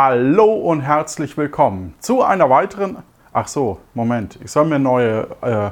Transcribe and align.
Hallo 0.00 0.54
und 0.54 0.82
herzlich 0.82 1.36
willkommen 1.36 1.92
zu 1.98 2.22
einer 2.22 2.48
weiteren. 2.48 2.98
Ach 3.32 3.48
so, 3.48 3.80
Moment. 3.94 4.38
Ich 4.44 4.52
soll 4.52 4.66
mir 4.66 4.78
neue, 4.78 5.26
äh, 5.42 5.70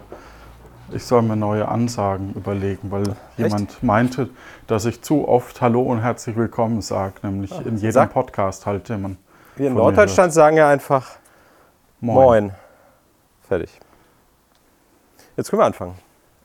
ich 0.96 1.04
soll 1.04 1.22
mir 1.22 1.36
neue 1.36 1.68
Ansagen 1.68 2.34
überlegen, 2.34 2.90
weil 2.90 3.04
jemand 3.36 3.80
meinte, 3.84 4.28
dass 4.66 4.84
ich 4.84 5.00
zu 5.00 5.28
oft 5.28 5.60
Hallo 5.60 5.80
und 5.82 6.00
herzlich 6.02 6.34
willkommen 6.34 6.82
sage, 6.82 7.14
nämlich 7.22 7.52
in 7.52 7.76
jedem 7.76 7.92
sag- 7.92 8.12
Podcast 8.12 8.66
halt 8.66 8.88
jemand. 8.88 9.18
Wir 9.54 9.68
in 9.68 9.74
Norddeutschland 9.74 10.32
sagen 10.32 10.56
ja 10.56 10.70
einfach 10.70 11.08
Moin. 12.00 12.50
Fertig. 13.46 13.78
Jetzt 15.36 15.50
können 15.50 15.62
wir 15.62 15.66
anfangen. 15.66 15.94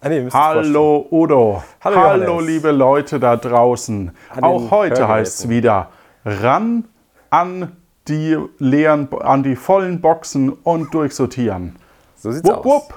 Ah, 0.01 0.09
nee, 0.09 0.29
Hallo 0.31 1.07
Udo. 1.09 1.63
Hallo, 1.83 1.97
Hallo 1.97 2.41
liebe 2.41 2.69
Leute 2.69 3.19
da 3.19 3.37
draußen. 3.37 4.11
Den 4.35 4.43
Auch 4.43 4.69
heute 4.69 5.07
heißt 5.07 5.39
es 5.39 5.49
wieder 5.49 5.89
ran 6.23 6.83
an 7.31 7.75
die 8.07 8.37
leeren, 8.59 9.07
an 9.21 9.41
die 9.41 9.55
vollen 9.55 10.01
Boxen 10.01 10.49
und 10.51 10.93
durchsortieren. 10.93 11.77
So 12.17 12.31
sieht's 12.31 12.47
Wupp, 12.47 12.65
aus. 12.65 12.65
wupp. 12.65 12.93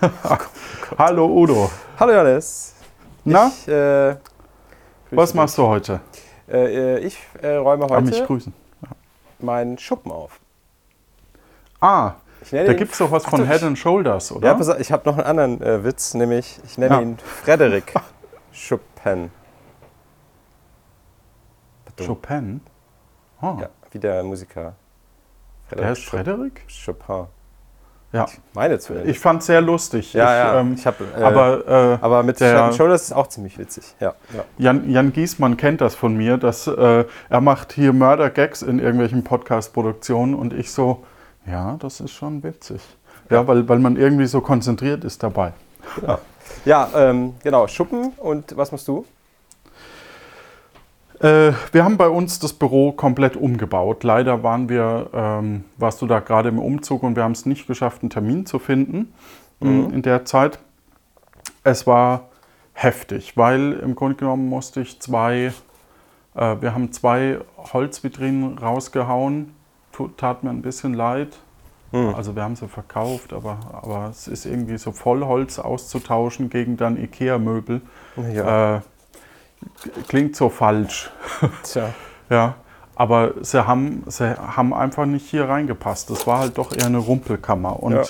Hallo 0.98 1.26
Udo. 1.26 1.70
Hallo 1.98 2.12
Johannes. 2.12 2.74
Na, 3.24 3.46
Ich, 3.48 3.68
äh, 3.68 4.16
was 5.12 5.34
machst 5.34 5.56
du 5.56 5.66
heute? 5.66 6.00
äh, 6.48 6.96
äh, 6.96 6.98
ich 6.98 7.18
äh, 7.40 7.54
räume 7.56 7.84
Ah, 7.90 8.00
mich 8.00 8.16
heute 8.16 8.26
grüßen. 8.26 8.52
meinen 9.38 9.78
Schuppen 9.78 10.10
auf. 10.10 10.40
Ah, 11.80 12.14
da 12.50 12.72
gibt 12.72 12.92
es 12.92 12.98
doch 12.98 13.10
was 13.12 13.24
Ach 13.26 13.30
von 13.30 13.40
so, 13.40 13.46
Head 13.46 13.62
and 13.62 13.78
Shoulders, 13.78 14.32
oder? 14.32 14.48
Ja, 14.48 14.54
pass 14.54 14.68
auf, 14.68 14.80
ich 14.80 14.90
habe 14.90 15.08
noch 15.08 15.16
einen 15.18 15.26
anderen 15.26 15.62
äh, 15.62 15.84
Witz, 15.84 16.14
nämlich 16.14 16.58
ich 16.64 16.76
nenne 16.76 16.94
Ja. 16.96 17.00
ihn 17.02 17.18
Frederik 17.18 17.94
Chopin. 18.68 19.30
Chopin? 22.04 22.60
Ah, 23.40 23.56
Ja, 23.60 23.68
wie 23.90 23.98
der 23.98 24.22
Musiker. 24.22 24.74
der 25.70 25.86
heißt 25.88 26.02
Chop- 26.02 26.10
Frederik? 26.10 26.62
Chopin. 26.84 27.26
Ja. 28.12 28.26
Meine 28.54 28.76
zumindest. 28.80 29.10
Ich 29.12 29.20
fand 29.20 29.40
es 29.40 29.46
sehr 29.46 29.60
lustig. 29.60 30.12
ja, 30.14 30.24
ich, 30.24 30.44
ja. 30.54 30.60
ähm, 30.60 30.74
ich 30.74 30.84
hab, 30.84 31.00
äh, 31.00 31.22
aber 31.22 31.66
äh, 31.68 31.98
aber 32.00 32.24
mit 32.24 32.40
der- 32.40 32.64
and 32.64 32.74
Shoulders 32.74 33.02
ist 33.04 33.12
auch 33.12 33.28
ziemlich 33.28 33.56
witzig. 33.56 33.84
Ja, 34.00 34.14
ja. 34.34 34.44
Jan, 34.58 34.90
Jan 34.90 35.12
Giesmann 35.12 35.56
kennt 35.56 35.80
das 35.80 35.94
von 35.94 36.16
mir, 36.16 36.36
dass 36.36 36.66
äh, 36.66 37.04
er 37.28 37.40
macht 37.40 37.72
hier 37.72 37.92
Mörder-Gags 37.92 38.62
in 38.62 38.80
irgendwelchen 38.80 39.22
Podcast-Produktionen 39.22 40.34
und 40.34 40.52
ich 40.52 40.72
so, 40.72 41.04
ja, 41.46 41.76
das 41.78 42.00
ist 42.00 42.10
schon 42.10 42.42
witzig. 42.42 42.80
Ja, 43.30 43.46
weil, 43.46 43.68
weil 43.68 43.78
man 43.78 43.94
irgendwie 43.96 44.26
so 44.26 44.40
konzentriert 44.40 45.04
ist 45.04 45.22
dabei. 45.22 45.52
Ja, 46.64 46.88
ähm, 46.96 47.34
genau, 47.44 47.68
Schuppen 47.68 48.12
und 48.18 48.56
was 48.56 48.72
machst 48.72 48.88
du? 48.88 49.06
Äh, 51.20 51.52
wir 51.72 51.84
haben 51.84 51.96
bei 51.98 52.08
uns 52.08 52.38
das 52.38 52.52
Büro 52.54 52.92
komplett 52.92 53.36
umgebaut. 53.36 54.04
Leider 54.04 54.42
waren 54.42 54.68
wir, 54.68 55.10
ähm, 55.12 55.64
warst 55.76 56.00
du 56.00 56.06
da 56.06 56.20
gerade 56.20 56.48
im 56.48 56.58
Umzug 56.58 57.02
und 57.02 57.14
wir 57.14 57.24
haben 57.24 57.32
es 57.32 57.44
nicht 57.46 57.66
geschafft, 57.66 58.02
einen 58.02 58.10
Termin 58.10 58.46
zu 58.46 58.58
finden 58.58 59.12
Mhm. 59.60 59.92
in 59.92 60.02
der 60.02 60.24
Zeit. 60.24 60.58
Es 61.64 61.86
war 61.86 62.28
heftig, 62.72 63.36
weil 63.36 63.74
im 63.74 63.94
Grunde 63.94 64.16
genommen 64.16 64.48
musste 64.48 64.80
ich 64.80 65.00
zwei, 65.00 65.52
äh, 66.34 66.56
wir 66.60 66.72
haben 66.74 66.92
zwei 66.92 67.38
Holzvitrinen 67.58 68.56
rausgehauen. 68.56 69.54
Tut, 69.92 70.16
tat 70.16 70.42
mir 70.42 70.50
ein 70.50 70.62
bisschen 70.62 70.94
leid. 70.94 71.38
Mhm. 71.92 72.14
Also 72.14 72.34
wir 72.36 72.42
haben 72.42 72.56
sie 72.56 72.68
verkauft, 72.68 73.34
aber, 73.34 73.58
aber 73.72 74.08
es 74.10 74.28
ist 74.28 74.46
irgendwie 74.46 74.78
so 74.78 74.92
Vollholz 74.92 75.58
auszutauschen 75.58 76.48
gegen 76.48 76.78
dann 76.78 76.96
Ikea-Möbel. 76.96 77.82
Ja. 78.32 78.76
Äh, 78.76 78.80
klingt 80.08 80.36
so 80.36 80.48
falsch. 80.48 81.10
Tja. 81.62 81.90
Ja, 82.30 82.54
aber 82.94 83.32
sie 83.40 83.66
haben, 83.66 84.04
sie 84.06 84.36
haben 84.36 84.72
einfach 84.72 85.04
nicht 85.04 85.28
hier 85.28 85.48
reingepasst. 85.48 86.10
Das 86.10 86.28
war 86.28 86.38
halt 86.38 86.58
doch 86.58 86.72
eher 86.72 86.86
eine 86.86 86.98
Rumpelkammer. 86.98 87.82
Und 87.82 87.94
Ja. 87.94 88.02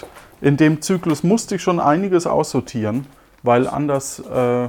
in 0.42 0.58
dem 0.58 0.82
Zyklus 0.82 1.22
musste 1.22 1.54
ich 1.54 1.62
schon 1.62 1.80
einiges 1.80 2.26
aussortieren, 2.26 3.06
weil 3.42 3.66
anders, 3.66 4.18
äh, 4.18 4.68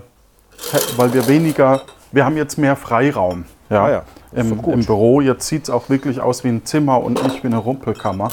weil 0.96 1.14
wir 1.14 1.28
weniger, 1.28 1.82
wir 2.14 2.24
haben 2.24 2.38
jetzt 2.38 2.58
mehr 2.58 2.78
Freiraum. 2.78 3.44
Ja, 3.70 3.84
Ah 3.84 3.90
ja, 3.90 4.04
im, 4.32 4.58
im 4.70 4.86
Büro. 4.86 5.20
Jetzt 5.20 5.48
sieht 5.50 5.64
es 5.64 5.70
auch 5.70 5.90
wirklich 5.90 6.22
aus 6.22 6.46
wie 6.46 6.48
ein 6.50 6.64
Zimmer 6.64 7.02
und 7.04 7.22
nicht 7.24 7.44
wie 7.44 7.48
eine 7.48 7.58
Rumpelkammer. 7.58 8.30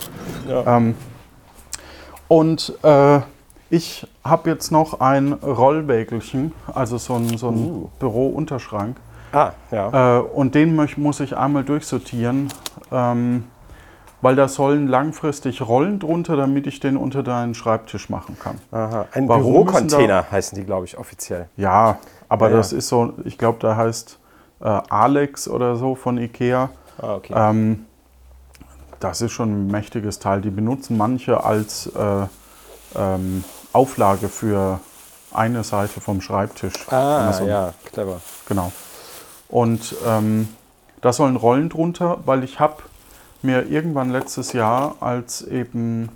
Ja. 0.49 0.77
Ähm, 0.77 0.95
und 2.29 2.75
äh, 2.85 3.21
ich 3.71 4.07
habe 4.25 4.51
jetzt 4.51 4.71
noch 4.71 5.01
ein 5.01 5.33
Rollwägelchen, 5.33 6.53
also 6.75 6.99
so 6.99 7.15
ein, 7.15 7.37
so 7.37 7.49
ein 7.51 7.57
Uh. 7.57 7.89
Bürounterschrank. 7.99 8.97
Ah, 9.33 9.53
ja. 9.71 10.19
Äh, 10.19 10.23
und 10.23 10.55
den 10.55 10.75
muss 10.75 11.21
ich 11.21 11.37
einmal 11.37 11.65
durchsortieren, 11.65 12.49
ähm, 12.91 13.45
weil 14.23 14.37
da 14.37 14.49
sollen 14.49 14.89
langfristig 14.89 15.61
Rollen 15.61 15.99
drunter, 15.99 16.37
damit 16.37 16.67
ich 16.67 16.81
den 16.81 16.97
unter 16.97 17.23
deinen 17.23 17.55
Schreibtisch 17.55 18.09
machen 18.09 18.39
kann. 18.43 18.59
Aha. 18.73 19.07
Ein 19.13 19.29
warum 19.29 19.43
Bürocontainer 19.43 20.25
heißen 20.31 20.59
die, 20.59 20.65
glaube 20.65 20.87
ich, 20.87 20.97
offiziell. 20.99 21.49
Ja, 21.57 21.99
aber 22.29 22.51
Ja, 22.51 22.57
das 22.57 22.73
ja. 22.73 22.79
ist 22.79 22.89
so, 22.89 23.13
ich 23.25 23.37
glaube, 23.37 23.59
der 23.61 23.77
heißt 23.77 24.19
äh, 24.61 24.65
Alex 24.89 25.47
oder 25.47 25.77
so 25.77 25.95
von 25.95 26.17
Ikea. 26.19 26.71
Ah, 27.01 27.15
okay. 27.17 27.33
Ähm, 27.37 27.85
das 28.99 29.21
ist 29.21 29.33
schon 29.33 29.51
ein 29.51 29.67
mächtiges 29.69 30.19
Teil. 30.19 30.41
Die 30.41 30.51
benutzen 30.51 30.97
manche 30.97 31.45
als 31.45 31.87
äh, 31.95 32.27
ähm, 32.97 33.45
Auflage 33.73 34.29
für 34.29 34.81
eine 35.33 35.63
Seite 35.65 36.01
vom 36.01 36.21
Schreibtisch. 36.21 36.75
Ah, 36.91 37.33
so- 37.33 37.45
ja, 37.47 37.75
clever. 37.93 38.21
Genau. 38.47 38.73
Und 39.49 39.95
ähm, 40.07 40.49
da 41.01 41.13
sollen 41.13 41.37
Rollen 41.37 41.69
drunter, 41.69 42.19
weil 42.25 42.45
ich 42.45 42.61
habe 42.61 42.83
mir 43.43 43.67
irgendwann 43.67 44.11
letztes 44.11 44.53
Jahr, 44.53 44.97
als 45.01 45.43
eben 45.43 46.09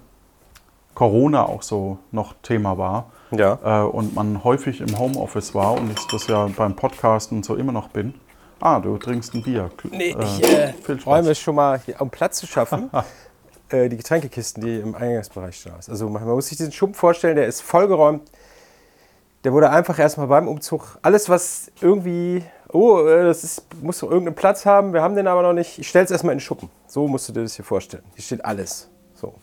Corona 0.95 1.45
auch 1.47 1.63
so 1.63 1.99
noch 2.11 2.35
Thema 2.43 2.77
war 2.79 3.07
Ja. 3.31 3.59
äh, 3.65 3.87
und 3.87 4.15
man 4.15 4.45
häufig 4.45 4.81
im 4.81 4.99
Homeoffice 4.99 5.55
war 5.55 5.73
und 5.73 5.91
ich 5.91 6.07
das 6.11 6.27
ja 6.27 6.47
beim 6.57 6.75
Podcasten 6.77 7.39
und 7.39 7.45
so 7.45 7.55
immer 7.57 7.73
noch 7.73 7.89
bin. 7.89 8.15
Ah, 8.61 8.79
du 8.81 8.97
trinkst 8.99 9.35
ein 9.35 9.43
Bier. 9.43 9.71
Nee, 9.91 10.11
äh, 10.11 10.23
ich 10.25 10.43
äh, 10.45 10.73
viel 10.75 11.01
Spaß. 11.01 11.07
räume 11.07 11.35
schon 11.35 11.55
mal, 11.55 11.81
hier, 11.85 12.01
um 12.01 12.11
Platz 12.11 12.39
zu 12.39 12.47
schaffen, 12.47 12.91
äh, 13.73 13.89
die 13.89 13.97
Getränkekisten, 13.97 14.63
die 14.63 14.79
im 14.79 14.95
Eingangsbereich 14.95 15.57
stehen. 15.57 15.73
Also 15.75 16.09
man 16.09 16.25
muss 16.25 16.49
sich 16.49 16.59
diesen 16.59 16.73
Schuppen 16.73 16.95
vorstellen, 16.95 17.37
der 17.37 17.47
ist 17.47 17.63
vollgeräumt. 17.63 18.31
Der 19.45 19.53
wurde 19.53 19.71
einfach 19.71 19.99
erstmal 19.99 20.29
beim 20.29 20.47
Umzug, 20.47 20.99
alles 21.03 21.29
was 21.29 21.73
irgendwie, 21.81 22.45
oh, 22.73 23.01
äh, 23.01 23.25
das 23.25 23.43
ist, 23.43 23.65
muss 23.83 23.99
doch 23.99 24.09
irgendeinen 24.09 24.37
Platz 24.37 24.65
haben, 24.65 24.93
wir 24.93 25.03
haben 25.03 25.17
den 25.17 25.27
aber 25.27 25.43
noch 25.43 25.53
nicht, 25.53 25.79
ich 25.81 25.89
stelle 25.89 26.05
es 26.05 26.13
erstmal 26.13 26.33
in 26.33 26.39
den 26.39 26.45
Schuppen. 26.45 26.71
So 26.87 27.09
musst 27.09 27.29
du 27.29 27.33
dir 27.33 27.43
das 27.43 27.55
hier 27.55 27.65
vorstellen. 27.65 28.05
Hier 28.15 28.23
steht 28.23 28.45
alles. 28.45 28.89
So, 29.15 29.35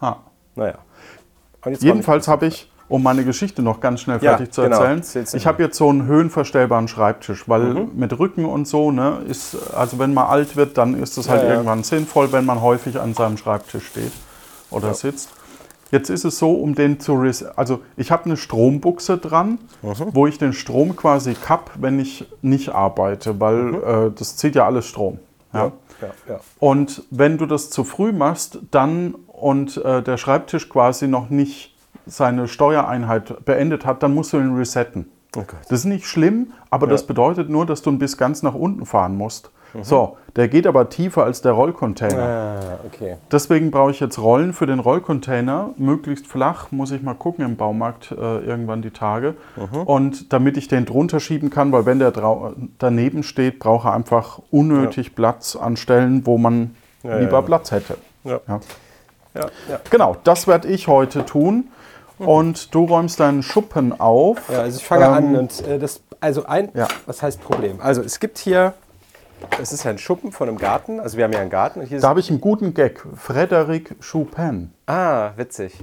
Ha. 0.00 0.24
naja. 0.56 0.78
Jedenfalls 1.78 2.26
habe 2.26 2.46
ich, 2.46 2.70
um 2.88 3.02
meine 3.02 3.24
Geschichte 3.24 3.62
noch 3.62 3.80
ganz 3.80 4.00
schnell 4.00 4.18
Ja, 4.22 4.36
fertig 4.36 4.52
zu 4.52 4.62
genau. 4.62 4.76
erzählen, 4.76 4.98
Erzähl's 4.98 5.34
ich 5.34 5.46
habe 5.46 5.62
jetzt 5.62 5.76
so 5.76 5.88
einen 5.88 6.06
höhenverstellbaren 6.06 6.88
Schreibtisch, 6.88 7.48
weil 7.48 7.74
Mhm. 7.74 7.90
mit 7.96 8.18
Rücken 8.18 8.44
und 8.44 8.66
so, 8.66 8.90
ne, 8.90 9.18
ist, 9.28 9.56
also 9.74 9.98
wenn 9.98 10.14
man 10.14 10.26
alt 10.26 10.56
wird, 10.56 10.78
dann 10.78 10.94
ist 10.94 11.18
es 11.18 11.28
halt 11.28 11.42
Ja, 11.42 11.48
ja. 11.48 11.54
irgendwann 11.54 11.82
sinnvoll, 11.84 12.32
wenn 12.32 12.46
man 12.46 12.60
häufig 12.62 12.98
an 13.00 13.14
seinem 13.14 13.36
Schreibtisch 13.36 13.86
steht 13.86 14.12
oder 14.70 14.94
sitzt. 14.94 15.30
Jetzt 15.90 16.10
ist 16.10 16.24
es 16.26 16.38
so, 16.38 16.52
um 16.52 16.74
den 16.74 17.00
zu, 17.00 17.16
also 17.56 17.80
ich 17.96 18.10
habe 18.10 18.26
eine 18.26 18.36
Strombuchse 18.36 19.16
dran, 19.16 19.58
Mhm. 19.82 19.94
wo 20.12 20.26
ich 20.26 20.36
den 20.38 20.52
Strom 20.52 20.96
quasi 20.96 21.34
kapp, 21.34 21.70
wenn 21.78 21.98
ich 21.98 22.26
nicht 22.42 22.70
arbeite, 22.74 23.40
weil 23.40 23.74
äh, 23.74 24.10
das 24.14 24.36
zieht 24.36 24.54
ja 24.54 24.66
alles 24.66 24.86
Strom. 24.86 25.18
Ja. 25.54 25.66
Mhm. 25.66 25.72
Ja, 26.00 26.06
ja, 26.28 26.34
ja. 26.34 26.40
Und 26.60 27.02
wenn 27.10 27.38
du 27.38 27.46
das 27.46 27.70
zu 27.70 27.84
früh 27.84 28.12
machst, 28.12 28.58
dann 28.70 29.14
und 29.26 29.78
äh, 29.78 30.02
der 30.02 30.16
Schreibtisch 30.18 30.68
quasi 30.68 31.08
noch 31.08 31.30
nicht 31.30 31.74
seine 32.08 32.48
Steuereinheit 32.48 33.44
beendet 33.44 33.86
hat, 33.86 34.02
dann 34.02 34.14
musst 34.14 34.32
du 34.32 34.38
ihn 34.38 34.56
resetten. 34.56 35.08
Oh. 35.36 35.42
Das 35.68 35.80
ist 35.80 35.84
nicht 35.84 36.06
schlimm, 36.06 36.52
aber 36.70 36.86
das 36.86 37.06
bedeutet 37.06 37.48
nur, 37.48 37.66
dass 37.66 37.82
du 37.82 37.96
bis 37.96 38.16
ganz 38.16 38.42
nach 38.42 38.54
unten 38.54 38.86
fahren 38.86 39.16
musst. 39.16 39.50
So, 39.82 40.16
der 40.34 40.48
geht 40.48 40.66
aber 40.66 40.88
tiefer 40.88 41.24
als 41.24 41.42
der 41.42 41.52
Rollcontainer. 41.52 42.22
Ah, 42.22 42.78
okay. 42.86 43.16
Deswegen 43.30 43.70
brauche 43.70 43.90
ich 43.90 44.00
jetzt 44.00 44.18
Rollen 44.18 44.54
für 44.54 44.66
den 44.66 44.78
Rollcontainer, 44.78 45.70
möglichst 45.76 46.26
flach, 46.26 46.70
muss 46.70 46.90
ich 46.90 47.02
mal 47.02 47.14
gucken 47.14 47.44
im 47.44 47.56
Baumarkt 47.56 48.10
äh, 48.12 48.38
irgendwann 48.38 48.80
die 48.80 48.90
Tage. 48.90 49.34
Und 49.84 50.32
damit 50.32 50.56
ich 50.56 50.68
den 50.68 50.86
drunter 50.86 51.20
schieben 51.20 51.50
kann, 51.50 51.70
weil 51.70 51.84
wenn 51.84 51.98
der 51.98 52.12
daneben 52.78 53.22
steht, 53.22 53.58
braucht 53.58 53.86
er 53.86 53.92
einfach 53.92 54.40
unnötig 54.50 55.14
Platz 55.14 55.54
an 55.54 55.76
Stellen, 55.76 56.26
wo 56.26 56.38
man 56.38 56.74
Ja, 57.02 57.18
lieber 57.18 57.32
ja. 57.34 57.42
Platz 57.42 57.70
hätte. 57.70 57.98
Ja. 58.24 58.40
Ja. 58.48 58.60
Ja, 59.34 59.46
ja. 59.68 59.80
Genau, 59.90 60.16
das 60.24 60.46
werde 60.48 60.68
ich 60.68 60.88
heute 60.88 61.24
tun. 61.26 61.68
Und 62.18 62.74
du 62.74 62.84
räumst 62.84 63.20
deinen 63.20 63.42
Schuppen 63.42 63.98
auf. 63.98 64.38
Ja, 64.50 64.60
also 64.60 64.78
ich 64.78 64.84
fange 64.84 65.04
Ähm, 65.06 65.12
an 65.12 65.36
und 65.36 65.66
äh, 65.66 65.78
das, 65.78 66.00
also 66.20 66.44
ein, 66.46 66.70
Ja. 66.74 66.88
was 67.06 67.22
heißt 67.22 67.40
Problem? 67.42 67.80
Also 67.80 68.02
es 68.02 68.18
gibt 68.20 68.38
hier, 68.38 68.74
es 69.62 69.72
ist 69.72 69.86
ein 69.86 69.98
Schuppen 69.98 70.32
von 70.32 70.48
einem 70.48 70.58
Garten, 70.58 70.98
also 71.00 71.16
wir 71.16 71.24
haben 71.24 71.32
hier 71.32 71.40
einen 71.40 71.50
Garten 71.50 71.86
Da 72.00 72.08
habe 72.08 72.20
ich 72.20 72.30
einen 72.30 72.40
guten 72.40 72.74
Gag. 72.74 73.04
Frédéric 73.16 73.94
Chopin. 74.00 74.72
ah, 74.86 75.30
witzig. 75.36 75.74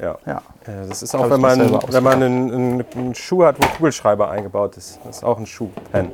Ja. 0.00 0.16
Ja. 0.26 0.38
Äh, 0.66 0.88
Das 0.88 1.02
ist 1.02 1.12
Hab 1.14 1.20
auch, 1.20 1.24
ich 1.26 1.30
wenn 1.32 1.40
man, 1.40 1.78
wenn 1.88 2.02
man 2.02 2.14
einen, 2.22 2.52
einen, 2.52 2.84
einen 2.96 3.14
Schuh 3.14 3.44
hat, 3.44 3.56
wo 3.62 3.66
Kugelschreiber 3.76 4.30
eingebaut 4.30 4.76
ist. 4.76 4.98
Das 5.04 5.18
ist 5.18 5.24
auch 5.24 5.38
ein 5.38 5.46
Schuhpen. 5.46 6.12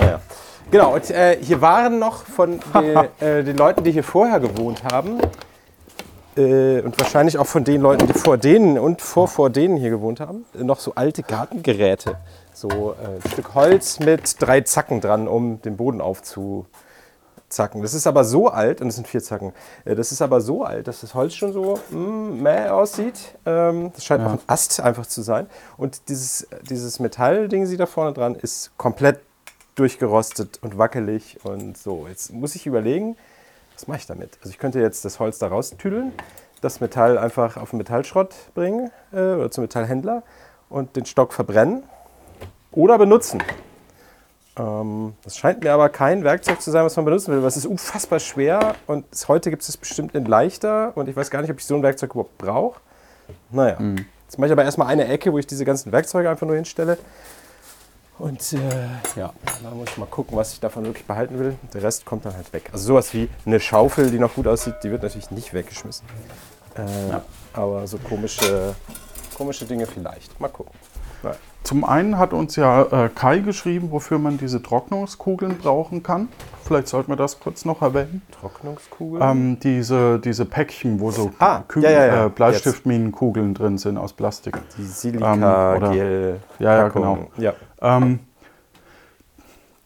Naja. 0.00 0.20
Genau, 0.70 0.94
und 0.94 1.10
äh, 1.10 1.38
hier 1.40 1.60
waren 1.60 1.98
noch 1.98 2.24
von 2.24 2.60
den, 2.74 2.96
äh, 3.20 3.42
den 3.44 3.56
Leuten, 3.56 3.84
die 3.84 3.92
hier 3.92 4.04
vorher 4.04 4.38
gewohnt 4.40 4.82
haben, 4.84 5.18
äh, 6.36 6.80
und 6.82 6.98
wahrscheinlich 7.00 7.38
auch 7.38 7.46
von 7.46 7.64
den 7.64 7.80
Leuten, 7.80 8.06
die 8.06 8.12
vor 8.12 8.36
denen 8.38 8.78
und 8.78 9.00
vor, 9.02 9.28
vor 9.28 9.50
denen 9.50 9.76
hier 9.76 9.90
gewohnt 9.90 10.20
haben, 10.20 10.44
noch 10.54 10.80
so 10.80 10.94
alte 10.94 11.22
Gartengeräte. 11.22 12.16
So 12.52 12.68
äh, 12.68 13.22
ein 13.24 13.30
Stück 13.32 13.54
Holz 13.54 14.00
mit 14.00 14.40
drei 14.40 14.60
Zacken 14.62 15.00
dran, 15.00 15.28
um 15.28 15.60
den 15.62 15.76
Boden 15.76 16.00
aufzuzacken. 16.00 17.82
Das 17.82 17.94
ist 17.94 18.06
aber 18.06 18.24
so 18.24 18.48
alt, 18.48 18.80
und 18.80 18.88
es 18.88 18.94
sind 18.96 19.06
vier 19.06 19.22
Zacken, 19.22 19.52
äh, 19.84 19.94
das 19.94 20.12
ist 20.12 20.22
aber 20.22 20.40
so 20.40 20.64
alt, 20.64 20.88
dass 20.88 21.00
das 21.00 21.14
Holz 21.14 21.34
schon 21.34 21.52
so 21.52 21.78
mm, 21.90 22.42
mäh 22.42 22.68
aussieht. 22.68 23.18
Ähm, 23.44 23.92
das 23.94 24.04
scheint 24.04 24.22
Ja. 24.22 24.28
auch 24.28 24.32
ein 24.32 24.40
Ast 24.46 24.80
einfach 24.80 25.06
zu 25.06 25.22
sein. 25.22 25.46
Und 25.76 26.08
dieses, 26.08 26.46
dieses 26.68 26.98
Metallding, 27.00 27.66
sie 27.66 27.76
da 27.76 27.86
vorne 27.86 28.12
dran, 28.12 28.34
ist 28.34 28.70
komplett 28.78 29.20
durchgerostet 29.74 30.58
und 30.62 30.78
wackelig 30.78 31.38
und 31.44 31.76
so. 31.76 32.06
Jetzt 32.08 32.32
muss 32.32 32.54
ich 32.54 32.66
überlegen, 32.66 33.16
was 33.76 33.86
mache 33.88 33.98
ich 33.98 34.06
damit? 34.06 34.38
Also 34.38 34.50
ich 34.50 34.58
könnte 34.58 34.80
jetzt 34.80 35.04
das 35.04 35.20
Holz 35.20 35.38
da 35.38 35.48
raustüdeln, 35.48 36.12
das 36.62 36.80
Metall 36.80 37.18
einfach 37.18 37.58
auf 37.58 37.70
den 37.70 37.76
Metallschrott 37.76 38.34
bringen 38.54 38.90
äh, 39.12 39.34
oder 39.34 39.50
zum 39.50 39.62
Metallhändler 39.62 40.22
und 40.70 40.96
den 40.96 41.04
Stock 41.04 41.34
verbrennen 41.34 41.82
oder 42.72 42.96
benutzen. 42.96 43.42
Ähm, 44.58 45.12
das 45.22 45.36
scheint 45.36 45.62
mir 45.62 45.74
aber 45.74 45.90
kein 45.90 46.24
Werkzeug 46.24 46.62
zu 46.62 46.70
sein, 46.70 46.86
was 46.86 46.96
man 46.96 47.04
benutzen 47.04 47.34
will, 47.34 47.42
weil 47.42 47.48
es 47.48 47.58
ist 47.58 47.66
unfassbar 47.66 48.18
schwer 48.18 48.74
und 48.86 49.04
heute 49.28 49.50
gibt 49.50 49.60
es 49.60 49.68
es 49.68 49.76
bestimmt 49.76 50.14
in 50.14 50.24
leichter 50.24 50.96
und 50.96 51.10
ich 51.10 51.16
weiß 51.16 51.30
gar 51.30 51.42
nicht, 51.42 51.50
ob 51.50 51.58
ich 51.58 51.66
so 51.66 51.74
ein 51.74 51.82
Werkzeug 51.82 52.12
überhaupt 52.12 52.38
brauche. 52.38 52.80
Naja, 53.50 53.76
jetzt 54.24 54.38
mache 54.38 54.46
ich 54.46 54.52
aber 54.52 54.64
erstmal 54.64 54.86
eine 54.86 55.06
Ecke, 55.06 55.34
wo 55.34 55.38
ich 55.38 55.46
diese 55.46 55.66
ganzen 55.66 55.92
Werkzeuge 55.92 56.30
einfach 56.30 56.46
nur 56.46 56.56
hinstelle. 56.56 56.96
Und 58.18 58.52
äh, 58.54 58.58
ja, 59.18 59.32
dann 59.62 59.76
muss 59.76 59.90
ich 59.90 59.98
mal 59.98 60.06
gucken, 60.06 60.36
was 60.36 60.54
ich 60.54 60.60
davon 60.60 60.84
wirklich 60.84 61.04
behalten 61.06 61.38
will. 61.38 61.56
Der 61.74 61.82
Rest 61.82 62.06
kommt 62.06 62.24
dann 62.24 62.34
halt 62.34 62.50
weg. 62.52 62.70
Also 62.72 62.86
sowas 62.86 63.12
wie 63.12 63.28
eine 63.44 63.60
Schaufel, 63.60 64.10
die 64.10 64.18
noch 64.18 64.34
gut 64.34 64.46
aussieht, 64.46 64.74
die 64.82 64.90
wird 64.90 65.02
natürlich 65.02 65.30
nicht 65.30 65.52
weggeschmissen. 65.52 66.06
Äh, 66.76 66.82
Aber 67.52 67.86
so 67.86 67.98
komische, 67.98 68.74
komische 69.36 69.66
Dinge 69.66 69.86
vielleicht. 69.86 70.38
Mal 70.40 70.48
gucken. 70.48 70.72
Naja. 71.22 71.36
Zum 71.66 71.84
einen 71.84 72.16
hat 72.16 72.32
uns 72.32 72.54
ja 72.54 72.82
äh, 72.82 73.08
Kai 73.12 73.40
geschrieben, 73.40 73.90
wofür 73.90 74.20
man 74.20 74.38
diese 74.38 74.62
Trocknungskugeln 74.62 75.58
brauchen 75.58 76.04
kann. 76.04 76.28
Vielleicht 76.62 76.86
sollten 76.86 77.10
wir 77.10 77.16
das 77.16 77.40
kurz 77.40 77.64
noch 77.64 77.82
erwähnen. 77.82 78.22
Trocknungskugeln. 78.40 79.20
Ähm, 79.20 79.58
diese, 79.60 80.20
diese 80.20 80.44
Päckchen, 80.44 81.00
wo 81.00 81.10
so 81.10 81.32
Ah, 81.40 81.62
Kü- 81.68 81.80
ja, 81.80 81.90
ja, 81.90 82.06
ja. 82.06 82.26
Äh, 82.26 82.28
Bleistiftminenkugeln 82.28 83.52
drin 83.54 83.78
sind 83.78 83.98
aus 83.98 84.12
Plastik. 84.12 84.56
die 84.78 84.82
ähm, 84.82 84.88
Silika, 84.88 85.74
oder- 85.76 85.90
Gel. 85.90 86.40
Ja, 86.60 86.76
ja, 86.76 86.82
Packung. 86.84 87.26
Ja. 87.36 87.52
Ähm, 87.82 88.20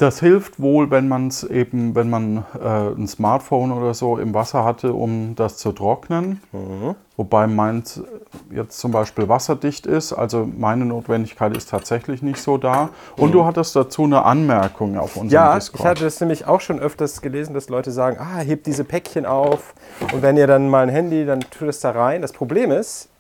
das 0.01 0.21
hilft 0.21 0.61
wohl, 0.61 0.91
wenn 0.91 1.09
man 1.09 1.29
es 1.29 1.45
eben, 1.45 1.95
wenn 1.95 2.09
man 2.09 2.45
äh, 2.59 2.67
ein 2.99 3.07
Smartphone 3.07 3.71
oder 3.71 3.93
so 3.93 4.17
im 4.17 4.33
Wasser 4.33 4.65
hatte, 4.65 4.95
um 4.95 5.35
das 5.37 5.59
zu 5.59 5.73
trocknen. 5.73 6.41
Mhm. 6.53 6.95
Wobei 7.17 7.47
meins 7.47 8.03
jetzt 8.51 8.79
zum 8.79 8.93
Beispiel 8.93 9.29
wasserdicht 9.29 9.85
ist. 9.87 10.15
Also 10.15 10.49
meine 10.57 10.87
Notwendigkeit 10.87 11.55
ist 11.55 11.69
tatsächlich 11.69 12.23
nicht 12.23 12.39
so 12.39 12.57
da. 12.57 12.89
Und 13.19 13.33
du 13.33 13.45
hattest 13.45 13.77
dazu 13.77 14.05
eine 14.05 14.25
Anmerkung 14.25 14.97
auf 14.97 15.17
unserem 15.17 15.27
Mhm. 15.27 15.33
Ja, 15.33 15.55
Discord. 15.55 15.81
ich 15.81 15.87
hatte 15.87 16.05
das 16.05 16.19
nämlich 16.21 16.47
auch 16.47 16.63
schon 16.63 16.81
öfters 16.81 17.21
gelesen, 17.21 17.53
dass 17.53 17.69
Leute 17.69 17.91
sagen, 17.91 18.17
ah, 18.19 18.39
hebt 18.39 18.67
diese 18.67 18.85
Päckchen 18.85 19.27
auf 19.27 19.75
und 20.13 20.23
wenn 20.23 20.39
ihr 20.39 20.47
dann 20.47 20.71
mal 20.71 20.83
ein 20.83 20.89
Handy, 20.89 21.27
dann 21.27 21.41
tut 21.41 21.69
es 21.69 21.81
da 21.81 21.91
rein. 21.91 22.23
Das 22.23 22.33
Problem 22.33 22.71
ist, 22.71 23.11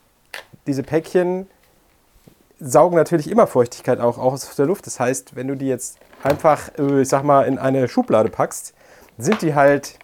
diese 0.66 0.82
Päckchen 0.82 1.46
saugen 2.60 2.96
natürlich 2.96 3.30
immer 3.30 3.46
Feuchtigkeit 3.46 4.00
auch 4.00 4.18
aus 4.18 4.54
der 4.54 4.66
Luft. 4.66 4.86
Das 4.86 5.00
heißt, 5.00 5.34
wenn 5.34 5.48
du 5.48 5.56
die 5.56 5.66
jetzt 5.66 5.98
einfach, 6.22 6.70
äh, 6.78 7.02
ich 7.02 7.08
sag 7.08 7.24
mal, 7.24 7.42
in 7.42 7.58
eine 7.58 7.88
Schublade 7.88 8.28
packst, 8.28 8.74
sind 9.18 9.42
die 9.42 9.54
halt 9.54 9.98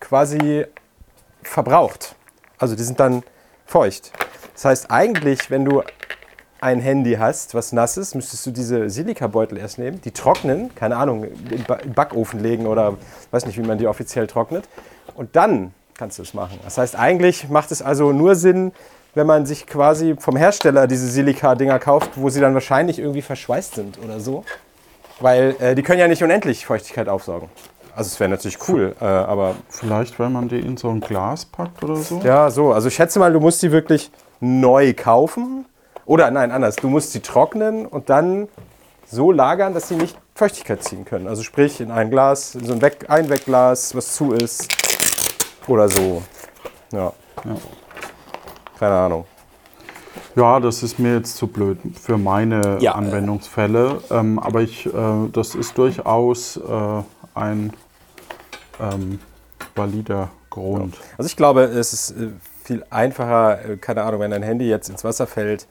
quasi 0.00 0.64
verbraucht. 1.42 2.14
Also 2.58 2.76
die 2.76 2.82
sind 2.82 3.00
dann 3.00 3.22
feucht. 3.66 4.12
Das 4.54 4.64
heißt, 4.64 4.90
eigentlich, 4.90 5.50
wenn 5.50 5.64
du 5.64 5.82
ein 6.60 6.80
Handy 6.80 7.14
hast, 7.14 7.54
was 7.54 7.72
nass 7.72 7.96
ist, 7.96 8.14
müsstest 8.14 8.44
du 8.46 8.50
diese 8.50 8.90
Silikabeutel 8.90 9.58
erst 9.58 9.78
nehmen, 9.78 10.00
die 10.00 10.10
trocknen, 10.10 10.74
keine 10.74 10.96
Ahnung, 10.96 11.24
in 11.24 11.48
den 11.48 11.94
Backofen 11.94 12.40
legen 12.40 12.66
oder 12.66 12.96
weiß 13.30 13.46
nicht, 13.46 13.58
wie 13.58 13.66
man 13.66 13.78
die 13.78 13.86
offiziell 13.86 14.26
trocknet. 14.26 14.68
Und 15.14 15.36
dann 15.36 15.72
kannst 15.96 16.18
du 16.18 16.22
es 16.22 16.34
machen. 16.34 16.58
Das 16.64 16.78
heißt, 16.78 16.96
eigentlich 16.96 17.48
macht 17.48 17.70
es 17.70 17.82
also 17.82 18.12
nur 18.12 18.34
Sinn, 18.34 18.72
wenn 19.18 19.26
man 19.26 19.46
sich 19.46 19.66
quasi 19.66 20.14
vom 20.16 20.36
Hersteller 20.36 20.86
diese 20.86 21.08
Silika-Dinger 21.08 21.80
kauft, 21.80 22.12
wo 22.14 22.30
sie 22.30 22.40
dann 22.40 22.54
wahrscheinlich 22.54 23.00
irgendwie 23.00 23.20
verschweißt 23.20 23.74
sind 23.74 23.98
oder 24.02 24.20
so. 24.20 24.44
Weil 25.18 25.56
äh, 25.58 25.74
die 25.74 25.82
können 25.82 25.98
ja 25.98 26.06
nicht 26.06 26.22
unendlich 26.22 26.64
Feuchtigkeit 26.64 27.08
aufsaugen. 27.08 27.48
Also 27.96 28.08
es 28.08 28.20
wäre 28.20 28.30
natürlich 28.30 28.58
cool, 28.68 28.94
äh, 29.00 29.04
aber 29.04 29.56
Vielleicht, 29.70 30.20
wenn 30.20 30.32
man 30.32 30.48
die 30.48 30.60
in 30.60 30.76
so 30.76 30.88
ein 30.88 31.00
Glas 31.00 31.44
packt 31.46 31.82
oder 31.82 31.96
so. 31.96 32.20
ja, 32.22 32.48
so. 32.48 32.72
Also 32.72 32.86
ich 32.86 32.94
schätze 32.94 33.18
mal, 33.18 33.32
du 33.32 33.40
musst 33.40 33.60
die 33.60 33.72
wirklich 33.72 34.12
neu 34.38 34.94
kaufen. 34.94 35.66
Oder 36.06 36.30
nein, 36.30 36.52
anders. 36.52 36.76
Du 36.76 36.88
musst 36.88 37.10
sie 37.10 37.20
trocknen 37.20 37.86
und 37.86 38.08
dann 38.10 38.46
so 39.10 39.32
lagern, 39.32 39.74
dass 39.74 39.88
sie 39.88 39.96
nicht 39.96 40.16
Feuchtigkeit 40.36 40.84
ziehen 40.84 41.04
können. 41.04 41.26
Also 41.26 41.42
sprich 41.42 41.80
in 41.80 41.90
ein 41.90 42.08
Glas, 42.10 42.54
in 42.54 42.64
so 42.64 42.72
ein 42.72 42.80
Weg 42.82 43.10
Einwegglas, 43.10 43.96
was 43.96 44.14
zu 44.14 44.32
ist. 44.32 44.68
Oder 45.66 45.88
so. 45.88 46.22
Ja. 46.92 47.12
Ja. 47.44 47.56
Keine 48.78 48.94
Ahnung. 48.94 49.24
Ja, 50.34 50.60
das 50.60 50.82
ist 50.82 50.98
mir 50.98 51.16
jetzt 51.16 51.36
zu 51.36 51.46
blöd 51.46 51.78
für 52.00 52.18
meine 52.18 52.78
Ja. 52.80 52.92
Anwendungsfälle. 52.92 54.00
Ähm, 54.10 54.38
aber 54.38 54.60
ich, 54.62 54.86
äh, 54.86 54.90
das 55.32 55.54
ist 55.54 55.76
durchaus 55.78 56.56
äh, 56.56 56.60
ein 57.34 57.72
ähm, 58.80 59.18
valider 59.74 60.30
Grund. 60.50 60.96
Also 61.16 61.26
ich 61.26 61.36
glaube, 61.36 61.62
es 61.64 61.92
ist 61.92 62.10
äh, 62.12 62.28
viel 62.64 62.84
einfacher, 62.90 63.64
äh, 63.64 63.76
keine 63.76 64.02
Ahnung, 64.02 64.20
wenn 64.20 64.30
dein 64.30 64.42
Handy 64.42 64.68
jetzt 64.68 64.88
ins 64.88 65.04
Wasser 65.04 65.26
fällt, 65.26 65.66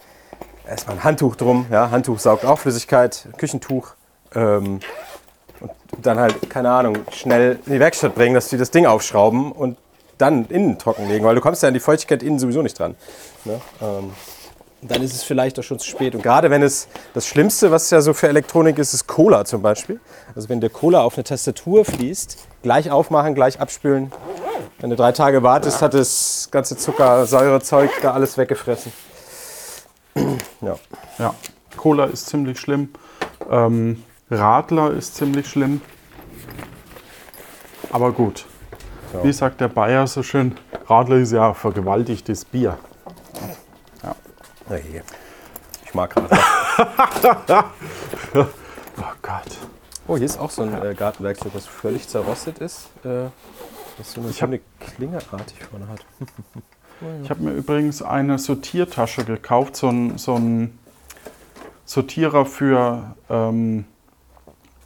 erstmal 0.67 0.97
ein 0.97 1.03
Handtuch 1.03 1.35
drum, 1.35 1.65
ja, 1.71 1.91
Handtuch 1.91 2.19
saugt 2.19 2.45
auch 2.45 2.59
Flüssigkeit, 2.59 3.27
Küchentuch 3.37 3.89
ähm, 4.35 4.79
und 5.61 6.05
dann 6.05 6.19
halt, 6.19 6.49
keine 6.49 6.71
Ahnung, 6.71 6.97
schnell 7.11 7.59
in 7.65 7.73
die 7.73 7.79
Werkstatt 7.79 8.15
bringen, 8.15 8.35
dass 8.35 8.49
die 8.49 8.57
das 8.57 8.71
Ding 8.71 8.85
aufschrauben 8.85 9.51
und 9.51 9.77
dann 10.17 10.45
innen 10.45 10.77
trocken 10.77 11.07
legen, 11.07 11.25
weil 11.25 11.35
du 11.35 11.41
kommst 11.41 11.63
ja 11.63 11.67
an 11.67 11.73
die 11.73 11.79
Feuchtigkeit 11.79 12.23
innen 12.23 12.39
sowieso 12.39 12.61
nicht 12.61 12.77
dran. 12.77 12.95
Ne? 13.45 13.59
Ähm, 13.81 14.11
dann 14.81 15.01
ist 15.01 15.13
es 15.13 15.23
vielleicht 15.23 15.57
auch 15.59 15.63
schon 15.63 15.79
zu 15.79 15.89
spät. 15.89 16.13
Und 16.13 16.21
gerade 16.21 16.49
wenn 16.49 16.61
es 16.61 16.87
das 17.13 17.27
Schlimmste, 17.27 17.71
was 17.71 17.89
ja 17.89 18.01
so 18.01 18.13
für 18.13 18.27
Elektronik 18.27 18.77
ist, 18.77 18.93
ist 18.93 19.07
Cola 19.07 19.43
zum 19.43 19.61
Beispiel. 19.61 19.99
Also 20.35 20.49
wenn 20.49 20.61
der 20.61 20.69
Cola 20.69 21.01
auf 21.01 21.15
eine 21.15 21.23
Tastatur 21.23 21.83
fließt, 21.83 22.37
gleich 22.61 22.91
aufmachen, 22.91 23.33
gleich 23.33 23.59
abspülen. 23.59 24.11
Wenn 24.79 24.91
du 24.91 24.95
drei 24.95 25.11
Tage 25.11 25.41
wartest, 25.41 25.81
hat 25.81 25.93
das 25.95 26.49
ganze 26.51 26.77
Zucker, 26.77 27.25
Säurezeug 27.25 27.89
da 28.01 28.13
alles 28.13 28.37
weggefressen. 28.37 28.91
ja. 30.61 30.75
Ja, 31.17 31.33
Cola 31.75 32.05
ist 32.05 32.27
ziemlich 32.27 32.59
schlimm. 32.59 32.89
Ähm, 33.49 34.03
Radler 34.29 34.91
ist 34.91 35.15
ziemlich 35.15 35.47
schlimm. 35.47 35.81
Aber 37.91 38.11
gut. 38.11 38.45
Ja. 39.13 39.23
Wie 39.23 39.33
sagt 39.33 39.61
der 39.61 39.69
Bayer 39.69 40.05
so 40.07 40.21
schön, 40.23 40.55
Radler 40.87 41.17
ist 41.17 41.31
ja 41.31 41.53
vergewaltigtes 41.53 42.45
Bier. 42.45 42.77
Nee. 44.69 45.01
Ich 45.85 45.93
mag 45.93 46.09
gerade. 46.13 46.37
Oh 48.99 49.03
Gott. 49.21 49.57
Oh, 50.07 50.17
hier 50.17 50.25
ist 50.25 50.39
auch 50.39 50.49
so 50.49 50.63
ein 50.63 50.73
äh, 50.83 50.95
Gartenwerkzeug, 50.95 51.53
was 51.53 51.67
völlig 51.67 52.07
zerrostet 52.07 52.57
ist. 52.57 52.87
Äh, 53.03 53.25
das 53.97 54.13
so 54.13 54.21
eine, 54.21 54.31
so 54.31 54.45
eine 54.45 54.59
Klingeartig 54.79 55.63
vorne 55.63 55.87
hat. 55.87 55.99
Ich 57.21 57.29
habe 57.29 57.43
mir 57.43 57.51
übrigens 57.51 58.01
eine 58.01 58.39
Sortiertasche 58.39 59.23
gekauft, 59.23 59.75
so 59.75 59.87
ein, 59.89 60.17
so 60.17 60.33
ein 60.33 60.79
Sortierer 61.85 62.43
für 62.47 63.15
ähm, 63.29 63.85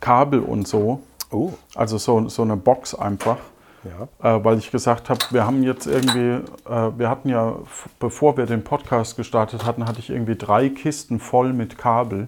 Kabel 0.02 0.42
und 0.42 0.68
so. 0.68 1.02
Oh, 1.32 1.54
Also 1.74 1.98
so, 1.98 2.28
so 2.28 2.42
eine 2.42 2.58
Box 2.58 2.94
einfach. 2.96 3.38
Ja. 3.84 4.38
äh, 4.38 4.44
weil 4.44 4.58
ich 4.58 4.72
gesagt 4.72 5.10
habe, 5.10 5.20
wir 5.32 5.46
haben 5.46 5.64
jetzt 5.64 5.88
irgendwie, 5.88 6.44
äh, 6.70 6.92
wir 6.98 7.10
hatten 7.10 7.30
ja, 7.30 7.56
bevor 8.00 8.38
wir 8.38 8.46
den 8.46 8.64
Podcast 8.64 9.18
gestartet 9.18 9.66
hatten, 9.66 9.86
hatte 9.88 10.00
ich 10.00 10.10
irgendwie 10.10 10.36
drei 10.36 10.70
Kisten 10.70 11.20
voll 11.20 11.54
mit 11.54 11.78
Kabel 11.78 12.28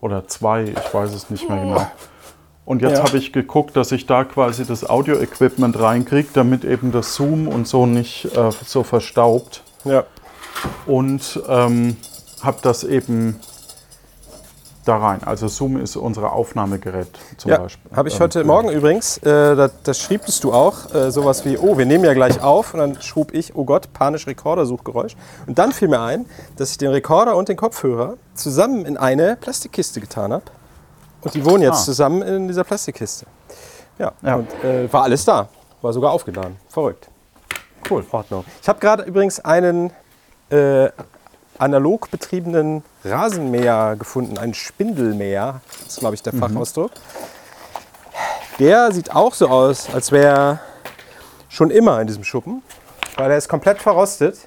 oder 0.00 0.26
zwei, 0.26 0.64
ich 0.64 0.94
weiß 0.94 1.12
es 1.12 1.28
nicht 1.28 1.46
mehr 1.48 1.58
genau. 1.62 1.86
Und 2.64 2.80
jetzt 2.82 2.98
Ja. 2.98 3.04
habe 3.04 3.18
ich 3.18 3.32
geguckt, 3.32 3.76
dass 3.76 3.92
ich 3.92 4.06
da 4.06 4.24
quasi 4.24 4.64
das 4.64 4.88
Audio-Equipment 4.88 5.78
reinkriege, 5.78 6.28
damit 6.32 6.64
eben 6.64 6.92
das 6.92 7.14
Zoom 7.14 7.46
und 7.46 7.68
so 7.68 7.84
nicht 7.84 8.24
äh, 8.36 8.50
so 8.64 8.84
verstaubt. 8.84 9.62
Ja. 9.84 10.04
Und 10.86 11.40
ähm, 11.48 11.96
habe 12.42 12.58
das 12.62 12.84
eben 12.84 13.36
da 14.90 14.96
rein. 14.98 15.20
Also 15.24 15.48
Zoom 15.48 15.76
ist 15.76 15.96
unser 15.96 16.32
Aufnahmegerät 16.32 17.08
zum 17.36 17.50
Ja, 17.50 17.58
Beispiel. 17.58 17.90
habe 17.96 18.08
ich 18.08 18.14
Ähm, 18.16 18.20
heute 18.20 18.44
Morgen 18.44 18.68
übrigens. 18.70 19.18
Äh, 19.18 19.54
da, 19.56 19.70
da 19.84 19.94
schriebst 19.94 20.42
du 20.44 20.52
auch 20.52 20.92
äh, 20.94 21.10
sowas 21.10 21.44
wie, 21.44 21.56
oh, 21.56 21.78
wir 21.78 21.86
nehmen 21.86 22.04
ja 22.04 22.12
gleich 22.14 22.42
auf. 22.42 22.74
Und 22.74 22.80
dann 22.80 23.00
schrub 23.00 23.32
ich, 23.32 23.54
oh 23.54 23.64
Gott, 23.64 23.92
panisch 23.92 24.26
Rekordersuchgeräusch. 24.26 25.16
Und 25.46 25.58
dann 25.58 25.72
fiel 25.72 25.88
mir 25.88 26.00
ein, 26.00 26.26
dass 26.56 26.72
ich 26.72 26.78
den 26.78 26.90
Rekorder 26.90 27.36
und 27.36 27.48
den 27.48 27.56
Kopfhörer 27.56 28.14
zusammen 28.34 28.84
in 28.84 28.96
eine 28.96 29.36
Plastikkiste 29.40 30.00
getan 30.00 30.32
habe. 30.32 30.44
Und 31.22 31.34
die 31.34 31.44
wohnen 31.44 31.62
jetzt 31.62 31.82
Ah. 31.82 31.84
zusammen 31.84 32.22
in 32.22 32.48
dieser 32.48 32.64
Plastikkiste. 32.64 33.26
Ja, 33.98 34.12
Ja. 34.22 34.36
und 34.36 34.48
äh, 34.64 34.92
war 34.92 35.02
alles 35.04 35.24
da. 35.24 35.48
War 35.82 35.92
sogar 35.92 36.10
aufgeladen. 36.12 36.56
Verrückt. 36.68 37.08
Cool. 37.88 38.04
Ordnung. 38.10 38.44
Ich 38.62 38.68
habe 38.68 38.78
gerade 38.80 39.02
übrigens 39.04 39.40
einen 39.40 39.90
äh, 40.50 40.88
analog 41.60 42.10
betriebenen 42.10 42.82
Rasenmäher 43.04 43.96
gefunden, 43.98 44.38
einen 44.38 44.54
Spindelmäher, 44.54 45.60
das 45.84 45.94
ist 45.94 46.00
glaube 46.00 46.14
ich 46.14 46.22
der 46.22 46.32
Fachausdruck. 46.32 46.92
Der 48.58 48.92
sieht 48.92 49.14
auch 49.14 49.34
so 49.34 49.48
aus, 49.48 49.92
als 49.92 50.12
wäre 50.12 50.26
er 50.26 50.60
schon 51.48 51.70
immer 51.70 52.00
in 52.00 52.06
diesem 52.06 52.24
Schuppen, 52.24 52.62
weil 53.16 53.30
er 53.30 53.36
ist 53.36 53.48
komplett 53.48 53.80
verrostet. 53.80 54.38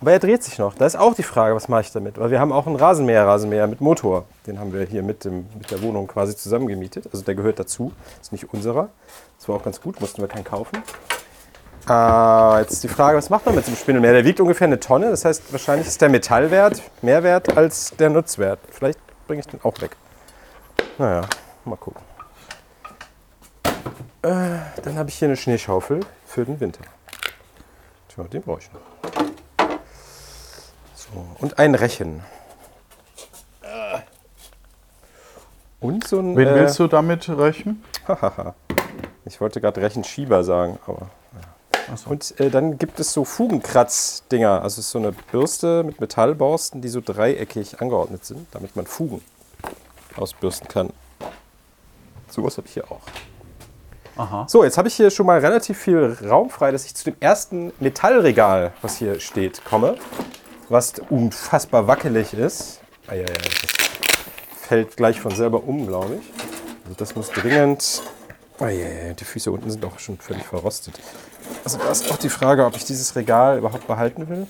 Aber 0.00 0.12
er 0.12 0.18
dreht 0.18 0.42
sich 0.42 0.58
noch. 0.58 0.74
Da 0.74 0.84
ist 0.84 0.96
auch 0.96 1.14
die 1.14 1.22
Frage, 1.22 1.54
was 1.54 1.68
mache 1.68 1.80
ich 1.80 1.90
damit? 1.90 2.18
Weil 2.18 2.30
wir 2.30 2.38
haben 2.38 2.52
auch 2.52 2.66
einen 2.66 2.76
Rasenmäher, 2.76 3.26
Rasenmäher 3.26 3.66
mit 3.66 3.80
Motor. 3.80 4.26
Den 4.46 4.58
haben 4.58 4.74
wir 4.74 4.84
hier 4.84 5.02
mit, 5.02 5.24
dem, 5.24 5.46
mit 5.58 5.70
der 5.70 5.80
Wohnung 5.80 6.06
quasi 6.06 6.36
zusammengemietet. 6.36 7.08
Also 7.10 7.24
der 7.24 7.34
gehört 7.34 7.58
dazu. 7.58 7.92
Ist 8.20 8.30
nicht 8.30 8.52
unserer. 8.52 8.90
Das 9.38 9.48
war 9.48 9.56
auch 9.56 9.62
ganz 9.62 9.80
gut, 9.80 9.98
mussten 10.00 10.20
wir 10.20 10.28
keinen 10.28 10.44
kaufen. 10.44 10.82
Ah, 11.86 12.58
jetzt 12.60 12.82
die 12.82 12.88
Frage, 12.88 13.16
was 13.16 13.30
macht 13.30 13.46
man 13.46 13.54
mit 13.54 13.64
so 13.64 13.70
einem 13.70 13.78
Spindelmäher? 13.78 14.12
Der 14.14 14.24
wiegt 14.24 14.40
ungefähr 14.40 14.66
eine 14.66 14.80
Tonne, 14.80 15.08
das 15.08 15.24
heißt, 15.24 15.52
wahrscheinlich 15.52 15.86
ist 15.86 16.00
der 16.00 16.08
Metallwert 16.08 16.82
mehr 17.00 17.22
wert 17.22 17.56
als 17.56 17.94
der 17.96 18.10
Nutzwert. 18.10 18.58
Vielleicht 18.70 18.98
bringe 19.28 19.40
ich 19.40 19.46
den 19.46 19.60
auch 19.62 19.80
weg. 19.80 19.96
Naja, 20.98 21.22
mal 21.64 21.76
gucken. 21.76 22.02
Äh, 24.22 24.58
dann 24.82 24.96
habe 24.96 25.08
ich 25.08 25.14
hier 25.14 25.28
eine 25.28 25.36
Schneeschaufel 25.36 26.00
für 26.26 26.44
den 26.44 26.58
Winter. 26.58 26.82
Tja, 28.08 28.24
den 28.24 28.42
brauche 28.42 28.60
ich 28.60 28.70
noch. 28.72 29.68
So, 30.96 31.24
und 31.38 31.58
ein 31.60 31.76
Rechen. 31.76 32.22
Und 35.78 36.06
so 36.08 36.18
ein. 36.18 36.36
Wen 36.36 36.48
äh, 36.48 36.54
willst 36.56 36.78
du 36.80 36.88
damit 36.88 37.28
rächen? 37.28 37.84
Hahaha. 38.08 38.54
ich 39.24 39.40
wollte 39.40 39.60
gerade 39.60 39.80
Rechenschieber 39.80 40.42
sagen, 40.42 40.80
aber. 40.86 41.10
Achso. 41.92 42.10
Und 42.10 42.38
äh, 42.40 42.50
dann 42.50 42.78
gibt 42.78 42.98
es 43.00 43.12
so 43.12 43.24
Fugenkratz-Dinger. 43.24 44.62
Also 44.62 44.80
ist 44.80 44.90
so 44.90 44.98
eine 44.98 45.12
Bürste 45.12 45.84
mit 45.84 46.00
Metallborsten, 46.00 46.80
die 46.80 46.88
so 46.88 47.00
dreieckig 47.00 47.80
angeordnet 47.80 48.24
sind, 48.24 48.46
damit 48.52 48.76
man 48.76 48.86
Fugen 48.86 49.22
ausbürsten 50.16 50.68
kann. 50.68 50.90
Sowas 52.28 52.56
habe 52.56 52.66
ich 52.66 52.74
hier 52.74 52.90
auch. 52.90 53.00
Aha. 54.16 54.46
So, 54.48 54.64
jetzt 54.64 54.78
habe 54.78 54.88
ich 54.88 54.94
hier 54.94 55.10
schon 55.10 55.26
mal 55.26 55.38
relativ 55.38 55.78
viel 55.78 56.16
Raum 56.26 56.48
frei, 56.48 56.70
dass 56.72 56.86
ich 56.86 56.94
zu 56.94 57.04
dem 57.04 57.16
ersten 57.20 57.72
Metallregal, 57.80 58.72
was 58.80 58.96
hier 58.96 59.20
steht, 59.20 59.64
komme. 59.64 59.96
Was 60.68 60.94
unfassbar 61.10 61.86
wackelig 61.86 62.32
ist. 62.32 62.80
Eieiei, 63.06 63.24
das 63.24 63.72
fällt 64.62 64.96
gleich 64.96 65.20
von 65.20 65.32
selber 65.32 65.62
um, 65.64 65.86
glaube 65.86 66.16
ich. 66.16 66.32
Also 66.84 66.96
das 66.96 67.14
muss 67.14 67.28
dringend... 67.30 68.02
Eieiei, 68.58 69.14
die 69.14 69.24
Füße 69.24 69.50
unten 69.50 69.70
sind 69.70 69.84
auch 69.84 69.98
schon 69.98 70.18
völlig 70.18 70.44
verrostet. 70.44 70.98
Also 71.64 71.78
da 71.78 71.90
ist 71.90 72.10
auch 72.10 72.16
die 72.16 72.28
Frage, 72.28 72.64
ob 72.64 72.76
ich 72.76 72.84
dieses 72.84 73.14
Regal 73.16 73.58
überhaupt 73.58 73.86
behalten 73.86 74.28
will. 74.28 74.46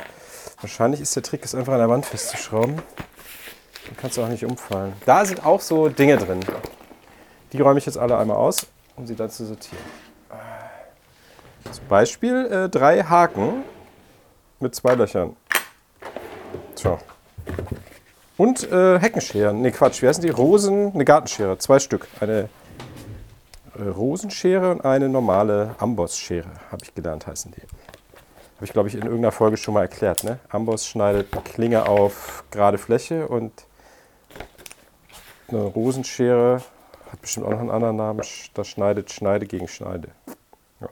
Wahrscheinlich 0.60 1.00
ist 1.00 1.14
der 1.16 1.22
Trick, 1.22 1.44
es 1.44 1.54
einfach 1.54 1.72
an 1.72 1.80
der 1.80 1.88
Wand 1.88 2.06
festzuschrauben. 2.06 2.76
Dann 2.76 3.96
kannst 3.96 4.16
du 4.16 4.22
auch 4.22 4.28
nicht 4.28 4.44
umfallen. 4.44 4.92
Da 5.04 5.24
sind 5.24 5.44
auch 5.44 5.60
so 5.60 5.88
Dinge 5.88 6.16
drin. 6.16 6.40
Die 7.52 7.60
räume 7.60 7.78
ich 7.78 7.86
jetzt 7.86 7.98
alle 7.98 8.16
einmal 8.16 8.36
aus, 8.36 8.66
um 8.96 9.06
sie 9.06 9.14
dann 9.14 9.30
zu 9.30 9.44
sortieren. 9.44 9.84
Zum 11.72 11.86
Beispiel 11.88 12.46
äh, 12.46 12.68
drei 12.68 13.02
Haken 13.02 13.64
mit 14.60 14.74
zwei 14.74 14.94
Löchern. 14.94 15.36
Tja. 16.74 16.98
Und 18.36 18.70
äh, 18.70 18.98
Heckenscheren. 18.98 19.62
Ne, 19.62 19.72
Quatsch. 19.72 20.02
Wie 20.02 20.08
heißen 20.08 20.22
die? 20.22 20.30
Rosen, 20.30 20.92
eine 20.94 21.04
Gartenschere. 21.04 21.58
Zwei 21.58 21.78
Stück. 21.78 22.06
Eine 22.20 22.48
Rosenschere 23.78 24.70
und 24.72 24.84
eine 24.84 25.08
normale 25.08 25.74
Ambossschere, 25.78 26.48
habe 26.70 26.82
ich 26.82 26.94
gelernt, 26.94 27.26
heißen 27.26 27.52
die. 27.52 27.62
Habe 28.56 28.64
ich, 28.64 28.72
glaube 28.72 28.88
ich, 28.88 28.94
in 28.94 29.02
irgendeiner 29.02 29.32
Folge 29.32 29.56
schon 29.58 29.74
mal 29.74 29.82
erklärt. 29.82 30.24
Ne? 30.24 30.38
Amboss 30.48 30.86
schneidet 30.86 31.30
Klinge 31.44 31.86
auf 31.86 32.44
gerade 32.50 32.78
Fläche 32.78 33.28
und 33.28 33.52
eine 35.48 35.62
Rosenschere 35.62 36.62
hat 37.12 37.20
bestimmt 37.20 37.46
auch 37.46 37.50
noch 37.50 37.60
einen 37.60 37.70
anderen 37.70 37.96
Namen. 37.96 38.22
Das 38.54 38.66
schneidet 38.66 39.12
Schneide 39.12 39.46
gegen 39.46 39.68
Schneide. 39.68 40.08
Ja. 40.80 40.88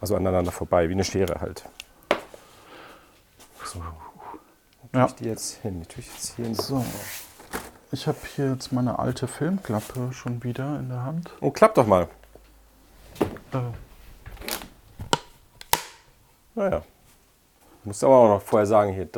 Also 0.00 0.16
aneinander 0.16 0.52
vorbei, 0.52 0.88
wie 0.88 0.92
eine 0.92 1.04
Schere 1.04 1.40
halt. 1.40 1.64
So, 3.64 3.80
wo 3.80 4.98
Ja. 4.98 5.06
tue 5.06 5.08
ich 5.08 5.14
die 5.14 5.24
jetzt 5.24 5.54
hin? 5.62 5.80
Die 5.80 5.86
tue 5.86 6.00
ich 6.00 6.12
jetzt 6.12 6.36
hier 6.36 6.44
hin. 6.44 6.54
So. 6.54 6.84
Ich 7.94 8.08
habe 8.08 8.18
hier 8.34 8.50
jetzt 8.50 8.72
meine 8.72 8.98
alte 8.98 9.28
Filmklappe 9.28 10.12
schon 10.12 10.42
wieder 10.42 10.80
in 10.80 10.88
der 10.88 11.04
Hand. 11.04 11.30
Und 11.40 11.52
klappt 11.52 11.78
doch 11.78 11.86
mal. 11.86 12.08
Äh, 13.52 13.58
Naja. 16.56 16.82
Musst 17.84 18.02
aber 18.02 18.16
auch 18.16 18.28
noch 18.28 18.42
vorher 18.42 18.66
sagen 18.66 18.92
hier. 18.92 19.08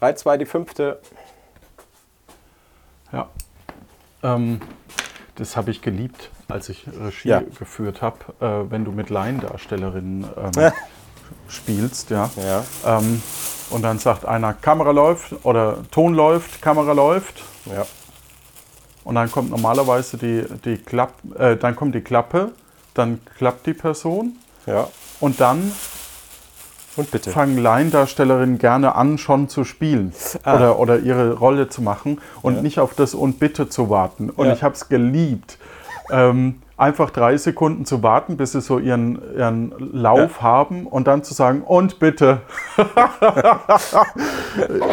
3, 0.00 0.12
2, 0.14 0.36
die 0.38 0.46
fünfte. 0.46 1.00
ja. 3.12 3.28
Ähm, 4.24 4.60
das 5.36 5.56
habe 5.56 5.70
ich 5.70 5.80
geliebt, 5.80 6.30
als 6.48 6.68
ich 6.70 6.88
Regie 6.88 7.28
Ja. 7.28 7.40
geführt 7.56 8.02
habe, 8.02 8.18
äh, 8.40 8.68
wenn 8.68 8.84
du 8.84 8.90
mit 8.90 9.10
Laiendarstellerinnen 9.10 10.24
ähm, 10.36 10.50
Ja. 10.60 10.72
spielst, 11.48 12.10
ja. 12.10 12.30
Ja. 12.36 12.64
Ähm, 12.98 13.22
und 13.70 13.82
dann 13.82 14.00
sagt 14.00 14.24
einer, 14.24 14.54
Kamera 14.54 14.90
läuft 14.90 15.44
oder 15.44 15.88
Ton 15.92 16.14
läuft, 16.14 16.60
Kamera 16.60 16.90
läuft. 16.94 17.44
Ja. 17.66 17.86
Und 19.04 19.14
dann 19.16 19.30
kommt 19.30 19.50
normalerweise 19.50 20.16
die, 20.16 20.44
die 20.64 20.76
Klapp, 20.78 21.12
äh, 21.38 21.56
dann 21.56 21.76
kommt 21.76 21.94
die 21.94 22.00
Klappe, 22.00 22.52
dann 22.94 23.20
klappt 23.38 23.66
die 23.66 23.74
Person 23.74 24.32
Ja. 24.66 24.88
und 25.20 25.40
dann 25.40 25.72
Und 26.96 27.10
bitte. 27.10 27.30
fangen 27.30 27.58
Laiendarstellerinnen 27.58 28.58
gerne 28.58 28.94
an, 28.94 29.18
schon 29.18 29.48
zu 29.48 29.64
spielen 29.64 30.12
Ah. 30.44 30.54
oder, 30.56 30.78
oder 30.78 30.98
ihre 31.00 31.34
Rolle 31.34 31.68
zu 31.68 31.82
machen 31.82 32.20
und 32.40 32.56
Ja. 32.56 32.62
nicht 32.62 32.78
auf 32.78 32.94
das 32.94 33.14
und 33.14 33.38
bitte 33.40 33.68
zu 33.68 33.90
warten. 33.90 34.30
Und 34.30 34.46
Ja. 34.46 34.52
ich 34.54 34.62
habe 34.62 34.74
es 34.74 34.88
geliebt, 34.88 35.58
ähm, 36.10 36.62
einfach 36.76 37.10
drei 37.10 37.36
Sekunden 37.36 37.84
zu 37.84 38.02
warten, 38.02 38.36
bis 38.36 38.52
sie 38.52 38.60
so 38.60 38.78
ihren, 38.78 39.20
ihren 39.36 39.72
Lauf 39.92 40.42
haben 40.42 40.86
und 40.86 41.06
dann 41.06 41.22
zu 41.22 41.32
sagen 41.34 41.62
und 41.62 41.98
bitte. 42.00 42.40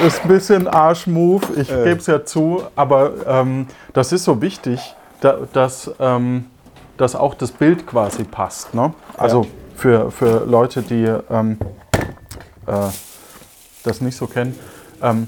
ist 0.05 0.21
ein 0.23 0.27
bisschen 0.27 0.67
Arschmove, 0.67 1.57
ich 1.57 1.71
Äh. 1.71 1.83
gebe 1.83 1.99
es 1.99 2.07
ja 2.07 2.23
zu, 2.23 2.63
aber 2.75 3.11
ähm, 3.27 3.67
das 3.93 4.11
ist 4.11 4.23
so 4.25 4.41
wichtig, 4.41 4.95
da, 5.21 5.39
dass, 5.53 5.91
ähm, 5.99 6.45
dass 6.97 7.15
auch 7.15 7.33
das 7.33 7.51
Bild 7.51 7.87
quasi 7.87 8.23
passt. 8.25 8.73
Ne? 8.75 8.93
Also 9.17 9.47
für, 9.75 10.11
für 10.11 10.45
Leute, 10.45 10.83
die 10.83 11.11
ähm, 11.31 11.57
äh, 12.67 12.89
das 13.83 14.01
nicht 14.01 14.15
so 14.17 14.27
kennen. 14.27 14.57
Ähm, 15.01 15.27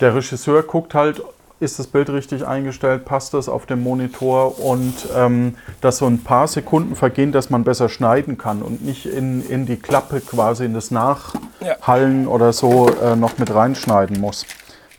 der 0.00 0.14
Regisseur 0.14 0.62
guckt 0.62 0.94
halt, 0.94 1.22
ist 1.60 1.78
das 1.78 1.88
Bild 1.88 2.08
richtig 2.10 2.46
eingestellt, 2.46 3.04
passt 3.04 3.34
das 3.34 3.48
auf 3.48 3.66
dem 3.66 3.82
Monitor 3.82 4.60
und 4.60 4.94
ähm, 5.16 5.56
dass 5.80 5.98
so 5.98 6.06
ein 6.06 6.22
paar 6.22 6.46
Sekunden 6.46 6.94
vergehen, 6.94 7.32
dass 7.32 7.50
man 7.50 7.64
besser 7.64 7.88
schneiden 7.88 8.38
kann 8.38 8.62
und 8.62 8.84
nicht 8.84 9.06
in, 9.06 9.48
in 9.48 9.66
die 9.66 9.76
Klappe 9.76 10.20
quasi 10.20 10.64
in 10.64 10.74
das 10.74 10.90
Nachhallen 10.90 12.28
oder 12.28 12.52
so 12.52 12.88
äh, 13.02 13.16
noch 13.16 13.38
mit 13.38 13.52
reinschneiden 13.52 14.20
muss. 14.20 14.46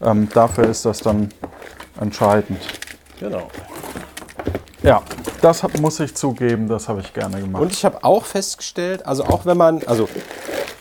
Ähm, 0.01 0.27
dafür 0.33 0.65
ist 0.65 0.85
das 0.85 0.99
dann 0.99 1.29
entscheidend. 1.99 2.59
Genau. 3.19 3.49
Ja, 4.83 5.01
das 5.41 5.63
hab, 5.63 5.77
muss 5.79 5.99
ich 5.99 6.15
zugeben, 6.15 6.67
das 6.67 6.87
habe 6.87 7.01
ich 7.01 7.13
gerne 7.13 7.39
gemacht. 7.39 7.61
Und 7.61 7.71
ich 7.71 7.83
habe 7.83 8.03
auch 8.03 8.25
festgestellt, 8.25 9.05
also 9.05 9.23
auch 9.25 9.45
wenn 9.45 9.57
man, 9.57 9.83
also 9.85 10.07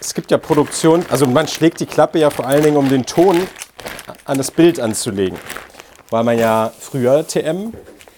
es 0.01 0.15
gibt 0.15 0.31
ja 0.31 0.39
Produktion, 0.39 1.05
also 1.11 1.27
man 1.27 1.49
schlägt 1.49 1.81
die 1.81 1.87
Klappe 1.87 2.19
ja 2.21 2.31
vor 2.31 2.47
allen 2.47 2.63
Dingen, 2.63 2.77
um 2.77 2.89
den 2.89 3.07
Ton 3.07 3.41
an 4.25 4.39
das 4.39 4.51
Bild 4.51 4.79
anzulegen. 4.79 5.39
Weil 6.11 6.25
man 6.25 6.39
ja 6.39 6.73
früher 6.79 7.27
TM 7.27 7.73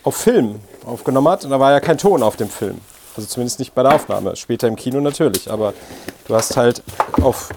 auf 0.05 0.17
Film 0.17 0.61
aufgenommen 0.85 1.29
hat 1.29 1.45
und 1.45 1.51
da 1.51 1.61
war 1.61 1.73
ja 1.73 1.81
kein 1.81 1.99
Ton 1.99 2.23
auf 2.23 2.37
dem 2.37 2.49
Film. 2.49 2.81
Also 3.17 3.29
zumindest 3.29 3.59
nicht 3.59 3.75
bei 3.75 3.83
der 3.83 3.95
Aufnahme. 3.95 4.37
Später 4.37 4.69
im 4.69 4.77
Kino 4.77 5.01
natürlich, 5.01 5.51
aber 5.51 5.75
du 6.27 6.35
hast 6.35 6.57
halt 6.57 6.83
auf 7.21 7.51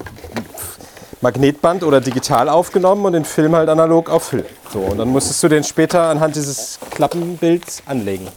Magnetband 1.21 1.83
oder 1.83 2.01
digital 2.01 2.49
aufgenommen 2.49 3.05
und 3.05 3.13
den 3.13 3.25
Film 3.25 3.55
halt 3.55 3.69
analog 3.69 4.09
auf 4.09 4.23
Film. 4.23 4.45
So, 4.71 4.79
und 4.79 4.97
dann 4.97 5.09
musstest 5.09 5.41
du 5.43 5.47
den 5.47 5.63
später 5.63 6.03
anhand 6.03 6.35
dieses 6.35 6.79
Klappenbilds 6.91 7.83
anlegen. 7.85 8.27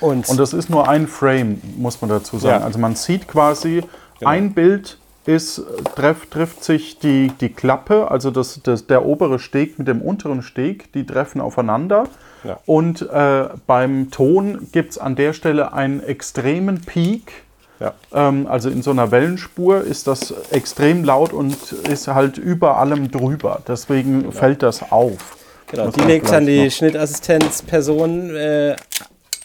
Und, 0.00 0.28
Und 0.28 0.38
das 0.38 0.52
ist 0.52 0.68
nur 0.70 0.88
ein 0.88 1.08
Frame, 1.08 1.60
muss 1.76 2.00
man 2.00 2.10
dazu 2.10 2.38
sagen. 2.38 2.60
Ja. 2.60 2.66
Also 2.66 2.78
man 2.78 2.94
sieht 2.94 3.26
quasi, 3.26 3.82
ein 4.24 4.54
Bild 4.54 4.98
ist, 5.26 5.62
treff, 5.94 6.26
trifft 6.26 6.64
sich 6.64 6.98
die, 6.98 7.32
die 7.40 7.48
Klappe, 7.48 8.10
also 8.10 8.30
das, 8.30 8.60
das, 8.62 8.86
der 8.86 9.04
obere 9.04 9.38
Steg 9.38 9.78
mit 9.78 9.88
dem 9.88 10.02
unteren 10.02 10.42
Steg, 10.42 10.92
die 10.92 11.06
treffen 11.06 11.40
aufeinander. 11.40 12.04
Ja. 12.44 12.58
Und 12.66 13.02
äh, 13.10 13.48
beim 13.66 14.10
Ton 14.10 14.68
gibt 14.72 14.92
es 14.92 14.98
an 14.98 15.16
der 15.16 15.32
Stelle 15.32 15.72
einen 15.72 16.02
extremen 16.02 16.80
Peak. 16.82 17.32
ja. 17.80 17.94
Ähm, 18.12 18.46
also 18.46 18.68
in 18.68 18.82
so 18.82 18.90
einer 18.90 19.10
Wellenspur 19.10 19.80
ist 19.80 20.06
das 20.06 20.34
extrem 20.50 21.04
laut 21.04 21.32
und 21.32 21.56
ist 21.72 22.08
halt 22.08 22.36
über 22.36 22.76
allem 22.76 23.10
drüber. 23.10 23.62
Deswegen 23.66 24.30
fällt 24.32 24.62
das 24.62 24.92
auf. 24.92 25.38
Genau, 25.70 25.86
Muss 25.86 25.94
die 25.94 26.02
legt 26.02 26.30
dann 26.30 26.44
die 26.46 26.70
Schnittassistenzperson 26.70 28.36
äh, 28.36 28.76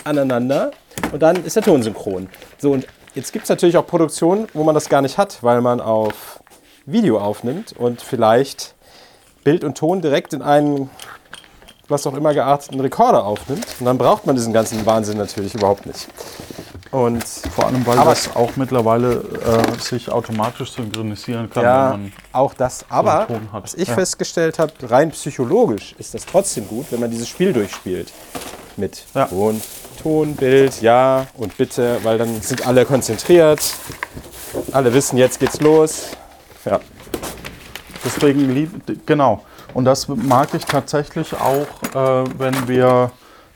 aneinander 0.03 0.71
und 1.13 1.21
dann 1.21 1.43
ist 1.45 1.55
der 1.55 1.63
Ton 1.63 1.81
synchron. 1.81 2.27
So, 2.57 2.73
und 2.73 2.85
jetzt 3.19 3.33
gibt 3.33 3.43
es 3.43 3.49
natürlich 3.49 3.75
auch 3.77 3.85
Produktionen, 3.85 4.47
wo 4.53 4.63
man 4.63 4.73
das 4.73 4.87
gar 4.87 5.01
nicht 5.01 5.17
hat, 5.17 5.43
weil 5.43 5.59
man 5.61 5.81
auf 5.81 6.39
Video 6.85 7.19
aufnimmt 7.19 7.73
und 7.73 8.01
vielleicht 8.01 8.75
Bild 9.43 9.63
und 9.65 9.77
Ton 9.77 10.01
direkt 10.01 10.33
in 10.33 10.41
einen, 10.41 10.89
was 11.89 12.07
auch 12.07 12.13
immer 12.15 12.33
gearteten 12.33 12.79
Rekorder 12.79 13.25
aufnimmt. 13.25 13.65
Und 13.79 13.85
dann 13.85 13.97
braucht 13.97 14.25
man 14.25 14.35
diesen 14.37 14.53
ganzen 14.53 14.85
Wahnsinn 14.85 15.17
natürlich 15.17 15.53
überhaupt 15.53 15.85
nicht. 15.85 16.07
Und 16.91 17.23
Vor 17.23 17.67
allem, 17.67 17.85
weil 17.85 17.97
das 17.97 18.35
auch 18.35 18.55
mittlerweile 18.55 19.17
äh, 19.17 19.79
sich 19.79 20.09
automatisch 20.09 20.71
synchronisieren 20.71 21.49
kann, 21.49 21.63
Ja, 21.63 21.91
wenn 21.93 22.01
man 22.01 22.13
auch 22.31 22.53
das. 22.53 22.85
Aber 22.89 23.27
hat. 23.27 23.29
was 23.51 23.73
ich 23.75 23.89
Ja. 23.89 23.95
festgestellt 23.95 24.57
habe, 24.59 24.71
rein 24.83 25.11
psychologisch 25.11 25.93
ist 25.99 26.13
das 26.13 26.25
trotzdem 26.25 26.67
gut, 26.67 26.87
wenn 26.91 26.99
man 27.01 27.11
dieses 27.11 27.27
Spiel 27.27 27.53
durchspielt. 27.53 28.11
Mit 28.79 29.05
Ja. 29.13 29.25
Ton, 29.25 29.61
Ton, 30.01 30.35
Bild, 30.35 30.81
ja 30.81 31.27
und 31.35 31.57
bitte, 31.57 31.99
weil 32.03 32.17
dann 32.17 32.41
sind 32.41 32.65
alle 32.65 32.85
konzentriert. 32.85 33.61
Alle 34.71 34.93
wissen, 34.93 35.17
jetzt 35.17 35.39
geht's 35.39 35.59
los. 35.59 36.11
Ja. 36.65 36.79
Deswegen 38.05 38.53
lieb, 38.53 38.71
genau. 39.05 39.43
Und 39.73 39.85
das 39.85 40.07
mag 40.07 40.53
ich 40.53 40.65
tatsächlich 40.65 41.33
auch, 41.33 41.67
äh, 41.93 42.25
wenn 42.37 42.67
wir 42.67 43.11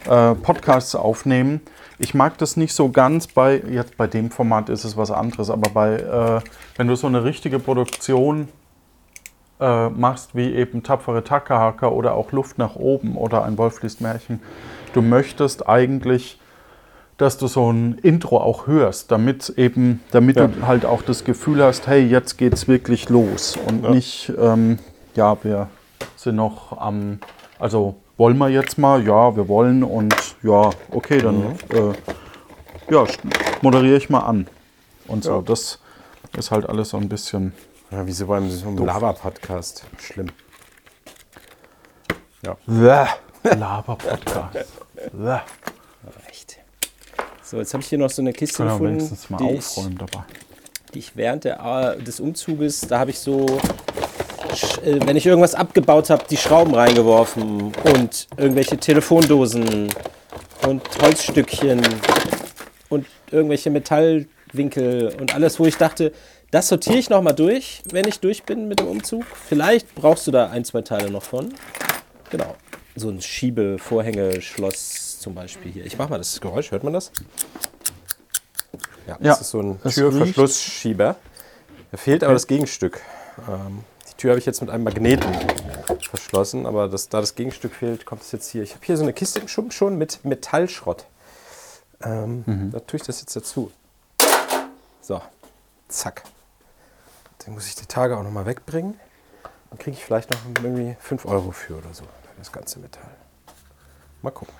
äh, 0.06 0.36
Podcasts 0.36 0.96
aufnehmen. 0.96 1.62
Ich 1.98 2.14
mag 2.14 2.38
das 2.38 2.58
nicht 2.58 2.74
so 2.74 2.90
ganz 2.90 3.28
bei, 3.28 3.62
jetzt 3.70 3.96
bei 3.98 4.08
dem 4.08 4.30
Format 4.30 4.70
ist 4.70 4.84
es 4.84 4.98
was 4.98 5.12
anderes, 5.12 5.50
aber 5.50 5.70
bei, 5.72 5.96
äh, 5.96 6.42
wenn 6.76 6.88
du 6.88 6.96
so 6.96 7.08
eine 7.08 7.24
richtige 7.24 7.60
Produktion 7.60 8.50
äh, 9.60 9.90
machst, 9.90 10.36
wie 10.36 10.54
eben 10.54 10.84
Tapfere 10.84 11.24
Tackerhacker 11.24 11.94
oder 11.94 12.16
auch 12.16 12.32
Luft 12.32 12.58
nach 12.58 12.76
oben 12.76 13.16
oder 13.16 13.46
ein 13.46 13.58
Wolf 13.58 13.82
liest 13.82 14.02
Märchen, 14.02 14.42
du 14.94 15.02
möchtest 15.02 15.68
eigentlich 15.68 16.40
dass 17.18 17.38
du 17.38 17.46
so 17.46 17.72
ein 17.72 18.00
Intro 18.02 18.40
auch 18.42 18.66
hörst, 18.66 19.12
damit 19.12 19.50
eben, 19.56 20.02
damit 20.12 20.36
Ja. 20.36 20.48
du 20.48 20.66
halt 20.66 20.84
auch 20.84 21.04
das 21.04 21.24
Gefühl 21.24 21.64
hast, 21.64 21.86
hey, 21.86 22.04
jetzt 22.04 22.40
geht's 22.40 22.68
wirklich 22.68 23.08
los 23.08 23.56
und 23.56 23.84
Ja. 23.84 23.92
nicht, 23.92 24.34
ähm, 24.38 24.80
ja, 25.16 25.38
wir 25.44 25.70
sind 26.16 26.38
noch 26.38 26.76
am, 26.76 27.20
also 27.60 27.96
wollen 28.18 28.40
wir 28.40 28.50
jetzt 28.50 28.80
mal, 28.80 29.06
ja, 29.06 29.36
wir 29.36 29.48
wollen 29.48 29.84
und 29.84 30.16
ja, 30.42 30.72
okay, 30.90 31.20
dann 31.20 31.38
Mhm. 31.50 31.56
äh, 31.70 32.94
ja, 32.94 33.06
moderiere 33.62 33.96
ich 33.96 34.10
mal 34.10 34.22
an 34.22 34.48
und 35.08 35.24
so. 35.24 35.36
Ja. 35.36 35.42
Das 35.44 35.80
ist 36.36 36.50
halt 36.50 36.68
alles 36.68 36.90
so 36.90 36.98
ein 36.98 37.10
bisschen. 37.10 37.54
ja 37.92 38.06
wieso 38.08 38.26
beim 38.26 38.50
so 38.50 38.72
Lava-Podcast? 38.72 39.86
Schlimm. 40.00 40.30
Ja. 42.44 42.58
Laber-Podcast. 43.44 44.66
Echt. 46.30 46.58
So, 47.42 47.58
jetzt 47.58 47.74
habe 47.74 47.84
ich 47.84 47.90
hier 47.90 47.98
noch 47.98 48.10
so 48.10 48.22
eine 48.22 48.34
Kiste 48.34 48.58
Können 48.58 48.70
gefunden, 48.70 48.94
wenigstens 48.94 49.30
mal 49.30 49.38
die 49.38 49.52
ich, 49.52 49.60
aufräumen 49.60 49.98
dabei. 49.98 50.24
die 50.94 51.00
ich 51.00 51.16
während 51.16 51.44
der, 51.44 51.96
des 51.98 52.20
Umzuges, 52.20 52.82
da 52.82 53.00
habe 53.00 53.12
ich 53.12 53.20
so, 53.20 53.46
äh, 54.84 55.00
wenn 55.06 55.16
ich 55.16 55.26
irgendwas 55.26 55.54
abgebaut 55.54 56.10
habe, 56.10 56.24
die 56.30 56.38
Schrauben 56.38 56.74
reingeworfen 56.74 57.74
und 57.84 58.28
irgendwelche 58.38 58.78
Telefondosen 58.78 59.90
und 60.68 60.82
Holzstückchen 61.02 61.82
und 62.90 63.06
irgendwelche 63.32 63.70
Metallwinkel 63.70 65.16
und 65.20 65.36
alles, 65.36 65.60
wo 65.60 65.66
ich 65.66 65.78
dachte, 65.78 66.14
das 66.52 66.68
sortiere 66.68 66.98
ich 66.98 67.10
nochmal 67.10 67.34
durch, 67.34 67.82
wenn 67.92 68.08
ich 68.08 68.20
durch 68.20 68.44
bin 68.44 68.68
mit 68.68 68.80
dem 68.80 68.88
Umzug. 68.88 69.26
Vielleicht 69.48 69.96
brauchst 69.96 70.28
du 70.28 70.32
da 70.32 70.50
ein, 70.50 70.64
zwei 70.64 70.82
Teile 70.82 71.10
noch 71.10 71.24
von. 71.24 71.54
Genau. 72.30 72.56
So 72.96 73.10
ein 73.10 73.22
Schiebevorhängeschloss 73.22 75.20
zum 75.20 75.34
Beispiel 75.36 75.72
hier. 75.72 75.86
Ich 75.86 75.98
mach 75.98 76.10
mal 76.10 76.18
das 76.18 76.40
Geräusch, 76.40 76.72
hört 76.72 76.84
man 76.84 76.94
das? 76.94 77.12
Ja, 79.08 79.18
Ja, 79.20 79.30
das 79.32 79.42
ist 79.42 79.50
so 79.50 79.60
ein 79.62 79.82
Türverschlussschieber. 79.82 81.16
Da 81.92 81.98
fehlt 81.98 82.24
aber 82.24 82.34
das 82.34 82.48
Gegenstück. 82.48 83.02
Ähm, 83.50 83.84
die 84.12 84.18
Tür 84.18 84.32
habe 84.32 84.40
ich 84.40 84.46
jetzt 84.46 84.62
mit 84.62 84.70
einem 84.70 84.84
Magneten 84.84 85.32
verschlossen, 86.10 86.66
aber 86.66 86.88
das, 86.88 87.10
da 87.10 87.20
das 87.20 87.36
Gegenstück 87.36 87.74
fehlt, 87.74 88.06
kommt 88.06 88.22
es 88.22 88.32
jetzt 88.32 88.50
hier. 88.50 88.64
Ich 88.64 88.74
habe 88.76 88.86
hier 88.86 88.98
so 88.98 89.04
eine 89.04 89.14
Kiste 89.14 89.40
im 89.40 89.48
Schub 89.48 89.74
schon 89.74 89.98
mit 89.98 90.24
Metallschrott. 90.24 91.06
Ähm, 92.04 92.70
Da 92.72 92.80
tue 92.80 93.00
ich 93.00 93.04
das 93.06 93.22
jetzt 93.22 93.36
dazu. 93.36 93.72
So, 95.02 95.22
zack. 95.88 96.24
Den 97.46 97.54
muss 97.56 97.68
ich 97.68 97.76
die 97.76 97.86
Tage 97.86 98.18
auch 98.18 98.24
nochmal 98.24 98.46
wegbringen. 98.46 99.00
Dann 99.70 99.80
kriege 99.80 99.98
ich 99.98 100.04
vielleicht 100.06 100.32
noch 100.32 100.40
irgendwie 100.64 100.96
5 101.00 101.26
Euro 101.26 101.52
für 101.52 101.78
oder 101.78 101.94
so, 101.94 102.04
das 102.38 102.52
ganze 102.52 102.80
Metall. 102.80 103.12
Mal 104.22 104.32
gucken. 104.32 104.54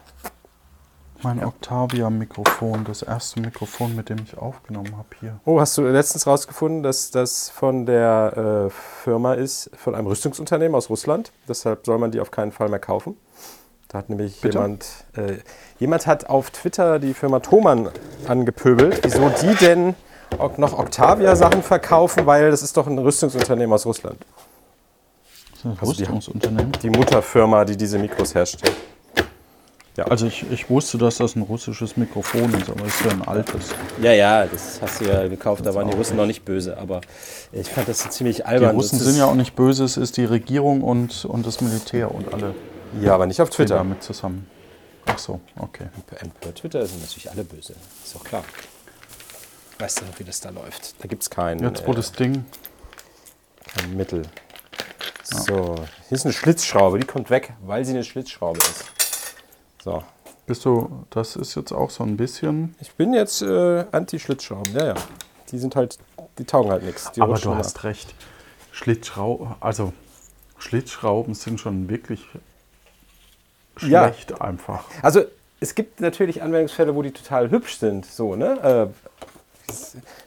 Mein 1.24 1.42
Octavia-Mikrofon, 1.42 2.84
das 2.84 3.02
erste 3.02 3.40
Mikrofon, 3.40 3.96
mit 3.96 4.10
dem 4.10 4.18
ich 4.26 4.38
aufgenommen 4.38 4.98
habe 4.98 5.08
hier. 5.22 5.40
Oh, 5.46 5.58
hast 5.58 5.78
du 5.78 5.84
letztens 5.84 6.28
rausgefunden, 6.28 6.84
dass 6.84 7.12
das 7.12 7.50
von 7.50 7.86
der 7.86 8.68
äh, 8.68 8.70
Firma 8.70 9.34
ist, 9.34 9.72
von 9.78 9.96
einem 9.96 10.08
Rüstungsunternehmen 10.08 10.76
aus 10.76 10.90
Russland. 10.90 11.32
Deshalb 11.48 11.86
soll 11.86 11.98
man 11.98 12.12
die 12.12 12.20
auf 12.20 12.30
keinen 12.30 12.52
Fall 12.52 12.68
mehr 12.68 12.80
kaufen. 12.80 13.16
Da 13.88 14.00
hat 14.00 14.10
nämlich 14.10 14.42
Bitte? 14.42 14.58
jemand, 14.58 14.86
äh, 15.16 15.38
jemand 15.80 16.08
hat 16.08 16.30
auf 16.30 16.52
Twitter 16.52 17.00
die 17.00 17.14
Firma 17.14 17.40
Thomann 17.40 17.90
angepöbelt, 18.28 19.00
wieso 19.04 19.30
die 19.30 19.56
denn 19.56 19.96
noch 20.58 20.78
Octavia-Sachen 20.78 21.64
verkaufen, 21.64 22.26
weil 22.26 22.52
das 22.52 22.64
ist 22.64 22.76
doch 22.76 22.88
ein 22.88 22.98
Rüstungsunternehmen 22.98 23.74
aus 23.74 23.86
Russland. 23.86 24.18
Ein 25.64 25.78
Also 25.80 25.94
die 25.94 26.04
Rüstungsunternehmen. 26.04 26.72
Die 26.82 26.90
Mutterfirma, 26.90 27.66
die 27.66 27.78
diese 27.78 27.98
Mikros 28.00 28.36
herstellt. 28.36 28.74
Also 30.10 30.26
ich, 30.26 30.50
ich 30.52 30.70
wusste, 30.72 30.98
dass 30.98 31.18
das 31.18 31.36
ein 31.36 31.44
russisches 31.44 31.98
Mikrofon 31.98 32.52
ist, 32.56 32.68
aber 32.68 32.84
es 32.86 32.96
ist 32.96 33.06
ja 33.06 33.12
ein 33.12 33.22
altes. 33.28 33.70
Ja, 34.02 34.12
ja, 34.12 34.46
das 34.48 34.82
hast 34.82 35.02
du 35.02 35.06
ja 35.06 35.28
gekauft, 35.28 35.64
da 35.66 35.76
waren 35.76 35.88
die 35.88 35.96
Russen 35.96 36.18
noch 36.18 36.26
nicht 36.26 36.44
böse, 36.44 36.76
aber 36.78 37.02
ich 37.52 37.70
fand 37.70 37.88
das 37.88 38.02
so 38.02 38.10
ziemlich 38.10 38.38
Die 38.38 38.46
albern. 38.46 38.76
Russen 38.76 38.98
Das 38.98 39.08
sind 39.08 39.18
ja 39.18 39.26
auch 39.26 39.36
nicht 39.36 39.56
böse, 39.56 39.84
es 39.84 39.98
ist 39.98 40.18
die 40.18 40.26
Regierung 40.26 40.82
und, 40.82 41.26
und 41.26 41.46
das 41.46 41.62
Militär 41.62 42.14
und 42.14 42.34
alle 42.34 42.56
Ja, 43.02 43.14
aber 43.14 43.28
nicht 43.28 43.40
auf 43.40 43.52
Twitter. 43.52 43.76
damit 43.76 44.02
zusammen. 44.02 44.48
Ach 45.06 45.20
so, 45.20 45.40
okay. 45.60 45.86
Bei 46.42 46.52
Twitter 46.54 46.84
sind 46.88 47.02
natürlich 47.02 47.30
alle 47.30 47.44
böse, 47.44 47.74
ist 48.04 48.16
doch 48.16 48.24
klar. 48.24 48.44
Weißt 49.78 50.02
du 50.02 50.06
noch, 50.06 50.18
wie 50.18 50.24
das 50.24 50.40
da 50.40 50.50
läuft? 50.50 50.96
Da 51.04 51.08
gibt 51.08 51.22
es 51.22 51.30
kein, 51.30 51.60
Jetzt 51.60 51.86
wo 51.86 51.92
äh, 51.92 51.96
das 51.96 52.12
Ding, 52.14 52.46
kein 53.78 53.96
Mittel. 53.96 54.24
So, 55.24 55.76
hier 56.10 56.16
ist 56.16 56.26
eine 56.26 56.34
Schlitzschraube, 56.34 57.00
die 57.00 57.08
kommt 57.08 57.30
weg, 57.30 57.54
weil 57.66 57.86
sie 57.86 57.94
eine 57.94 58.04
Schlitzschraube 58.04 58.60
ist. 58.60 58.86
So, 59.82 60.04
bist 60.46 60.66
du, 60.66 61.06
das 61.10 61.36
ist 61.38 61.56
jetzt 61.56 61.72
auch 61.72 61.90
so 61.90 62.04
ein 62.04 62.18
bisschen, 62.18 62.76
ich 62.82 62.92
bin 62.94 63.14
jetzt 63.14 63.42
äh, 63.42 63.86
Anti-Schlitzschrauben, 63.92 64.74
ja, 64.76 64.88
ja. 64.88 64.96
Die 65.52 65.58
sind 65.58 65.76
halt, 65.76 65.98
die 66.38 66.44
taugen 66.46 66.72
halt 66.72 66.84
nichts. 66.84 67.12
Aber 67.20 67.38
du 67.38 67.56
hast 67.56 67.84
recht. 67.84 68.14
Schlitzschrauben, 68.72 69.56
also 69.60 69.94
Schlitzschrauben 70.58 71.36
sind 71.36 71.60
schon 71.60 71.90
wirklich 71.90 72.26
Ja. 73.80 74.08
schlecht 74.08 74.42
einfach. 74.42 74.86
Also 75.02 75.24
es 75.60 75.76
gibt 75.76 76.02
natürlich 76.02 76.42
Anwendungsfälle, 76.42 76.96
wo 76.96 77.02
die 77.02 77.12
total 77.12 77.50
hübsch 77.50 77.78
sind. 77.78 78.06
So, 78.06 78.36
ne? 78.36 78.92
Äh, 78.92 79.24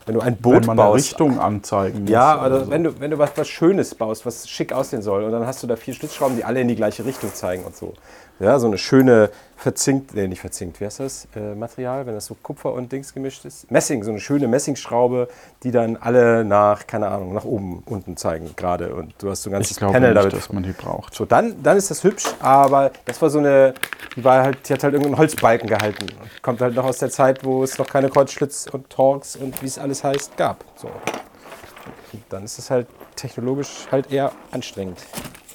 wenn 0.06 0.14
du 0.14 0.20
ein 0.20 0.36
Boot 0.36 0.54
Wenn 0.54 0.66
man 0.66 0.76
baust. 0.76 1.12
Richtung 1.12 1.38
anzeigen. 1.38 2.06
Ja, 2.06 2.38
oder 2.38 2.46
oder 2.46 2.64
so. 2.64 2.70
wenn 2.70 2.84
du, 2.84 3.00
wenn 3.00 3.10
du 3.10 3.18
was, 3.18 3.30
was 3.36 3.48
Schönes 3.48 3.94
baust, 3.94 4.26
was 4.26 4.48
schick 4.48 4.72
aussehen 4.72 5.02
soll, 5.02 5.24
und 5.24 5.32
dann 5.32 5.46
hast 5.46 5.62
du 5.62 5.66
da 5.66 5.76
vier 5.76 5.94
Schlitzschrauben, 5.94 6.36
die 6.36 6.44
alle 6.44 6.60
in 6.60 6.68
die 6.68 6.76
gleiche 6.76 7.04
Richtung 7.04 7.34
zeigen 7.34 7.64
und 7.64 7.76
so. 7.76 7.94
Ja, 8.38 8.58
so 8.58 8.66
eine 8.66 8.76
schöne 8.76 9.30
verzinkt, 9.56 10.14
nee, 10.14 10.28
nicht 10.28 10.40
verzinkt, 10.40 10.78
wie 10.80 10.84
heißt 10.84 11.00
das? 11.00 11.26
Äh, 11.34 11.54
Material, 11.54 12.04
wenn 12.06 12.14
das 12.14 12.26
so 12.26 12.34
Kupfer 12.34 12.74
und 12.74 12.92
Dings 12.92 13.14
gemischt 13.14 13.46
ist? 13.46 13.70
Messing, 13.70 14.02
so 14.02 14.10
eine 14.10 14.20
schöne 14.20 14.46
Messingschraube, 14.46 15.28
die 15.62 15.70
dann 15.70 15.96
alle 15.96 16.44
nach, 16.44 16.86
keine 16.86 17.08
Ahnung, 17.08 17.32
nach 17.32 17.46
oben, 17.46 17.82
unten 17.86 18.18
zeigen 18.18 18.50
gerade. 18.54 18.94
Und 18.94 19.14
du 19.18 19.30
hast 19.30 19.42
so 19.42 19.48
ein 19.48 19.54
ganzes 19.54 19.72
ich 19.72 19.76
glaube 19.78 19.94
Panel 19.94 20.10
nicht, 20.10 20.18
damit. 20.18 20.32
dass 20.34 20.52
man 20.52 20.62
die 20.62 20.72
braucht. 20.72 21.14
So, 21.14 21.24
dann, 21.24 21.62
dann 21.62 21.78
ist 21.78 21.90
das 21.90 22.04
hübsch, 22.04 22.26
aber 22.40 22.90
das 23.06 23.20
war 23.22 23.30
so 23.30 23.38
eine, 23.38 23.72
die 24.14 24.22
war 24.22 24.42
halt, 24.42 24.68
die 24.68 24.74
hat 24.74 24.84
halt 24.84 24.92
irgendeinen 24.92 25.18
Holzbalken 25.18 25.68
gehalten. 25.68 26.06
Kommt 26.42 26.60
halt 26.60 26.74
noch 26.74 26.84
aus 26.84 26.98
der 26.98 27.10
Zeit, 27.10 27.42
wo 27.42 27.62
es 27.62 27.78
noch 27.78 27.86
keine 27.86 28.10
Kreuzschlitz 28.10 28.66
und 28.70 28.90
Torx 28.90 29.36
und 29.36 29.62
wie 29.62 29.66
es 29.66 29.78
alles 29.78 30.04
heißt, 30.04 30.36
gab. 30.36 30.62
So. 30.76 30.88
Und 30.88 32.22
dann 32.28 32.44
ist 32.44 32.58
es 32.58 32.70
halt 32.70 32.86
technologisch 33.16 33.86
halt 33.90 34.12
eher 34.12 34.32
anstrengend. 34.50 34.98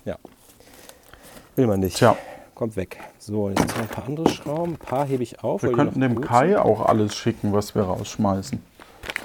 Ja. 0.05 0.17
Will 1.55 1.67
man 1.67 1.79
nicht. 1.79 1.97
Tja. 1.97 2.17
Kommt 2.61 2.75
weg. 2.75 2.99
So, 3.17 3.49
jetzt 3.49 3.67
noch 3.69 3.79
ein 3.79 3.87
paar 3.87 4.05
andere 4.05 4.29
Schrauben. 4.29 4.73
Ein 4.73 4.77
paar 4.77 5.03
hebe 5.07 5.23
ich 5.23 5.43
auf. 5.43 5.63
Wir 5.63 5.71
könnten 5.71 5.99
dem 5.99 6.21
Kai 6.21 6.59
auch 6.59 6.85
alles 6.85 7.15
schicken, 7.15 7.53
was 7.53 7.73
wir 7.73 7.81
rausschmeißen. 7.81 8.61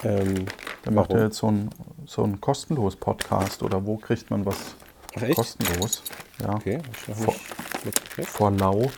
sind. 0.03 0.29
Ähm, 0.39 0.47
Der 0.87 0.93
macht 0.93 1.13
ja 1.13 1.25
jetzt 1.25 1.37
so 1.37 1.49
einen 1.49 1.69
so 2.07 2.25
einen 2.25 2.41
kostenlos 2.41 2.97
Podcast 2.97 3.63
oder 3.63 3.85
wo 3.85 3.99
kriegt 3.99 4.31
man 4.31 4.47
was 4.47 4.57
echt? 5.21 5.35
kostenlos? 5.37 6.03
Ja. 6.41 6.55
Okay, 6.55 6.79
ich 7.09 7.15
Vor-. 7.15 7.35
Vor 8.25 8.51
Lau 8.53 8.91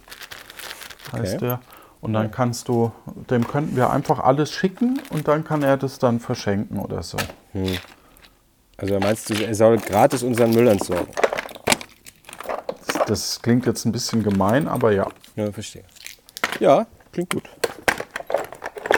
heißt 1.15 1.35
Okay. 1.35 1.39
der. 1.39 1.61
Und 2.01 2.13
dann 2.13 2.31
kannst 2.31 2.69
du, 2.69 2.93
dem 3.29 3.45
könnten 3.45 3.75
wir 3.75 3.91
einfach 3.91 4.21
alles 4.21 4.53
schicken 4.53 5.01
und 5.11 5.27
dann 5.27 5.43
kann 5.43 5.65
er 5.65 5.77
das 5.77 5.99
dann 5.99 6.21
verschenken 6.21 6.79
oder 6.79 7.03
so. 7.03 7.19
Also 8.77 9.01
meinst 9.01 9.31
du, 9.31 9.35
er 9.35 9.57
soll 9.57 9.79
gratis 9.79 10.23
unseren 10.23 10.53
Müll 10.53 10.69
entsorgen? 10.69 11.09
Das 13.09 13.41
klingt 13.41 13.65
jetzt 13.65 13.87
ein 13.87 13.93
bisschen 13.93 14.23
gemein, 14.23 14.69
aber 14.69 14.93
ja. 14.93 15.09
Ja, 15.35 15.51
verstehe. 15.51 15.85
Ja, 16.61 16.87
klingt 17.11 17.31
gut. 17.31 17.49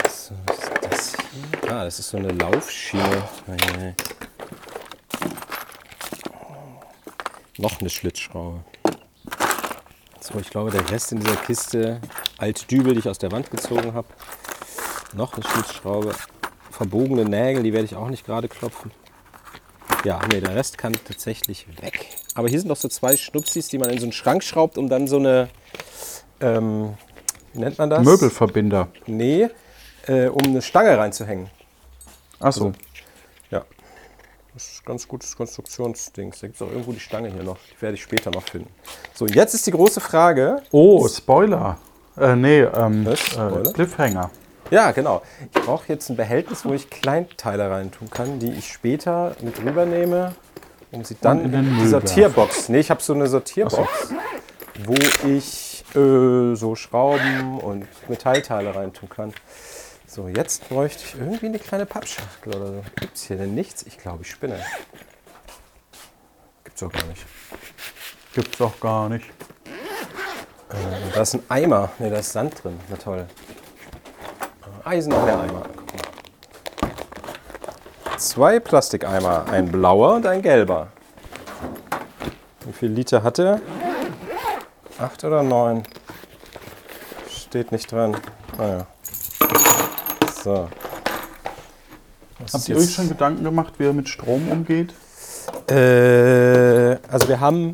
So, 0.09 0.35
was 0.45 0.57
ist 0.57 0.71
das 0.81 1.13
hier? 1.31 1.71
Ah, 1.71 1.85
das 1.85 1.99
ist 1.99 2.09
so 2.09 2.17
eine 2.17 2.33
Laufschiene. 2.33 3.23
Noch 7.57 7.79
eine 7.79 7.89
Schlitzschraube. 7.89 8.65
So, 10.19 10.37
ich 10.39 10.49
glaube, 10.49 10.71
der 10.71 10.89
Rest 10.91 11.13
in 11.13 11.21
dieser 11.21 11.37
Kiste, 11.37 12.01
alte 12.37 12.65
Dübel, 12.65 12.93
die 12.95 12.99
ich 12.99 13.07
aus 13.07 13.17
der 13.17 13.31
Wand 13.31 13.49
gezogen 13.49 13.93
habe. 13.93 14.09
Noch 15.13 15.35
eine 15.35 15.47
Schlitzschraube. 15.47 16.13
Verbogene 16.69 17.23
Nägel, 17.23 17.63
die 17.63 17.71
werde 17.71 17.85
ich 17.85 17.95
auch 17.95 18.09
nicht 18.09 18.25
gerade 18.25 18.49
klopfen. 18.49 18.91
Ja, 20.03 20.19
nee, 20.29 20.41
der 20.41 20.53
Rest 20.53 20.77
kann 20.77 20.97
tatsächlich 21.07 21.65
weg. 21.81 22.09
Aber 22.35 22.47
hier 22.47 22.59
sind 22.59 22.69
noch 22.69 22.77
so 22.77 22.87
zwei 22.87 23.17
Schnupsis, 23.17 23.67
die 23.67 23.77
man 23.77 23.89
in 23.89 23.99
so 23.99 24.05
einen 24.05 24.13
Schrank 24.13 24.43
schraubt, 24.43 24.77
um 24.77 24.87
dann 24.89 25.07
so 25.07 25.17
eine, 25.17 25.49
ähm, 26.39 26.93
wie 27.53 27.59
nennt 27.59 27.77
man 27.77 27.89
das? 27.89 28.03
Möbelverbinder. 28.03 28.87
Nee, 29.05 29.49
äh, 30.07 30.27
um 30.27 30.43
eine 30.43 30.61
Stange 30.61 30.97
reinzuhängen. 30.97 31.49
Achso. 32.39 32.71
Ja. 33.49 33.65
Das 34.53 34.63
ist 34.67 34.81
ein 34.81 34.85
ganz 34.85 35.07
gutes 35.07 35.35
Konstruktionsding. 35.35 36.31
Da 36.31 36.47
gibt 36.47 36.55
es 36.55 36.61
auch 36.61 36.69
irgendwo 36.69 36.91
die 36.93 36.99
Stange 36.99 37.31
hier 37.31 37.43
noch. 37.43 37.57
Die 37.69 37.81
werde 37.81 37.95
ich 37.95 38.01
später 38.01 38.31
noch 38.31 38.43
finden. 38.43 38.69
So, 39.13 39.27
jetzt 39.27 39.53
ist 39.53 39.67
die 39.67 39.71
große 39.71 39.99
Frage. 39.99 40.61
Oh, 40.71 41.07
Spoiler. 41.07 41.77
Äh, 42.17 42.35
nee, 42.35 42.61
ähm, 42.61 43.05
Was? 43.05 43.19
äh, 43.19 43.25
Spoiler? 43.25 43.73
Cliffhanger. 43.73 44.31
Ja, 44.71 44.91
genau. 44.91 45.21
Ich 45.53 45.61
brauche 45.61 45.83
jetzt 45.89 46.09
ein 46.09 46.15
Behältnis, 46.15 46.63
wo 46.63 46.73
ich 46.73 46.89
Kleinteile 46.89 47.69
reintun 47.69 48.09
kann, 48.09 48.39
die 48.39 48.51
ich 48.51 48.71
später 48.71 49.35
mit 49.41 49.61
rübernehme, 49.61 50.33
um 50.91 51.03
sie 51.03 51.17
dann 51.19 51.41
Und 51.41 51.53
in, 51.53 51.77
die 51.79 51.87
Sortierbox. 51.87 52.69
Nee, 52.69 52.79
ich 52.79 52.89
habe 52.89 53.01
so 53.01 53.13
eine 53.13 53.27
Sortierbox, 53.27 54.13
wo 54.85 54.95
ich 55.27 55.83
äh, 55.95 56.55
so 56.55 56.75
Schrauben 56.75 57.59
und 57.59 57.87
Metallteile 58.09 58.75
reintun 58.75 59.09
kann. 59.09 59.33
So, 60.07 60.27
jetzt 60.27 60.67
bräuchte 60.67 61.03
ich 61.05 61.15
irgendwie 61.15 61.45
eine 61.45 61.59
kleine 61.59 61.85
Pappschachtel 61.85 62.53
oder 62.53 62.67
so. 62.67 62.83
Gibt 62.99 63.15
es 63.15 63.23
hier 63.23 63.37
denn 63.37 63.55
nichts? 63.55 63.83
Ich 63.83 63.97
glaube, 63.97 64.23
ich 64.23 64.29
spinne. 64.29 64.59
Gibt's 66.65 66.83
auch 66.83 66.91
gar 66.91 67.05
nicht. 67.05 67.25
Gibt's 68.33 68.57
doch 68.57 68.79
gar 68.79 69.07
nicht. 69.07 69.25
Und 70.69 71.15
da 71.15 71.21
ist 71.21 71.35
ein 71.35 71.43
Eimer. 71.49 71.91
Ne, 71.99 72.09
da 72.09 72.17
ist 72.17 72.31
Sand 72.31 72.61
drin. 72.63 72.79
Na 72.89 72.97
toll. 72.97 73.25
Eisen 74.83 75.13
und 75.13 75.25
der 75.25 75.39
Eimer. 75.39 75.63
Guck 75.75 75.93
mal. 75.93 76.00
Zwei 78.21 78.59
Plastikeimer. 78.59 79.45
Ein 79.51 79.71
blauer 79.71 80.13
und 80.13 80.27
ein 80.27 80.43
gelber. 80.43 80.89
Wie 82.63 82.71
viel 82.71 82.91
Liter 82.91 83.23
hat 83.23 83.39
er? 83.39 83.59
Acht 84.99 85.23
oder 85.23 85.41
neun? 85.41 85.81
Steht 87.27 87.71
nicht 87.71 87.91
dran. 87.91 88.15
Naja. 88.59 88.85
So. 90.43 90.69
Was 92.37 92.53
Habt 92.53 92.69
ihr 92.69 92.77
euch 92.77 92.93
schon 92.93 93.09
Gedanken 93.09 93.43
gemacht, 93.43 93.73
wie 93.79 93.85
er 93.85 93.93
mit 93.93 94.07
Strom 94.07 94.49
umgeht? 94.51 94.93
Äh, 95.67 96.97
also 97.11 97.27
wir 97.27 97.39
haben, 97.39 97.73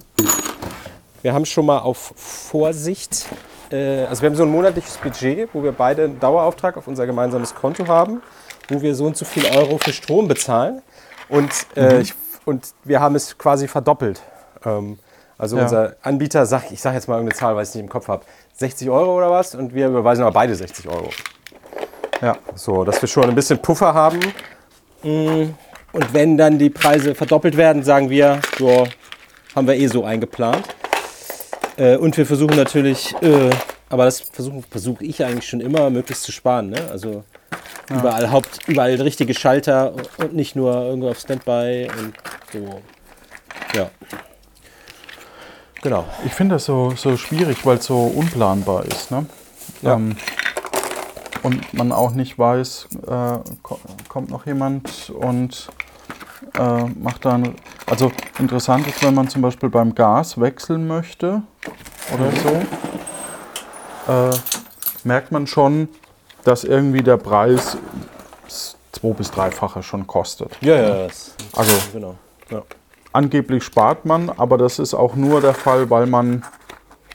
wir 1.23 1.33
haben 1.33 1.45
schon 1.45 1.65
mal 1.65 1.79
auf 1.79 2.13
Vorsicht, 2.15 3.25
äh, 3.69 4.05
also 4.05 4.21
wir 4.21 4.29
haben 4.29 4.37
so 4.37 4.43
ein 4.43 4.51
monatliches 4.51 4.95
Budget, 4.95 5.49
wo 5.51 5.61
wir 5.61 5.73
beide 5.73 6.05
einen 6.05 6.21
Dauerauftrag 6.21 6.77
auf 6.77 6.87
unser 6.87 7.05
gemeinsames 7.05 7.53
Konto 7.53 7.85
haben, 7.87 8.21
wo 8.69 8.81
wir 8.81 8.95
so 8.95 9.05
und 9.05 9.17
so 9.17 9.25
viel 9.25 9.45
Euro 9.45 9.77
für 9.77 9.93
Strom 9.93 10.27
bezahlen. 10.27 10.81
Und, 11.29 11.51
äh, 11.75 12.01
ich, 12.01 12.13
und 12.45 12.65
wir 12.83 12.99
haben 12.99 13.15
es 13.15 13.37
quasi 13.37 13.67
verdoppelt. 13.67 14.21
Ähm, 14.65 14.97
also 15.37 15.57
Ja. 15.57 15.63
unser 15.63 15.95
Anbieter 16.01 16.45
sagt, 16.45 16.71
ich 16.71 16.81
sage 16.81 16.95
jetzt 16.95 17.07
mal 17.07 17.15
irgendeine 17.15 17.37
Zahl, 17.39 17.55
weil 17.55 17.63
ich 17.63 17.69
es 17.69 17.75
nicht 17.75 17.83
im 17.83 17.89
Kopf 17.89 18.07
habe, 18.07 18.23
60 18.55 18.89
Euro 18.89 19.15
oder 19.17 19.29
was 19.29 19.53
und 19.55 19.73
wir 19.73 19.87
überweisen 19.87 20.23
aber 20.23 20.33
beide 20.33 20.55
60 20.55 20.87
Euro. 20.87 21.09
Ja. 22.21 22.37
So, 22.55 22.83
dass 22.83 22.99
wir 23.01 23.07
schon 23.07 23.25
ein 23.25 23.35
bisschen 23.35 23.59
Puffer 23.61 23.93
haben. 23.93 24.19
Mm, 25.03 25.49
Und 25.93 26.13
wenn 26.13 26.37
dann 26.37 26.57
die 26.57 26.69
Preise 26.69 27.13
verdoppelt 27.15 27.55
werden, 27.55 27.83
sagen 27.83 28.09
wir, 28.09 28.39
so, 28.57 28.87
haben 29.55 29.67
wir 29.67 29.75
eh 29.75 29.87
so 29.87 30.03
eingeplant. 30.03 30.63
Äh, 31.77 31.97
Und 31.97 32.17
wir 32.17 32.25
versuchen 32.25 32.55
natürlich, 32.55 33.15
äh, 33.21 33.49
aber 33.89 34.05
das 34.05 34.19
versuche 34.21 34.63
versuch 34.69 35.01
ich 35.01 35.23
eigentlich 35.23 35.47
schon 35.47 35.61
immer, 35.61 35.89
möglichst 35.89 36.23
zu 36.23 36.31
sparen. 36.31 36.71
Ne? 36.71 36.89
Also 36.91 37.23
überall 37.89 38.31
Haupt, 38.31 38.67
überall 38.67 38.95
richtige 38.95 39.33
Schalter 39.33 39.93
und 40.17 40.33
nicht 40.33 40.55
nur 40.55 40.73
irgendwo 40.73 41.09
auf 41.09 41.19
Standby 41.19 41.89
und 41.97 42.13
so. 42.51 42.81
Ja. 43.73 43.89
Genau. 45.81 46.05
Ich 46.25 46.33
finde 46.33 46.55
das 46.55 46.65
so, 46.65 46.91
so 46.95 47.17
schwierig, 47.17 47.65
weil 47.65 47.77
es 47.77 47.85
so 47.85 48.05
unplanbar 48.05 48.85
ist. 48.85 49.11
Ne? 49.11 49.25
Ja. 49.81 49.93
Ähm, 49.93 50.17
und 51.43 51.73
man 51.73 51.91
auch 51.91 52.11
nicht 52.11 52.37
weiß, 52.37 52.87
äh, 53.05 53.37
ko 53.61 53.79
kommt 54.09 54.29
noch 54.29 54.45
jemand 54.45 55.11
und 55.11 55.69
äh, 56.57 56.83
macht 56.99 57.25
dann. 57.25 57.55
Also 57.85 58.11
interessant 58.39 58.87
ist, 58.87 59.03
wenn 59.03 59.13
man 59.13 59.29
zum 59.29 59.41
Beispiel 59.41 59.69
beim 59.69 59.95
Gas 59.95 60.39
wechseln 60.41 60.87
möchte 60.87 61.43
oder 62.13 62.31
so, 62.31 64.11
äh, 64.11 64.37
merkt 65.03 65.31
man 65.31 65.47
schon, 65.47 65.87
dass 66.47 66.63
irgendwie 66.63 67.03
der 67.03 67.17
Preis 67.17 67.77
zwei- 68.91 69.11
bis 69.13 69.29
dreifache 69.31 69.83
schon 69.83 70.07
kostet. 70.07 70.57
Ja, 70.61 70.75
ja, 70.75 71.07
das, 71.07 71.35
Also 71.55 71.71
genau. 71.93 72.15
Ja. 72.49 72.63
angeblich 73.13 73.63
spart 73.63 74.05
man, 74.05 74.29
aber 74.29 74.57
das 74.57 74.79
ist 74.79 74.93
auch 74.93 75.15
nur 75.15 75.41
der 75.41 75.53
Fall, 75.53 75.89
weil 75.89 76.07
man, 76.07 76.43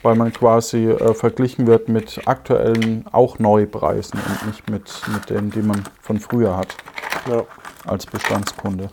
weil 0.03 0.15
man 0.15 0.31
quasi 0.31 0.85
äh, 0.89 1.13
verglichen 1.13 1.65
wird 1.67 1.89
mit 1.89 2.21
aktuellen, 2.27 3.05
auch 3.11 3.39
Neupreisen 3.39 4.19
und 4.19 4.47
nicht 4.47 4.69
mit, 4.69 5.01
mit 5.11 5.29
denen, 5.29 5.49
die 5.51 5.61
man 5.61 5.83
von 6.01 6.19
früher 6.19 6.55
hat 6.55 6.75
Ja. 7.29 7.43
als 7.85 8.05
Bestandskunde. 8.05 8.89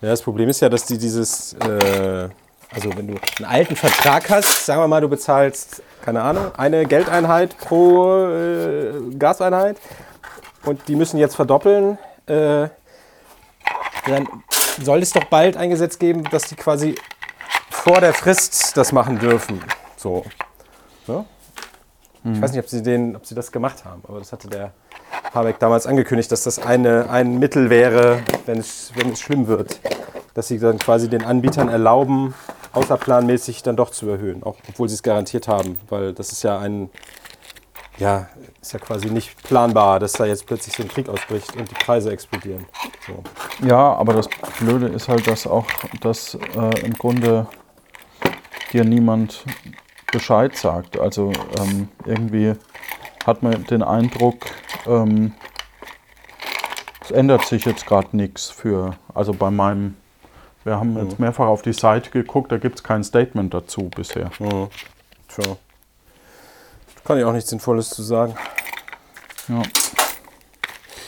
Ja, 0.00 0.10
das 0.10 0.22
Problem 0.22 0.48
ist 0.48 0.60
ja, 0.60 0.68
dass 0.68 0.84
die 0.86 0.98
dieses, 0.98 1.54
äh, 1.54 2.28
also 2.74 2.96
wenn 2.96 3.08
du 3.08 3.14
einen 3.38 3.48
alten 3.48 3.76
Vertrag 3.76 4.28
hast, 4.30 4.66
sagen 4.66 4.80
wir 4.80 4.88
mal, 4.88 5.00
du 5.00 5.08
bezahlst, 5.08 5.82
keine 6.02 6.22
Ahnung, 6.22 6.54
eine 6.56 6.86
Geldeinheit 6.86 7.56
pro 7.58 8.26
äh, 8.28 8.92
Gaseinheit 9.18 9.78
und 10.64 10.86
die 10.88 10.96
müssen 10.96 11.18
jetzt 11.18 11.36
verdoppeln, 11.36 11.98
äh, 12.26 12.68
dann 14.06 14.28
soll 14.82 15.02
es 15.02 15.10
doch 15.10 15.24
bald 15.24 15.56
ein 15.56 15.70
Gesetz 15.70 15.98
geben, 15.98 16.24
dass 16.30 16.44
die 16.44 16.56
quasi 16.56 16.94
vor 17.70 18.00
der 18.00 18.12
Frist 18.12 18.76
das 18.76 18.92
machen 18.92 19.18
dürfen. 19.18 19.62
So. 19.96 20.24
Ne? 21.06 21.24
Ich 22.24 22.42
weiß 22.42 22.52
nicht, 22.52 22.60
ob 22.60 22.68
sie, 22.68 22.82
den, 22.82 23.16
ob 23.16 23.24
sie 23.26 23.34
das 23.34 23.52
gemacht 23.52 23.84
haben, 23.84 24.02
aber 24.06 24.18
das 24.18 24.32
hatte 24.32 24.48
der 24.48 24.72
Habeck 25.32 25.58
damals 25.58 25.86
angekündigt, 25.86 26.30
dass 26.30 26.42
das 26.42 26.58
eine, 26.58 27.08
ein 27.10 27.38
Mittel 27.38 27.70
wäre, 27.70 28.20
wenn 28.46 28.58
es, 28.58 28.92
wenn 28.94 29.12
es 29.12 29.20
schlimm 29.20 29.46
wird. 29.46 29.80
Dass 30.34 30.48
sie 30.48 30.58
dann 30.58 30.78
quasi 30.78 31.08
den 31.08 31.24
Anbietern 31.24 31.68
erlauben, 31.68 32.34
außerplanmäßig 32.78 33.62
dann 33.62 33.76
doch 33.76 33.90
zu 33.90 34.08
erhöhen, 34.08 34.42
auch 34.42 34.56
obwohl 34.68 34.88
sie 34.88 34.94
es 34.94 35.02
garantiert 35.02 35.48
haben. 35.48 35.78
Weil 35.88 36.12
das 36.12 36.32
ist 36.32 36.42
ja 36.42 36.58
ein, 36.58 36.90
ja, 37.98 38.28
ist 38.60 38.72
ja 38.72 38.78
quasi 38.78 39.10
nicht 39.10 39.42
planbar, 39.42 40.00
dass 40.00 40.12
da 40.12 40.24
jetzt 40.24 40.46
plötzlich 40.46 40.74
so 40.76 40.82
ein 40.82 40.88
Krieg 40.88 41.08
ausbricht 41.08 41.56
und 41.56 41.70
die 41.70 41.74
Preise 41.74 42.10
explodieren. 42.12 42.66
So. 43.06 43.66
Ja, 43.66 43.94
aber 43.94 44.14
das 44.14 44.28
Blöde 44.58 44.86
ist 44.86 45.08
halt, 45.08 45.26
dass 45.26 45.46
auch 45.46 45.66
dass 46.00 46.34
äh, 46.34 46.80
im 46.84 46.94
Grunde 46.94 47.46
dir 48.72 48.84
niemand 48.84 49.44
Bescheid 50.12 50.56
sagt. 50.56 50.98
Also 50.98 51.32
ähm, 51.58 51.88
irgendwie 52.04 52.54
hat 53.26 53.42
man 53.42 53.64
den 53.64 53.82
Eindruck, 53.82 54.46
ähm, 54.86 55.32
es 57.02 57.10
ändert 57.10 57.44
sich 57.46 57.64
jetzt 57.64 57.86
gerade 57.86 58.16
nichts 58.16 58.50
für, 58.50 58.96
also 59.14 59.32
bei 59.32 59.50
meinem, 59.50 59.96
wir 60.68 60.78
haben 60.78 60.96
jetzt 61.02 61.18
mehrfach 61.18 61.46
auf 61.46 61.62
die 61.62 61.72
Seite 61.72 62.10
geguckt, 62.10 62.52
da 62.52 62.58
gibt 62.58 62.76
es 62.76 62.82
kein 62.82 63.02
Statement 63.02 63.54
dazu 63.54 63.90
bisher. 63.94 64.30
Mhm. 64.38 64.68
Tja. 65.28 65.56
Kann 67.04 67.18
ich 67.18 67.24
auch 67.24 67.32
nichts 67.32 67.50
Sinnvolles 67.50 67.88
zu 67.90 68.02
sagen. 68.02 68.34
Ja. 69.48 69.62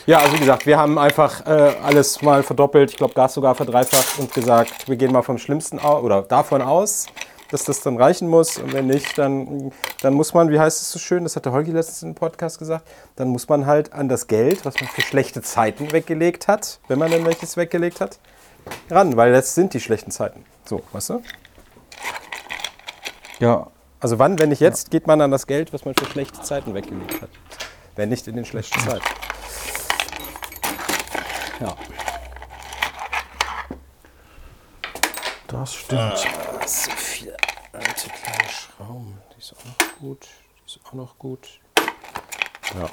Ja, 0.07 0.17
also 0.17 0.33
wie 0.33 0.39
gesagt, 0.39 0.65
wir 0.65 0.79
haben 0.79 0.97
einfach 0.97 1.45
äh, 1.45 1.75
alles 1.83 2.23
mal 2.23 2.41
verdoppelt, 2.41 2.89
ich 2.89 2.97
glaube 2.97 3.13
Gas 3.13 3.35
sogar 3.35 3.53
verdreifacht 3.53 4.17
und 4.17 4.33
gesagt, 4.33 4.89
wir 4.89 4.95
gehen 4.95 5.11
mal 5.11 5.21
vom 5.21 5.37
Schlimmsten 5.37 5.77
aus 5.77 6.03
oder 6.03 6.23
davon 6.23 6.63
aus, 6.63 7.05
dass 7.51 7.65
das 7.65 7.81
dann 7.81 7.97
reichen 7.97 8.27
muss. 8.27 8.57
Und 8.57 8.73
wenn 8.73 8.87
nicht, 8.87 9.19
dann, 9.19 9.71
dann 10.01 10.15
muss 10.15 10.33
man, 10.33 10.49
wie 10.49 10.59
heißt 10.59 10.81
es 10.81 10.91
so 10.91 10.97
schön, 10.97 11.23
das 11.23 11.35
hat 11.35 11.45
der 11.45 11.51
Holgi 11.51 11.69
letztens 11.69 12.01
im 12.01 12.15
Podcast 12.15 12.57
gesagt, 12.57 12.87
dann 13.15 13.27
muss 13.27 13.47
man 13.47 13.67
halt 13.67 13.93
an 13.93 14.09
das 14.09 14.25
Geld, 14.25 14.65
was 14.65 14.73
man 14.81 14.89
für 14.89 15.01
schlechte 15.01 15.43
Zeiten 15.43 15.91
weggelegt 15.91 16.47
hat, 16.47 16.79
wenn 16.87 16.97
man 16.97 17.11
denn 17.11 17.23
welches 17.23 17.55
weggelegt 17.55 18.01
hat, 18.01 18.17
ran, 18.89 19.17
weil 19.17 19.31
das 19.31 19.55
sind 19.55 19.73
die 19.73 19.79
schlechten 19.79 20.11
Zeiten. 20.11 20.45
So, 20.65 20.83
weißt 20.91 21.09
du? 21.09 21.23
ja, 23.39 23.67
Also 23.99 24.19
wann, 24.19 24.39
wenn 24.39 24.49
nicht 24.49 24.61
jetzt, 24.61 24.91
geht 24.91 25.07
man 25.07 25.21
an 25.21 25.31
das 25.31 25.47
Geld, 25.47 25.73
was 25.73 25.85
man 25.85 25.95
für 25.95 26.05
schlechte 26.05 26.41
Zeiten 26.41 26.73
weggelegt 26.73 27.21
hat. 27.21 27.29
Wenn 27.95 28.09
nicht 28.09 28.27
in 28.27 28.35
den 28.35 28.45
schlechten 28.45 28.79
Zeiten. 28.79 29.05
Ja. 31.59 31.75
das 35.47 35.75
stimmt. 35.75 36.17
So 36.65 36.91
viel. 36.91 37.35
Ah, 37.73 37.77
alte 37.77 38.09
kleine 38.09 38.49
Schrauben. 38.49 39.21
Die 39.35 39.39
ist 39.39 39.53
auch 39.53 39.65
noch 39.65 39.99
gut. 39.99 40.27
Die 40.57 40.65
ist 40.65 40.79
auch 40.85 40.93
noch 40.93 41.17
gut. 41.19 41.59
Ja. 42.73 42.89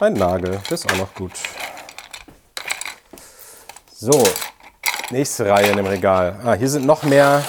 Ein 0.00 0.14
Nagel, 0.14 0.60
das 0.68 0.84
ist 0.84 0.92
auch 0.92 0.96
noch 0.96 1.14
gut. 1.14 1.32
So, 4.00 4.22
nächste 5.10 5.50
Reihe 5.50 5.72
in 5.72 5.76
dem 5.76 5.86
Regal. 5.86 6.38
Ah, 6.44 6.52
hier 6.52 6.68
sind 6.68 6.86
noch 6.86 7.02
mehr 7.02 7.42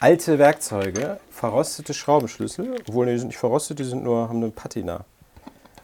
alte 0.00 0.36
Werkzeuge. 0.36 1.20
Verrostete 1.30 1.94
Schraubenschlüssel. 1.94 2.82
Obwohl, 2.88 3.06
nee, 3.06 3.12
die 3.12 3.18
sind 3.20 3.28
nicht 3.28 3.38
verrostet, 3.38 3.78
die 3.78 3.84
sind 3.84 4.02
nur, 4.02 4.28
haben 4.28 4.42
eine 4.42 4.50
Patina. 4.50 5.04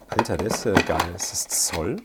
Alter, 0.09 0.35
der 0.35 0.47
ist 0.47 0.65
ja 0.65 0.73
geil. 0.73 0.99
Ist 1.15 1.31
das 1.31 1.47
Zoll? 1.47 2.01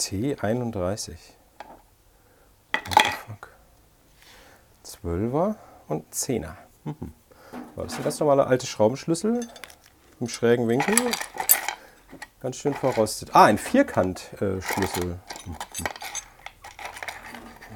T31. 0.00 1.10
What 2.72 3.04
the 3.04 3.10
fuck? 3.24 3.48
12er 4.84 5.54
und 5.86 6.12
10er. 6.12 6.56
Mhm. 6.82 7.12
Das 7.76 7.92
sind 7.92 8.02
ganz 8.02 8.18
normale 8.18 8.48
alte 8.48 8.66
Schraubenschlüssel 8.66 9.46
im 10.18 10.28
schrägen 10.28 10.66
Winkel. 10.66 10.96
Ganz 12.42 12.56
schön 12.56 12.74
verrostet. 12.74 13.30
Ah, 13.34 13.44
ein 13.44 13.56
Vierkantschlüssel. 13.58 15.18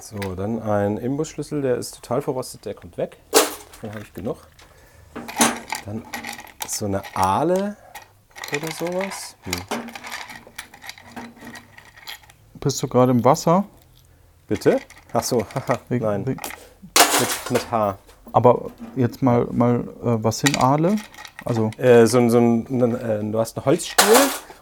So, 0.01 0.17
dann 0.35 0.61
ein 0.61 0.99
Imbusschlüssel, 0.99 1.63
der 1.63 1.77
ist 1.77 1.95
total 1.95 2.21
verrostet, 2.23 2.65
der 2.65 2.75
kommt 2.75 2.99
weg. 2.99 3.17
Davon 3.31 3.91
habe 3.91 4.01
ich 4.03 4.13
genug. 4.13 4.39
Dann 5.85 6.03
so 6.67 6.87
eine 6.87 7.03
Aale 7.15 7.77
oder 8.55 8.71
sowas. 8.73 9.37
Hm. 9.45 9.53
Bist 12.55 12.83
du 12.83 12.89
gerade 12.89 13.13
im 13.13 13.25
Wasser? 13.25 13.65
Bitte? 14.49 14.81
Ach 15.13 15.23
so, 15.23 15.47
haha, 15.55 15.79
nein. 15.89 16.25
Mit, 16.25 16.41
mit 17.51 17.71
H. 17.71 17.99
Aber 18.33 18.71
jetzt 18.97 19.23
mal, 19.23 19.47
mal 19.53 19.81
äh, 19.81 19.85
was 20.03 20.41
sind 20.41 20.59
Aale? 20.59 20.97
Also, 21.45 21.71
Äh, 21.79 22.07
so, 22.07 22.19
ein- 22.19 22.31
so 22.31 22.39
ein, 22.39 22.67
ein, 22.83 22.95
äh, 23.29 23.31
du 23.33 23.39
hast 23.39 23.57
einen 23.57 23.65
Holzstiel 23.65 24.07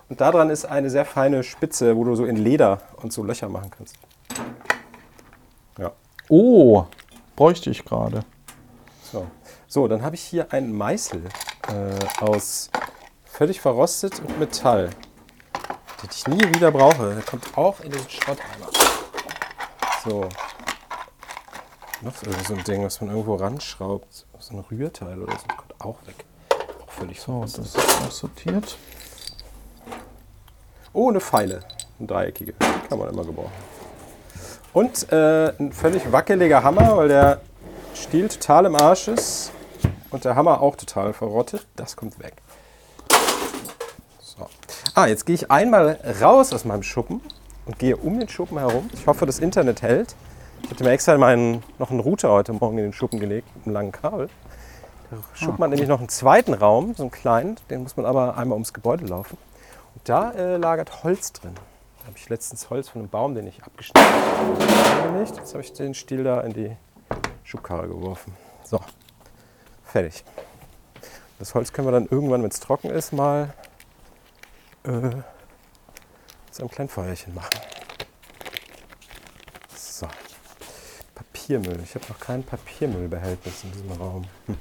und 0.08 0.20
da 0.20 0.30
dran 0.30 0.50
ist 0.50 0.64
eine 0.64 0.90
sehr 0.90 1.04
feine 1.04 1.42
Spitze, 1.42 1.96
wo 1.96 2.04
du 2.04 2.14
so 2.14 2.24
in 2.24 2.36
Leder 2.36 2.82
und 3.02 3.12
so 3.12 3.22
Löcher 3.22 3.48
machen 3.48 3.70
kannst. 3.70 3.96
Ja, 5.78 5.92
oh, 6.28 6.84
bräuchte 7.36 7.70
ich 7.70 7.84
gerade. 7.84 8.24
so. 9.02 9.26
So, 9.66 9.88
dann 9.88 10.02
habe 10.02 10.14
ich 10.14 10.22
hier 10.22 10.52
einen 10.52 10.72
Meißel 10.72 11.24
äh, 11.68 12.22
aus 12.22 12.70
völlig 13.24 13.60
verrostet 13.60 14.20
und 14.20 14.38
Metall, 14.38 14.90
den 16.00 16.10
ich 16.12 16.26
nie 16.28 16.54
wieder 16.54 16.70
brauche. 16.70 17.14
Der 17.14 17.24
kommt 17.24 17.58
auch 17.58 17.80
in 17.80 17.90
diesen 17.90 18.08
Schrotteimer. 18.08 18.68
So. 20.04 20.28
Noch 22.02 22.14
so 22.46 22.54
ein 22.54 22.62
Ding, 22.62 22.84
was 22.84 23.00
man 23.00 23.10
irgendwo 23.10 23.34
ranschraubt. 23.34 24.26
So 24.38 24.54
ein 24.54 24.60
Rührteil 24.70 25.20
oder 25.20 25.32
so. 25.32 25.46
Kommt 25.56 25.80
auch 25.80 26.06
weg. 26.06 26.24
Auch 26.86 26.90
völlig 26.90 27.20
So, 27.20 27.40
das 27.40 27.58
ist 27.58 27.76
auch 27.76 28.10
sortiert. 28.12 28.76
Oh, 30.96 31.10
eine 31.10 31.20
Pfeile. 31.20 31.58
Eine 31.98 32.06
dreieckige. 32.06 32.54
Kann 32.88 32.98
man 33.00 33.08
immer 33.08 33.24
gebrauchen. 33.24 33.50
Und 34.72 35.10
äh, 35.12 35.48
ein 35.58 35.72
völlig 35.72 36.12
wackeliger 36.12 36.62
Hammer, 36.62 36.96
weil 36.96 37.08
der 37.08 37.40
Stiel 37.94 38.28
total 38.28 38.66
im 38.66 38.76
Arsch 38.76 39.08
ist. 39.08 39.50
Und 40.10 40.24
der 40.24 40.36
Hammer 40.36 40.60
auch 40.60 40.76
total 40.76 41.12
verrottet. 41.12 41.66
Das 41.74 41.96
kommt 41.96 42.20
weg. 42.20 42.34
So. 44.20 44.46
Ah, 44.94 45.06
jetzt 45.06 45.26
gehe 45.26 45.34
ich 45.34 45.50
einmal 45.50 45.98
raus 46.22 46.52
aus 46.52 46.64
meinem 46.64 46.84
Schuppen 46.84 47.20
und 47.66 47.80
gehe 47.80 47.96
um 47.96 48.20
den 48.20 48.28
Schuppen 48.28 48.58
herum. 48.58 48.88
Ich 48.92 49.08
hoffe, 49.08 49.26
das 49.26 49.40
Internet 49.40 49.82
hält. 49.82 50.14
Ich 50.62 50.70
hatte 50.70 50.84
mir 50.84 50.90
extra 50.90 51.18
meinen, 51.18 51.64
noch 51.80 51.90
einen 51.90 51.98
Router 51.98 52.30
heute 52.30 52.52
Morgen 52.52 52.78
in 52.78 52.84
den 52.84 52.92
Schuppen 52.92 53.18
gelegt, 53.18 53.48
mit 53.56 53.66
einem 53.66 53.74
langen 53.74 53.92
Kabel. 53.92 54.28
Der 55.10 55.18
Schuppen 55.34 55.64
hat 55.64 55.70
nämlich 55.70 55.88
noch 55.88 55.98
einen 55.98 56.08
zweiten 56.08 56.54
Raum, 56.54 56.94
so 56.94 57.02
einen 57.02 57.10
kleinen. 57.10 57.56
Den 57.68 57.82
muss 57.82 57.96
man 57.96 58.06
aber 58.06 58.36
einmal 58.36 58.54
ums 58.54 58.72
Gebäude 58.72 59.06
laufen. 59.06 59.36
Da 60.04 60.32
äh, 60.32 60.58
lagert 60.58 61.02
Holz 61.02 61.32
drin. 61.32 61.54
Da 62.00 62.06
habe 62.06 62.18
ich 62.18 62.28
letztens 62.28 62.68
Holz 62.68 62.90
von 62.90 63.00
einem 63.00 63.08
Baum, 63.08 63.34
den 63.34 63.46
ich 63.46 63.62
abgeschnitten 63.62 64.04
habe. 64.04 65.18
Jetzt 65.18 65.54
habe 65.54 65.64
ich 65.64 65.72
den 65.72 65.94
Stiel 65.94 66.22
da 66.24 66.42
in 66.42 66.52
die 66.52 66.76
Schubkarre 67.42 67.88
geworfen. 67.88 68.36
So, 68.64 68.80
fertig. 69.82 70.22
Das 71.38 71.54
Holz 71.54 71.72
können 71.72 71.88
wir 71.88 71.92
dann 71.92 72.06
irgendwann, 72.06 72.42
wenn 72.42 72.50
es 72.50 72.60
trocken 72.60 72.90
ist, 72.90 73.12
mal 73.12 73.54
äh, 74.82 74.90
zu 76.50 76.62
einem 76.62 76.70
kleinen 76.70 76.90
Feuerchen 76.90 77.34
machen. 77.34 77.58
So. 79.74 80.06
Papiermüll. 81.14 81.80
Ich 81.82 81.94
habe 81.94 82.04
noch 82.10 82.20
kein 82.20 82.42
Papiermüllbehältnis 82.42 83.64
in 83.64 83.72
diesem 83.72 83.92
Raum. 83.92 84.24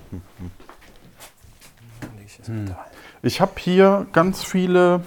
Ich 2.26 2.48
Hm. 2.48 2.76
Ich 3.22 3.40
habe 3.40 3.54
hier 3.58 4.08
ganz 4.12 4.44
viele 4.44 5.02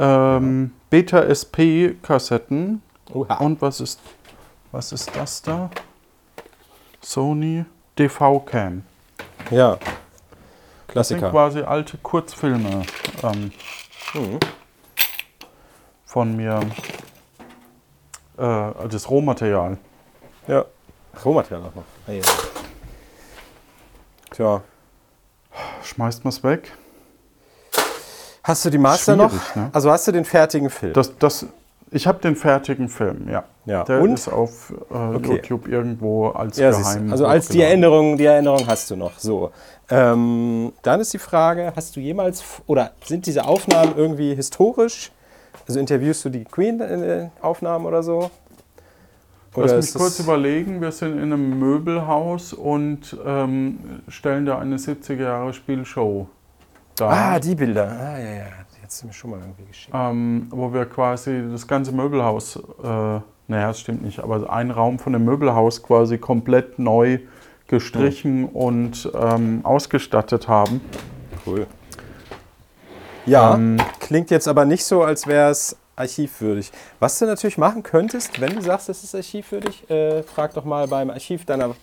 ähm, 0.00 0.72
Beta-SP-Kassetten. 0.90 2.82
Oha. 3.12 3.34
Und 3.36 3.60
was 3.62 3.80
ist, 3.80 4.00
was 4.72 4.92
ist 4.92 5.14
das 5.14 5.42
da? 5.42 5.70
Sony 7.02 7.64
DV-Cam. 7.98 8.82
Ja. 9.50 9.78
Das 10.92 11.08
sind 11.08 11.18
Klassiker. 11.18 11.30
quasi 11.30 11.60
alte 11.62 11.98
Kurzfilme 11.98 12.82
ähm, 13.22 13.52
Mhm. 14.14 14.40
von 16.04 16.36
mir. 16.36 16.60
Äh, 18.36 18.88
das 18.88 19.08
Rohmaterial. 19.08 19.78
Ja. 20.48 20.64
Rohmaterial 21.24 21.62
auch 21.68 21.74
noch. 21.76 21.84
Ja. 22.12 22.22
Tja. 24.32 24.62
Schmeißt 25.84 26.24
man 26.24 26.30
es 26.30 26.42
weg? 26.42 26.72
Hast 28.42 28.64
du 28.64 28.70
die 28.70 28.78
Master 28.78 29.16
noch? 29.16 29.32
Ne? 29.54 29.70
Also 29.72 29.90
hast 29.90 30.08
du 30.08 30.12
den 30.12 30.24
fertigen 30.24 30.70
Film? 30.70 30.92
Das, 30.94 31.16
das, 31.18 31.46
ich 31.90 32.06
habe 32.06 32.20
den 32.20 32.36
fertigen 32.36 32.88
Film, 32.88 33.28
ja. 33.28 33.44
ja. 33.66 33.84
Der 33.84 34.00
Und? 34.00 34.14
ist 34.14 34.28
auf 34.28 34.72
äh, 34.90 34.94
Okay. 34.94 35.32
YouTube 35.36 35.68
irgendwo 35.68 36.28
als 36.28 36.56
Ja, 36.56 36.70
geheim. 36.70 37.10
also 37.12 37.26
als 37.26 37.48
die. 37.48 37.60
Erinnerung, 37.60 38.16
die 38.16 38.24
Erinnerung 38.24 38.66
hast 38.66 38.90
du 38.90 38.96
noch. 38.96 39.18
So. 39.18 39.50
Ähm, 39.90 40.72
dann 40.82 41.00
ist 41.00 41.12
die 41.12 41.18
Frage, 41.18 41.72
hast 41.76 41.96
du 41.96 42.00
jemals 42.00 42.42
oder 42.66 42.92
sind 43.04 43.26
diese 43.26 43.44
Aufnahmen 43.44 43.94
irgendwie 43.96 44.34
historisch? 44.34 45.10
Also 45.68 45.78
interviewst 45.80 46.24
du 46.24 46.30
die 46.30 46.44
Queen 46.44 46.80
in 46.80 47.02
den 47.02 47.30
Aufnahmen 47.42 47.84
oder 47.86 48.02
so? 48.02 48.30
Lass 49.56 49.72
mich 49.74 49.94
kurz 49.94 50.20
überlegen, 50.20 50.80
wir 50.80 50.92
sind 50.92 51.14
in 51.14 51.32
einem 51.32 51.58
Möbelhaus 51.58 52.52
und 52.52 53.16
ähm, 53.26 54.00
stellen 54.08 54.46
da 54.46 54.58
eine 54.60 54.76
70er 54.76 55.52
Dar. 57.00 57.10
Ah, 57.12 57.38
die 57.38 57.54
Bilder. 57.54 57.88
Ah, 57.90 58.18
ja, 58.18 58.30
ja. 58.30 58.44
Die 58.76 58.84
hast 58.84 59.02
du 59.02 59.06
mir 59.06 59.12
schon 59.12 59.30
mal 59.30 59.40
irgendwie 59.40 59.64
geschickt. 59.64 59.94
ähm, 59.94 60.46
wo 60.50 60.72
wir 60.72 60.84
quasi 60.86 61.42
das 61.50 61.66
ganze 61.66 61.92
Möbelhaus, 61.92 62.56
äh, 62.56 62.60
naja, 62.82 63.68
das 63.68 63.80
stimmt 63.80 64.02
nicht, 64.04 64.20
aber 64.20 64.50
ein 64.52 64.70
Raum 64.70 64.98
von 64.98 65.12
dem 65.12 65.24
Möbelhaus 65.24 65.82
quasi 65.82 66.18
komplett 66.18 66.78
neu 66.78 67.18
gestrichen 67.68 68.46
und 68.46 69.10
ähm, 69.14 69.60
ausgestattet 69.62 70.48
haben. 70.48 70.80
Cool. 71.46 71.66
Ja, 73.26 73.54
Ähm, 73.54 73.76
klingt 74.00 74.30
jetzt 74.30 74.48
aber 74.48 74.64
nicht 74.64 74.84
so, 74.84 75.02
als 75.02 75.26
wäre 75.26 75.50
es 75.50 75.76
archivwürdig. 75.94 76.72
Was 76.98 77.18
du 77.18 77.26
natürlich 77.26 77.58
machen 77.58 77.82
könntest, 77.82 78.40
wenn 78.40 78.56
du 78.56 78.62
sagst, 78.62 78.88
es 78.88 79.04
ist 79.04 79.14
archivwürdig, 79.14 79.88
äh, 79.90 80.22
frag 80.22 80.54
doch 80.54 80.64
mal 80.64 80.88
beim 80.88 81.10
Archiv 81.10 81.44
deiner 81.44 81.74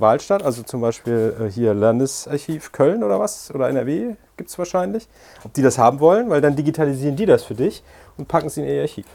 Wahlstadt, 0.00 0.42
also 0.42 0.62
zum 0.62 0.80
Beispiel 0.80 1.36
äh, 1.40 1.50
hier 1.50 1.74
Landesarchiv 1.74 2.72
Köln 2.72 3.02
oder 3.02 3.20
was, 3.20 3.52
oder 3.54 3.68
NRW 3.68 4.16
gibt 4.36 4.50
es 4.50 4.58
wahrscheinlich, 4.58 5.08
ob 5.44 5.52
die 5.52 5.62
das 5.62 5.78
haben 5.78 6.00
wollen, 6.00 6.30
weil 6.30 6.40
dann 6.40 6.56
digitalisieren 6.56 7.16
die 7.16 7.26
das 7.26 7.44
für 7.44 7.54
dich 7.54 7.82
und 8.16 8.28
packen 8.28 8.46
es 8.46 8.56
in 8.56 8.64
ihr 8.64 8.82
Archiv. 8.82 9.06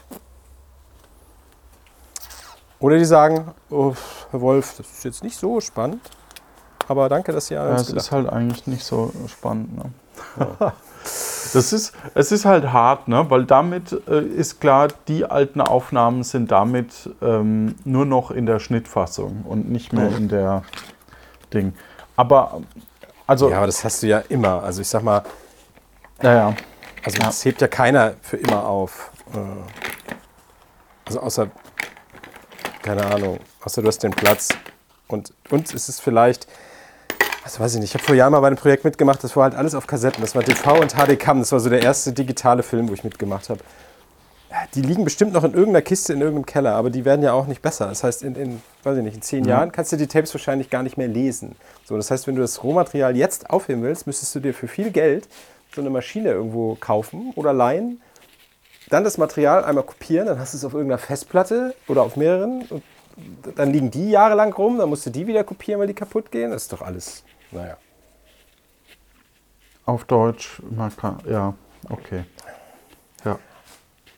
Oder 2.80 2.98
die 2.98 3.04
sagen, 3.04 3.52
oh, 3.70 3.94
Herr 4.30 4.40
Wolf, 4.40 4.76
das 4.76 4.86
ist 4.90 5.04
jetzt 5.04 5.24
nicht 5.24 5.36
so 5.36 5.60
spannend, 5.60 6.00
aber 6.86 7.08
danke, 7.08 7.32
dass 7.32 7.50
ihr 7.50 7.60
an 7.60 7.68
Ja, 7.68 7.72
uns 7.72 7.88
es 7.88 7.94
ist 7.94 8.12
halt 8.12 8.28
eigentlich 8.28 8.66
nicht 8.66 8.84
so 8.84 9.12
spannend. 9.26 9.76
Ne? 9.76 9.92
Das 11.54 11.72
ist, 11.72 11.92
es 12.14 12.30
ist 12.30 12.44
halt 12.44 12.72
hart, 12.72 13.08
ne? 13.08 13.30
weil 13.30 13.44
damit 13.44 13.92
äh, 14.06 14.20
ist 14.20 14.60
klar, 14.60 14.88
die 15.08 15.24
alten 15.24 15.60
Aufnahmen 15.60 16.22
sind 16.22 16.50
damit 16.50 17.08
ähm, 17.22 17.74
nur 17.84 18.04
noch 18.04 18.30
in 18.30 18.44
der 18.44 18.58
Schnittfassung 18.58 19.44
und 19.48 19.70
nicht 19.70 19.92
mehr 19.92 20.14
in 20.14 20.28
der 20.28 20.62
Ding. 21.54 21.72
Aber, 22.16 22.60
also, 23.26 23.48
Ja, 23.50 23.58
aber 23.58 23.66
das 23.66 23.82
hast 23.84 24.02
du 24.02 24.08
ja 24.08 24.18
immer. 24.28 24.62
Also 24.62 24.82
ich 24.82 24.88
sag 24.88 25.02
mal, 25.02 25.22
naja, 26.20 26.54
Also 27.04 27.18
das 27.18 27.44
hebt 27.44 27.60
ja 27.60 27.68
keiner 27.68 28.14
für 28.20 28.36
immer 28.36 28.64
auf. 28.66 29.10
Äh, 29.32 29.38
Also 31.06 31.20
außer, 31.20 31.48
keine 32.82 33.06
Ahnung, 33.06 33.38
außer 33.64 33.80
du 33.80 33.88
hast 33.88 34.02
den 34.02 34.10
Platz. 34.10 34.48
Und 35.06 35.32
uns 35.48 35.72
ist 35.72 35.88
es 35.88 36.00
vielleicht, 36.00 36.46
also 37.48 37.60
weiß 37.60 37.76
ich 37.76 37.80
nicht, 37.80 37.90
ich 37.90 37.94
habe 37.94 38.04
vor 38.04 38.14
Jahren 38.14 38.32
mal 38.32 38.40
bei 38.40 38.48
einem 38.48 38.56
Projekt 38.56 38.84
mitgemacht, 38.84 39.24
das 39.24 39.34
war 39.34 39.44
halt 39.44 39.54
alles 39.54 39.74
auf 39.74 39.86
Kassetten. 39.86 40.20
Das 40.20 40.34
war 40.34 40.42
DV 40.42 40.82
und 40.82 40.92
HD 40.92 41.18
Cam, 41.18 41.38
das 41.38 41.50
war 41.50 41.60
so 41.60 41.70
der 41.70 41.82
erste 41.82 42.12
digitale 42.12 42.62
Film, 42.62 42.90
wo 42.90 42.92
ich 42.92 43.04
mitgemacht 43.04 43.48
habe. 43.48 43.60
Die 44.74 44.82
liegen 44.82 45.02
bestimmt 45.04 45.32
noch 45.32 45.44
in 45.44 45.54
irgendeiner 45.54 45.80
Kiste 45.80 46.12
in 46.12 46.20
irgendeinem 46.20 46.44
Keller, 46.44 46.74
aber 46.74 46.90
die 46.90 47.06
werden 47.06 47.22
ja 47.22 47.32
auch 47.32 47.46
nicht 47.46 47.62
besser. 47.62 47.86
Das 47.86 48.04
heißt, 48.04 48.22
in, 48.22 48.34
in, 48.34 48.62
weiß 48.82 48.98
ich 48.98 49.02
nicht, 49.02 49.14
in 49.14 49.22
zehn 49.22 49.44
Jahren 49.46 49.72
kannst 49.72 49.92
du 49.92 49.96
die 49.96 50.06
Tapes 50.06 50.34
wahrscheinlich 50.34 50.68
gar 50.68 50.82
nicht 50.82 50.98
mehr 50.98 51.08
lesen. 51.08 51.56
So, 51.86 51.96
das 51.96 52.10
heißt, 52.10 52.26
wenn 52.26 52.34
du 52.34 52.42
das 52.42 52.62
Rohmaterial 52.62 53.16
jetzt 53.16 53.48
aufheben 53.48 53.82
willst, 53.82 54.06
müsstest 54.06 54.34
du 54.34 54.40
dir 54.40 54.52
für 54.52 54.68
viel 54.68 54.90
Geld 54.90 55.26
so 55.74 55.80
eine 55.80 55.88
Maschine 55.88 56.30
irgendwo 56.30 56.74
kaufen 56.74 57.32
oder 57.34 57.54
leihen, 57.54 58.02
dann 58.90 59.04
das 59.04 59.16
Material 59.16 59.64
einmal 59.64 59.84
kopieren, 59.84 60.26
dann 60.26 60.38
hast 60.38 60.52
du 60.52 60.58
es 60.58 60.64
auf 60.66 60.74
irgendeiner 60.74 60.98
Festplatte 60.98 61.74
oder 61.88 62.02
auf 62.02 62.16
mehreren 62.16 62.64
dann 63.54 63.72
liegen 63.72 63.90
die 63.90 64.10
jahrelang 64.10 64.52
rum, 64.52 64.78
dann 64.78 64.88
musst 64.88 65.06
du 65.06 65.10
die 65.10 65.26
wieder 65.26 65.44
kopieren, 65.44 65.80
weil 65.80 65.86
die 65.86 65.94
kaputt 65.94 66.30
gehen. 66.30 66.50
Das 66.50 66.62
ist 66.62 66.72
doch 66.72 66.82
alles, 66.82 67.24
naja. 67.50 67.76
Auf 69.84 70.04
Deutsch, 70.04 70.60
man 70.70 70.94
kann, 70.96 71.18
ja, 71.28 71.54
okay. 71.88 72.24
Ja. 73.24 73.38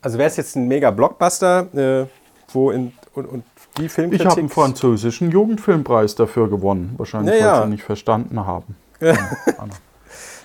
Also 0.03 0.19
wäre 0.19 0.29
es 0.29 0.37
jetzt 0.37 0.57
ein 0.57 0.67
mega 0.67 0.91
Blockbuster, 0.91 1.69
äh, 1.75 2.07
wo 2.53 2.71
in 2.71 2.93
und, 3.15 3.27
und 3.27 3.45
die 3.79 3.87
Ich 3.87 3.93
Filmkritik... 3.93 4.27
habe 4.27 4.41
einen 4.41 4.49
französischen 4.49 5.31
Jugendfilmpreis 5.31 6.15
dafür 6.15 6.49
gewonnen. 6.49 6.95
Wahrscheinlich, 6.97 7.41
Ja, 7.41 7.59
weil 7.59 7.63
sie 7.65 7.71
nicht 7.71 7.85
verstanden 7.85 8.45
haben. 8.47 8.77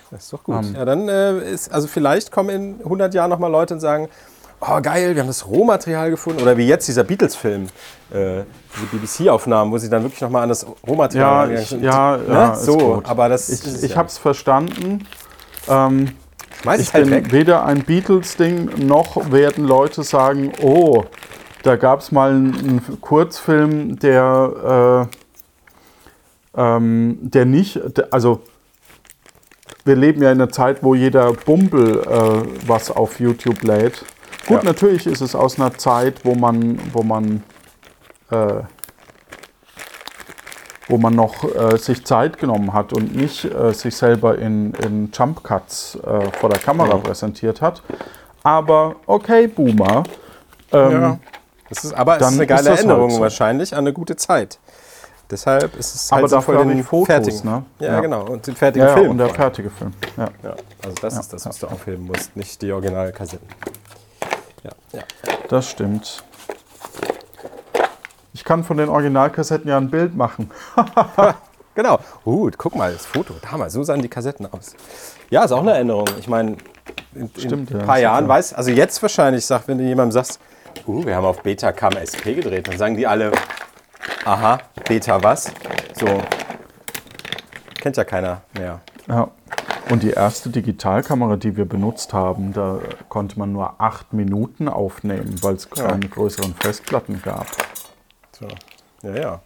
Das 0.08 0.22
ist 0.22 0.32
doch 0.32 0.44
gut. 0.44 0.64
ja, 0.72 0.84
dann 0.84 1.08
äh, 1.08 1.50
ist, 1.50 1.72
also 1.72 1.88
vielleicht 1.88 2.30
kommen 2.30 2.50
in 2.50 2.74
100 2.78 3.12
Jahren 3.12 3.28
nochmal 3.28 3.50
Leute 3.50 3.74
und 3.74 3.80
sagen, 3.80 4.08
oh 4.60 4.80
geil, 4.80 5.14
wir 5.14 5.20
haben 5.22 5.28
das 5.28 5.46
Rohmaterial 5.46 6.10
gefunden. 6.10 6.42
Oder 6.42 6.56
wie 6.56 6.66
jetzt 6.66 6.88
dieser 6.88 7.04
Beatles-Film, 7.04 7.64
äh, 8.12 8.42
diese 8.74 8.86
BBC-Aufnahmen, 8.92 9.70
wo 9.72 9.78
sie 9.78 9.88
dann 9.90 10.02
wirklich 10.02 10.20
nochmal 10.20 10.42
an 10.44 10.48
das 10.48 10.66
Rohmaterial 10.86 11.52
Ja, 11.52 11.60
ich, 11.60 11.68
sind. 11.68 11.82
ja, 11.82 12.16
Ne? 12.16 12.24
ja 12.28 12.54
so, 12.54 12.76
gut. 12.76 13.06
aber 13.06 13.28
das 13.28 13.48
ich, 13.48 13.84
ich 13.84 13.90
ja 13.90 13.96
habe 13.96 14.08
es 14.08 14.18
verstanden. 14.18 15.06
Ähm, 15.68 16.12
Schmeiß 16.62 16.80
ich 16.80 16.94
halt 16.94 17.04
bin 17.04 17.14
weg. 17.14 17.32
weder 17.32 17.64
ein 17.64 17.84
Beatles-Ding, 17.84 18.86
noch 18.86 19.30
werden 19.30 19.64
Leute 19.66 20.02
sagen, 20.02 20.52
oh, 20.62 21.04
da 21.62 21.76
gab 21.76 22.00
es 22.00 22.12
mal 22.12 22.30
einen, 22.30 22.54
einen 22.54 23.00
Kurzfilm, 23.00 23.98
der, 23.98 25.08
äh, 26.56 26.60
ähm, 26.60 27.18
der 27.20 27.44
nicht, 27.44 27.80
der, 27.96 28.08
also 28.12 28.40
wir 29.84 29.96
leben 29.96 30.22
ja 30.22 30.32
in 30.32 30.40
einer 30.40 30.50
Zeit, 30.50 30.82
wo 30.82 30.94
jeder 30.94 31.32
Bumbel 31.32 32.00
äh, 32.00 32.42
was 32.66 32.90
auf 32.90 33.20
YouTube 33.20 33.62
lädt. 33.62 34.04
Gut, 34.46 34.58
Ja. 34.58 34.62
natürlich 34.64 35.06
ist 35.06 35.20
es 35.20 35.34
aus 35.34 35.58
einer 35.58 35.76
Zeit, 35.76 36.24
wo 36.24 36.34
man, 36.34 36.78
wo 36.92 37.02
man, 37.02 37.42
äh, 38.30 38.62
wo 40.88 40.98
man 40.98 41.14
noch 41.14 41.42
äh, 41.54 41.76
sich 41.78 42.04
Zeit 42.04 42.38
genommen 42.38 42.72
hat 42.72 42.92
und 42.92 43.14
nicht 43.16 43.44
äh, 43.44 43.72
sich 43.72 43.96
selber 43.96 44.38
in, 44.38 44.72
in 44.74 45.10
Jump 45.12 45.42
Cuts 45.42 45.96
äh, 45.96 46.30
vor 46.38 46.48
der 46.50 46.60
Kamera 46.60 46.90
Ja. 46.90 46.96
präsentiert 46.98 47.60
hat. 47.60 47.82
Aber 48.44 48.94
okay, 49.06 49.48
Boomer. 49.48 50.04
Ähm, 50.72 50.90
Ja. 50.92 51.18
Das 51.68 51.82
ist, 51.82 51.92
aber 51.94 52.14
es 52.16 52.22
ist 52.22 52.28
eine 52.34 52.42
ist 52.44 52.48
geile 52.48 52.68
halt 52.70 52.78
Erinnerung 52.78 53.10
so. 53.10 53.20
wahrscheinlich 53.20 53.72
an 53.74 53.80
eine 53.80 53.92
gute 53.92 54.14
Zeit. 54.14 54.60
Deshalb 55.28 55.74
ist 55.76 55.96
es 55.96 56.12
halt 56.12 56.20
Aber 56.20 56.28
sinnvoll, 56.28 56.54
dafür 56.54 56.72
den 56.72 56.84
Fotos, 56.84 57.06
fertigen, 57.08 57.40
ne? 57.50 57.64
Ja, 57.80 57.94
Ja. 57.94 58.00
genau. 58.00 58.24
Und 58.26 58.46
den 58.46 58.54
fertigen 58.54 58.86
Ja, 58.86 58.92
ja, 58.94 58.98
Film. 59.00 59.10
und 59.10 59.18
der 59.18 59.30
fertige 59.30 59.70
Film. 59.70 59.92
Ja, 60.16 60.28
also 60.84 60.94
das 61.02 61.18
ist 61.18 61.32
das, 61.32 61.44
was 61.44 61.58
du 61.58 61.66
aufheben 61.66 62.06
musst, 62.06 62.36
nicht 62.36 62.62
die 62.62 62.70
Originalkassetten. 62.70 63.48
Ja, 64.66 65.00
ja. 65.00 65.02
Das 65.48 65.70
stimmt. 65.70 66.24
Ich 68.32 68.44
kann 68.44 68.64
von 68.64 68.76
den 68.76 68.88
Originalkassetten 68.88 69.68
ja 69.68 69.76
ein 69.76 69.90
Bild 69.90 70.14
machen. 70.16 70.50
Genau. 71.76 71.98
Gut, 72.24 72.56
guck 72.56 72.74
mal, 72.74 72.90
das 72.90 73.04
Foto. 73.04 73.34
Damals, 73.50 73.74
so 73.74 73.82
sahen 73.82 74.00
die 74.00 74.08
Kassetten 74.08 74.50
aus. 74.50 74.74
Ja, 75.28 75.44
ist 75.44 75.52
auch 75.52 75.60
eine 75.60 75.74
Erinnerung. 75.74 76.06
Ich 76.18 76.26
meine, 76.26 76.56
in, 77.14 77.28
Stimmt, 77.36 77.70
in 77.70 77.76
ja, 77.76 77.82
ein 77.82 77.86
paar 77.86 77.96
ist 77.98 78.02
Jahren 78.02 78.24
ja. 78.24 78.28
weiß, 78.30 78.54
also 78.54 78.70
jetzt 78.70 79.02
wahrscheinlich, 79.02 79.44
sag, 79.44 79.68
wenn 79.68 79.76
du 79.76 79.84
jemandem 79.84 80.12
sagst, 80.12 80.40
uh, 80.86 81.04
wir 81.04 81.14
haben 81.14 81.26
auf 81.26 81.42
Beta 81.42 81.72
KMSP 81.72 82.34
gedreht, 82.34 82.66
dann 82.66 82.78
sagen 82.78 82.96
die 82.96 83.06
alle, 83.06 83.30
aha, 84.24 84.58
Beta 84.88 85.22
was? 85.22 85.52
So, 85.92 86.06
kennt 87.78 87.98
ja 87.98 88.04
keiner 88.04 88.40
mehr. 88.54 88.80
Ja. 89.06 89.28
Und 89.90 90.02
die 90.02 90.10
erste 90.10 90.50
Digitalkamera, 90.50 91.36
die 91.36 91.56
wir 91.56 91.64
benutzt 91.64 92.12
haben, 92.12 92.52
da 92.52 92.80
konnte 93.08 93.38
man 93.38 93.52
nur 93.52 93.80
acht 93.80 94.12
Minuten 94.12 94.68
aufnehmen, 94.68 95.36
weil 95.42 95.54
es 95.54 95.70
keine 95.70 96.08
größeren 96.08 96.54
Festplatten 96.54 97.22
gab. 97.22 97.46
So. 98.32 98.48
Ja, 99.02 99.14
ja. 99.16 99.40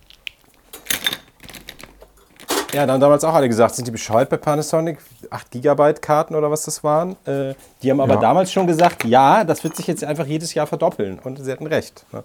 Ja, 2.73 2.87
da 2.87 2.93
haben 2.93 3.01
damals 3.01 3.25
auch 3.25 3.35
alle 3.35 3.49
gesagt, 3.49 3.75
sind 3.75 3.87
die 3.89 3.91
bescheuert 3.91 4.31
bei 4.31 4.37
Panasonic? 4.37 4.99
8 5.29 5.51
Gigabyte 5.51 6.01
Karten 6.01 6.37
oder 6.37 6.51
was 6.53 6.63
das 6.63 6.85
waren. 6.85 7.17
Äh, 7.27 7.55
die 7.83 7.91
haben 7.91 8.01
aber 8.01 8.15
Ja. 8.15 8.21
damals 8.21 8.53
schon 8.53 8.67
gesagt, 8.69 9.05
ja, 9.05 9.43
das 9.43 9.65
wird 9.65 9.75
sich 9.77 9.89
jetzt 9.89 10.05
einfach 10.05 10.25
jedes 10.27 10.55
Jahr 10.55 10.69
verdoppeln. 10.69 11.19
Und 11.19 11.43
sie 11.45 11.51
hatten 11.51 11.67
recht. 11.67 12.07
Ne? 12.13 12.23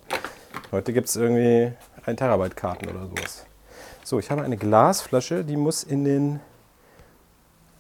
Heute 0.72 0.94
gibt 0.94 1.10
es 1.10 1.16
irgendwie 1.16 1.74
1 2.06 2.20
Terabyte 2.20 2.56
Karten 2.56 2.88
oder 2.88 3.08
sowas. 3.08 3.46
So, 4.04 4.20
ich 4.20 4.30
habe 4.30 4.44
eine 4.44 4.56
Glasflasche, 4.56 5.44
die 5.44 5.58
muss 5.58 5.84
in 5.84 6.06
den. 6.06 6.40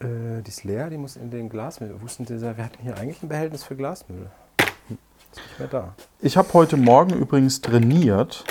Äh, 0.05 0.41
die 0.41 0.49
ist 0.49 0.63
leer, 0.63 0.89
die 0.89 0.97
muss 0.97 1.15
in 1.15 1.29
den 1.31 1.49
Glasmüll. 1.49 1.95
Denn 2.19 2.25
dieser? 2.25 2.57
Wir 2.57 2.65
hatten 2.65 2.81
hier 2.81 2.97
eigentlich 2.97 3.23
ein 3.23 3.29
Behältnis 3.29 3.63
für 3.63 3.75
Glasmüll. 3.75 4.29
Ist 4.59 5.37
nicht 5.37 5.59
mehr 5.59 5.67
da. 5.67 5.93
Ich 6.21 6.37
habe 6.37 6.47
heute 6.53 6.77
Morgen 6.77 7.13
übrigens 7.13 7.61
trainiert. 7.61 8.43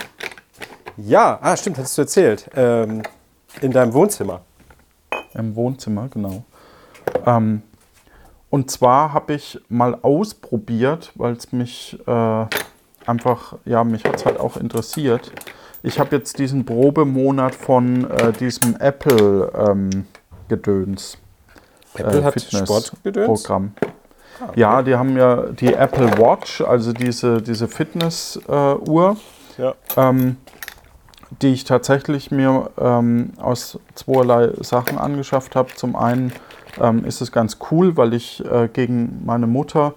Ja, 0.96 1.38
ah, 1.40 1.56
stimmt, 1.56 1.78
hattest 1.78 1.98
du 1.98 2.02
erzählt. 2.02 2.48
Ähm, 2.54 3.02
in 3.60 3.72
deinem 3.72 3.92
Wohnzimmer. 3.92 4.42
Im 5.34 5.56
Wohnzimmer, 5.56 6.08
genau. 6.08 6.44
Ähm, 7.26 7.62
und 8.50 8.70
zwar 8.70 9.12
habe 9.12 9.34
ich 9.34 9.60
mal 9.68 9.98
ausprobiert, 10.02 11.10
weil 11.16 11.32
es 11.32 11.50
mich 11.52 11.98
äh, 12.06 12.46
einfach, 13.06 13.56
ja, 13.64 13.82
mich 13.82 14.04
hat 14.04 14.14
es 14.16 14.24
halt 14.24 14.38
auch 14.38 14.56
interessiert. 14.56 15.32
Ich 15.82 15.98
habe 15.98 16.14
jetzt 16.16 16.38
diesen 16.38 16.64
Probemonat 16.64 17.54
von 17.54 18.10
äh, 18.10 18.32
diesem 18.32 18.76
Apple-Gedöns. 18.76 21.18
Apple 21.94 22.24
hat 22.24 22.40
Sportgedöns? 22.40 23.42
Programm. 23.42 23.72
Ja, 24.56 24.82
die 24.82 24.96
haben 24.96 25.16
ja 25.16 25.42
die 25.46 25.72
Apple 25.72 26.18
Watch, 26.18 26.60
also 26.60 26.92
diese, 26.92 27.40
diese 27.40 27.68
Fitness-Uhr. 27.68 29.16
Ja. 29.56 29.74
ähm, 29.96 30.36
die 31.42 31.52
ich 31.52 31.64
tatsächlich 31.64 32.30
mir 32.30 32.70
ähm, 32.78 33.32
aus 33.40 33.78
zweierlei 33.94 34.50
Sachen 34.60 34.98
angeschafft 34.98 35.56
habe. 35.56 35.72
Zum 35.74 35.96
einen 35.96 36.32
ähm, 36.80 37.04
ist 37.04 37.20
es 37.20 37.32
ganz 37.32 37.58
cool, 37.70 37.96
weil 37.96 38.14
ich 38.14 38.44
äh, 38.44 38.68
gegen 38.68 39.22
meine 39.24 39.46
Mutter 39.46 39.94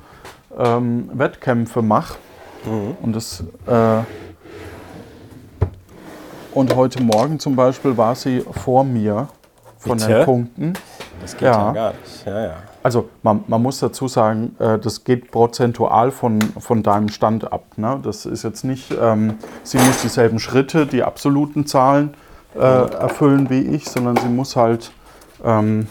ähm, 0.58 1.10
Wettkämpfe 1.14 1.82
mache. 1.82 2.18
Und 3.02 3.16
das 3.16 3.44
äh, 3.66 4.02
und 6.54 6.76
heute 6.76 7.02
Morgen 7.02 7.40
zum 7.40 7.56
Beispiel 7.56 7.96
war 7.96 8.16
sie 8.16 8.42
vor 8.42 8.84
mir 8.84 9.28
von 9.78 9.98
Bitte? 9.98 10.12
den 10.12 10.26
Punkten. 10.26 10.74
Das 11.28 11.34
geht 11.34 11.42
ja, 11.44 11.52
Ja. 11.52 11.72
gar 11.74 11.90
nicht. 11.92 12.26
Ja, 12.26 12.42
ja. 12.42 12.54
Also 12.84 13.10
man, 13.22 13.44
man 13.48 13.62
muss 13.62 13.80
dazu 13.80 14.08
sagen, 14.08 14.56
äh, 14.60 14.80
das 14.80 15.04
geht 15.04 15.30
prozentual 15.30 16.12
von, 16.12 16.40
von 16.42 16.84
deinem 16.84 17.10
Stand 17.10 17.52
ab. 17.52 17.66
Ne? 17.76 18.00
Das 18.02 18.26
ist 18.26 18.44
jetzt 18.44 18.64
nicht, 18.64 18.96
ähm, 19.00 19.38
sie 19.64 19.78
muss 19.78 20.02
dieselben 20.02 20.40
Schritte, 20.40 20.86
die 20.86 21.04
absoluten 21.04 21.66
Zahlen 21.66 22.14
äh, 22.56 22.60
erfüllen 22.60 23.50
wie 23.50 23.60
ich, 23.60 23.90
sondern 23.90 24.16
sie 24.16 24.30
muss 24.30 24.56
halt 24.56 24.92
ähm, 25.44 25.88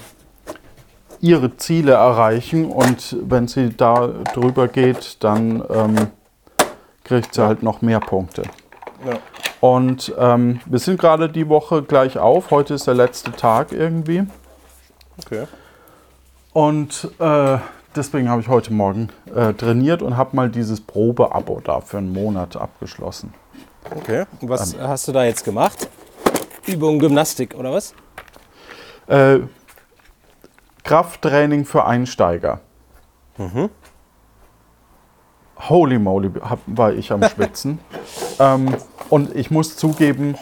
ihre 1.20 1.55
Ziele 1.59 1.92
erreichen 1.92 2.64
und 2.64 3.16
wenn 3.20 3.46
sie 3.46 3.77
da 3.77 4.09
drüber 4.33 4.68
geht, 4.68 5.22
dann 5.22 5.62
ähm, 5.70 5.96
kriegt 7.05 7.35
sie 7.35 7.44
halt 7.44 7.62
noch 7.62 7.83
mehr 7.83 8.01
Punkte. 8.01 8.42
Ja. 9.07 9.18
Und 9.61 10.14
ähm, 10.18 10.61
wir 10.64 10.79
sind 10.79 10.99
gerade 10.99 11.29
die 11.29 11.49
Woche 11.51 11.83
gleich 11.83 12.18
auf. 12.18 12.51
Heute 12.51 12.72
ist 12.75 12.87
der 12.87 12.94
letzte 12.94 13.33
Tag 13.33 13.72
irgendwie. 13.72 14.27
Okay. 15.25 15.47
Und 16.53 17.11
äh, 17.19 17.59
deswegen 17.95 18.29
habe 18.29 18.41
ich 18.41 18.49
heute 18.49 18.73
Morgen 18.73 19.09
äh, 19.35 19.53
trainiert 19.55 20.03
und 20.03 20.17
habe 20.17 20.35
mal 20.37 20.51
dieses 20.51 20.81
Probeabo 20.81 21.61
da 21.63 21.81
für 21.81 21.99
einen 21.99 22.13
Monat 22.13 22.57
abgeschlossen. 22.57 23.33
Okay. 23.95 24.25
Und 24.41 24.49
was 24.49 24.77
hast 24.79 25.09
du 25.09 25.13
da 25.13 25.25
jetzt 25.25 25.45
gemacht? 25.45 25.89
Übung 26.67 26.99
Gymnastik 26.99 27.55
oder 27.55 27.73
was? 27.73 27.95
Äh, 29.07 29.41
Krafttraining 30.83 31.64
für 31.64 31.85
Einsteiger. 31.85 32.61
Holy 35.69 35.99
moly, 35.99 36.31
hab, 36.41 36.61
war 36.67 36.93
ich 36.93 37.12
am 37.12 37.23
Schwitzen. 37.29 37.79
ähm, 38.39 38.75
und 39.09 39.35
ich 39.35 39.51
muss 39.51 39.77
zugeben, 39.77 40.37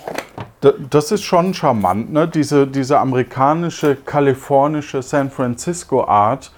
das 0.91 1.13
ist 1.13 1.23
schon 1.23 1.55
charmant, 1.55 2.13
ne? 2.13 2.29
diese, 2.29 2.67
diese 2.67 2.99
amerikanische, 2.99 3.97
kalifornische 3.97 5.03
San 5.03 5.31
Francisco-Art. 5.31 6.53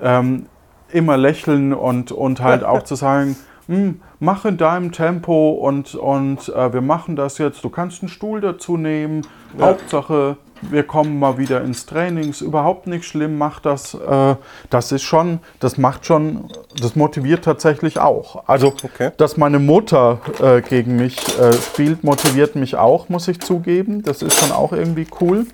Ähm, 0.00 0.46
immer 0.90 1.16
lächeln 1.16 1.74
und, 1.74 2.12
und 2.12 2.40
halt 2.40 2.64
auch 2.64 2.82
zu 2.82 2.94
sagen, 2.94 3.36
"Hm, 3.66 4.00
mach 4.20 4.44
in 4.44 4.56
deinem 4.56 4.92
Tempo 4.92 5.50
und, 5.50 5.94
und 5.94 6.48
äh, 6.48 6.72
wir 6.72 6.80
machen 6.80 7.16
das 7.16 7.38
jetzt. 7.38 7.62
Du 7.64 7.68
kannst 7.68 8.02
einen 8.02 8.08
Stuhl 8.08 8.40
dazu 8.40 8.76
nehmen. 8.76 9.26
Hauptsache, 9.60 10.36
wir 10.62 10.82
kommen 10.82 11.18
mal 11.18 11.38
wieder 11.38 11.62
ins 11.62 11.86
Training, 11.86 12.30
ist 12.30 12.40
überhaupt 12.40 12.86
nicht 12.86 13.04
schlimm, 13.04 13.38
mach 13.38 13.60
das. 13.60 13.94
Äh, 13.94 14.36
das 14.70 14.92
ist 14.92 15.02
schon, 15.02 15.40
das 15.60 15.78
macht 15.78 16.06
schon, 16.06 16.50
das 16.80 16.96
motiviert 16.96 17.44
tatsächlich 17.44 17.98
auch. 17.98 18.48
Also, 18.48 18.74
Okay. 18.82 19.10
dass 19.16 19.36
meine 19.36 19.58
Mutter 19.58 20.20
äh, 20.40 20.60
gegen 20.62 20.96
mich 20.96 21.16
äh, 21.38 21.52
spielt, 21.52 22.04
motiviert 22.04 22.56
mich 22.56 22.76
auch, 22.76 23.08
muss 23.08 23.28
ich 23.28 23.40
zugeben. 23.40 24.02
Das 24.02 24.22
ist 24.22 24.38
schon 24.38 24.52
auch 24.52 24.72
irgendwie 24.72 25.06
cool. 25.20 25.46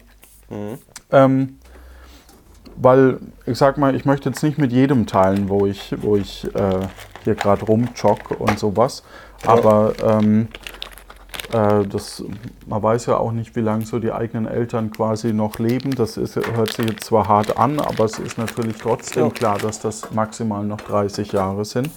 Ähm, 1.11 1.59
weil, 2.77 3.19
ich 3.47 3.57
sag 3.57 3.79
mal, 3.79 3.95
ich 3.95 4.05
möchte 4.05 4.29
jetzt 4.29 4.43
nicht 4.43 4.59
mit 4.59 4.73
jedem 4.73 5.07
teilen, 5.07 5.49
wo 5.49 5.67
ich, 5.67 5.95
wo 6.01 6.17
ich 6.17 6.45
äh, 6.55 6.81
hier 7.23 7.35
gerade 7.35 7.65
rumjogge 7.65 8.35
und 8.37 8.59
sowas. 8.59 9.03
Aber 9.47 9.93
ähm, 10.03 10.49
äh, 10.53 10.59
das, 11.51 12.25
man 12.67 12.83
weiß 12.83 13.07
ja 13.07 13.17
auch 13.17 13.33
nicht, 13.33 13.55
wie 13.55 13.61
lange 13.61 13.85
so 13.87 13.99
die 13.99 14.13
eigenen 14.13 14.47
Eltern 14.47 14.91
quasi 14.91 15.33
noch 15.33 15.59
leben. 15.59 15.95
Das 15.95 16.17
ist, 16.17 16.37
hört 16.37 16.73
sich 16.73 16.87
jetzt 16.89 17.05
zwar 17.05 17.29
hart 17.29 17.57
an, 17.57 17.79
aber 17.81 18.05
es 18.05 18.19
ist 18.19 18.39
natürlich 18.39 18.77
trotzdem 18.79 19.33
klar, 19.33 19.59
dass 19.59 19.81
das 19.81 20.11
maximal 20.13 20.65
noch 20.65 20.81
30 20.81 21.33
Jahre 21.33 21.65
sind. 21.65 21.91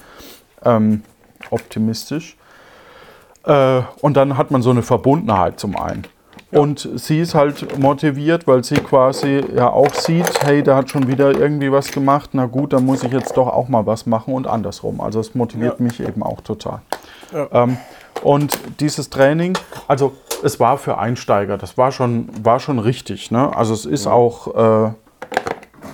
Ähm, 0.64 1.02
optimistisch. 1.50 2.36
Äh, 3.44 3.82
und 4.00 4.16
dann 4.16 4.36
hat 4.36 4.50
man 4.50 4.62
so 4.62 4.70
eine 4.70 4.82
Verbundenheit 4.82 5.58
zum 5.58 5.76
einen. 5.76 6.04
Und 6.50 6.88
sie 6.94 7.20
ist 7.20 7.34
halt 7.34 7.78
motiviert, 7.78 8.46
weil 8.46 8.64
sie 8.64 8.76
quasi 8.76 9.44
ja 9.54 9.68
auch 9.68 9.92
sieht, 9.92 10.42
hey, 10.44 10.62
der 10.62 10.76
hat 10.76 10.88
schon 10.88 11.06
wieder 11.06 11.32
irgendwie 11.38 11.70
was 11.70 11.90
gemacht, 11.92 12.30
na 12.32 12.46
gut, 12.46 12.72
dann 12.72 12.86
muss 12.86 13.02
ich 13.04 13.12
jetzt 13.12 13.36
doch 13.36 13.48
auch 13.48 13.68
mal 13.68 13.84
was 13.84 14.06
machen 14.06 14.32
und 14.32 14.46
andersrum. 14.46 15.02
Also 15.02 15.20
es 15.20 15.34
motiviert 15.34 15.78
Ja. 15.78 15.84
mich 15.84 16.00
eben 16.00 16.22
auch 16.22 16.40
total. 16.40 16.80
Ja. 17.34 17.48
Ähm, 17.52 17.76
und 18.22 18.58
dieses 18.80 19.10
Training, 19.10 19.56
also 19.86 20.16
es 20.42 20.60
war 20.60 20.78
für 20.78 20.98
Einsteiger, 20.98 21.58
das 21.58 21.78
war 21.78 21.92
schon, 21.92 22.28
war 22.44 22.60
schon 22.60 22.78
richtig. 22.78 23.30
Ne? 23.30 23.54
Also 23.56 23.74
es 23.74 23.84
ist 23.84 24.06
auch 24.06 24.88
äh, 24.88 24.92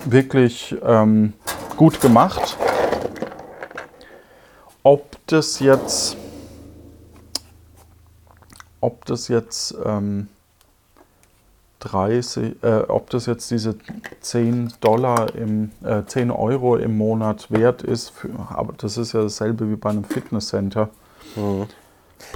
wirklich 0.05 0.77
ähm, 0.85 1.33
gut 1.77 2.01
gemacht. 2.01 2.57
Ob 4.83 5.17
das 5.27 5.61
jetzt, 5.61 6.17
ob 8.81 9.05
das 9.07 9.29
jetzt 9.29 9.75
ähm, 9.85 10.29
30, 11.81 12.63
äh, 12.63 12.83
ob 12.89 13.11
das 13.11 13.27
jetzt 13.27 13.51
diese 13.51 13.77
10 14.21 14.75
Dollar 14.81 15.35
im, 15.35 15.71
äh, 15.83 16.03
10 16.05 16.31
Euro 16.31 16.77
im 16.77 16.97
Monat 16.97 17.51
wert 17.51 17.83
ist, 17.83 18.11
für, 18.11 18.31
aber 18.49 18.75
das 18.77 18.97
ist 18.97 19.13
ja 19.13 19.23
dasselbe 19.23 19.71
wie 19.71 19.77
bei 19.77 19.91
einem 19.91 20.05
Fitnesscenter. 20.05 20.89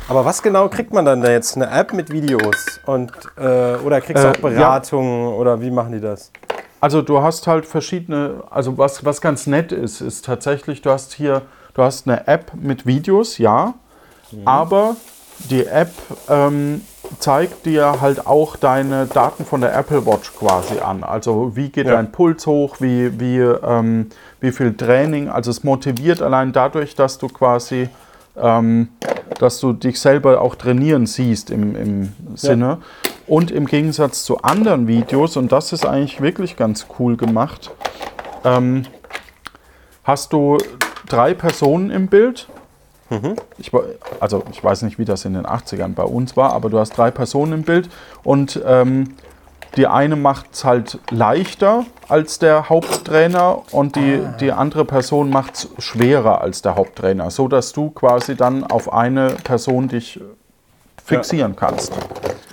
Aber 0.09 0.25
was 0.25 0.43
genau 0.43 0.69
kriegt 0.69 0.93
man 0.93 1.05
dann 1.05 1.21
da 1.21 1.31
jetzt? 1.31 1.57
Eine 1.57 1.71
App 1.71 1.93
mit 1.93 2.11
Videos? 2.11 2.81
Und, 2.87 3.13
äh, 3.37 3.77
oder 3.85 4.01
kriegst 4.01 4.23
du 4.25 4.29
Äh, 4.29 4.33
auch 4.33 4.37
Beratungen? 4.37 5.35
Oder 5.35 5.61
wie 5.61 5.71
machen 5.71 5.93
die 5.93 6.01
das? 6.01 6.31
Also 6.81 7.03
du 7.03 7.21
hast 7.23 7.47
halt 7.47 7.67
verschiedene, 7.67 8.43
also 8.51 8.79
was, 8.79 9.05
was 9.05 9.21
ganz 9.21 9.47
nett 9.47 9.73
ist, 9.73 10.01
ist 10.01 10.25
tatsächlich, 10.25 10.81
du 10.81 10.91
hast 10.91 11.13
hier, 11.13 11.43
du 11.75 11.83
hast 11.83 12.07
eine 12.07 12.27
App 12.29 12.53
mit 12.55 12.87
Videos, 12.87 13.39
ja, 13.39 13.75
aber 14.45 14.97
die 15.51 15.67
App 15.67 15.91
ähm, 16.29 16.83
zeigt 17.19 17.67
dir 17.67 18.01
halt 18.01 18.27
auch 18.27 18.57
deine 18.57 19.07
Daten 19.07 19.45
von 19.45 19.61
der 19.61 19.75
Apple 19.77 20.05
Watch 20.07 20.33
quasi 20.35 20.79
an. 20.79 21.03
Also 21.05 21.57
wie 21.57 21.69
geht 21.71 21.87
Ja. 21.87 21.95
dein 21.95 22.13
Puls 22.13 22.47
hoch, 22.47 22.77
wie, 22.81 23.19
wie, 23.19 23.39
ähm, 23.39 24.09
wie 24.41 24.53
viel 24.53 24.77
Training, 24.77 25.29
also 25.29 25.51
es 25.51 25.65
motiviert 25.65 26.23
allein 26.23 26.53
dadurch, 26.53 26.95
dass 26.95 27.19
du 27.19 27.29
quasi 27.29 27.89
ähm, 28.41 28.89
dass 29.39 29.61
du 29.61 29.73
dich 29.73 30.01
selber 30.01 30.41
auch 30.41 30.55
trainieren 30.55 31.07
siehst 31.07 31.51
im, 31.51 31.77
im 31.77 32.13
Sinne. 32.35 32.79
Und 33.27 33.51
im 33.51 33.67
Gegensatz 33.67 34.25
zu 34.25 34.39
anderen 34.43 34.87
Videos, 34.89 35.37
und 35.37 35.53
das 35.53 35.73
ist 35.73 35.85
eigentlich 35.87 36.21
wirklich 36.21 36.57
ganz 36.57 36.87
cool 36.99 37.17
gemacht, 37.17 37.71
ähm, 38.45 38.85
hast 40.05 40.33
du 40.33 40.59
drei 41.07 41.35
Personen 41.35 41.91
im 41.91 42.07
Bild. 42.09 42.49
Ich, 43.59 43.73
wa- 43.73 43.85
also 44.21 44.43
ich 44.53 44.63
weiß 44.63 44.83
nicht, 44.83 44.99
wie 44.99 45.05
das 45.05 45.25
in 45.25 45.33
den 45.35 45.47
80ern 45.47 45.95
bei 45.95 46.03
uns 46.05 46.37
war, 46.37 46.53
aber 46.53 46.69
du 46.71 46.79
hast 46.79 46.97
drei 46.97 47.11
Personen 47.11 47.53
im 47.53 47.63
Bild 47.63 47.89
und 48.23 48.61
ähm, 48.67 49.15
die 49.77 49.87
eine 49.87 50.17
macht 50.17 50.47
es 50.53 50.65
halt 50.65 50.99
leichter 51.11 51.85
als 52.09 52.39
der 52.39 52.69
Haupttrainer 52.69 53.63
und 53.73 53.97
die, 53.97 54.21
die 54.41 54.53
andere 54.53 54.85
Person 54.85 55.31
macht 55.31 55.55
es 55.55 55.69
schwerer 55.79 56.41
als 56.41 56.63
der 56.63 56.77
Haupttrainer, 56.77 57.31
so 57.31 57.49
dass 57.49 57.73
du 57.73 57.91
quasi 57.91 58.35
dann 58.35 58.65
auf 58.65 58.93
eine 58.93 59.37
Person 59.45 59.89
dich 59.89 60.21
fixieren 61.05 61.57
kannst. 61.57 61.93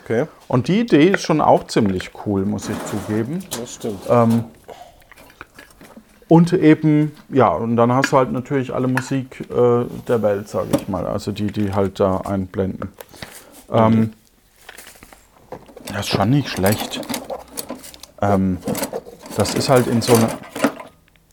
Okay. 0.04 0.26
Und 0.48 0.68
die 0.68 0.82
Idee 0.82 1.10
ist 1.10 1.24
schon 1.24 1.42
auch 1.42 1.66
ziemlich 1.66 2.12
cool, 2.26 2.46
muss 2.46 2.70
ich 2.70 2.78
zugeben. 2.86 3.44
Das 3.60 3.76
stimmt. 3.76 4.02
Ähm, 4.10 4.44
und 6.28 6.54
eben, 6.54 7.12
ja, 7.30 7.50
und 7.50 7.76
dann 7.76 7.92
hast 7.92 8.12
du 8.12 8.18
halt 8.18 8.32
natürlich 8.32 8.74
alle 8.74 8.88
Musik 8.88 9.42
äh, 9.50 9.86
der 10.08 10.22
Welt, 10.22 10.48
sage 10.48 10.70
ich 10.76 10.88
mal, 10.88 11.06
also 11.06 11.32
die, 11.32 11.48
die 11.48 11.74
halt 11.74 12.00
da 12.00 12.18
einblenden. 12.18 12.90
Ähm, 13.72 14.14
das 15.88 16.02
ist 16.02 16.08
schon 16.10 16.30
nicht 16.30 16.50
schlecht. 16.50 17.02
Ähm, 18.22 18.58
das 19.36 19.54
ist 19.56 19.70
halt 19.70 19.88
in 19.88 20.02
so, 20.02 20.14
ne, 20.14 20.28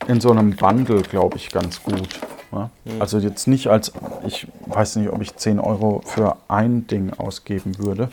in 0.08 0.20
so 0.20 0.30
einem 0.30 0.56
Bundle, 0.56 1.02
glaube 1.02 1.36
ich, 1.36 1.50
ganz 1.50 1.82
gut. 1.82 2.20
Ne? 2.50 2.70
Also 2.98 3.18
jetzt 3.18 3.46
nicht 3.46 3.68
als, 3.68 3.92
ich 4.26 4.46
weiß 4.66 4.96
nicht, 4.96 5.10
ob 5.10 5.22
ich 5.22 5.34
10 5.36 5.58
Euro 5.58 6.02
für 6.04 6.36
ein 6.48 6.86
Ding 6.86 7.12
ausgeben 7.14 7.78
würde. 7.78 8.10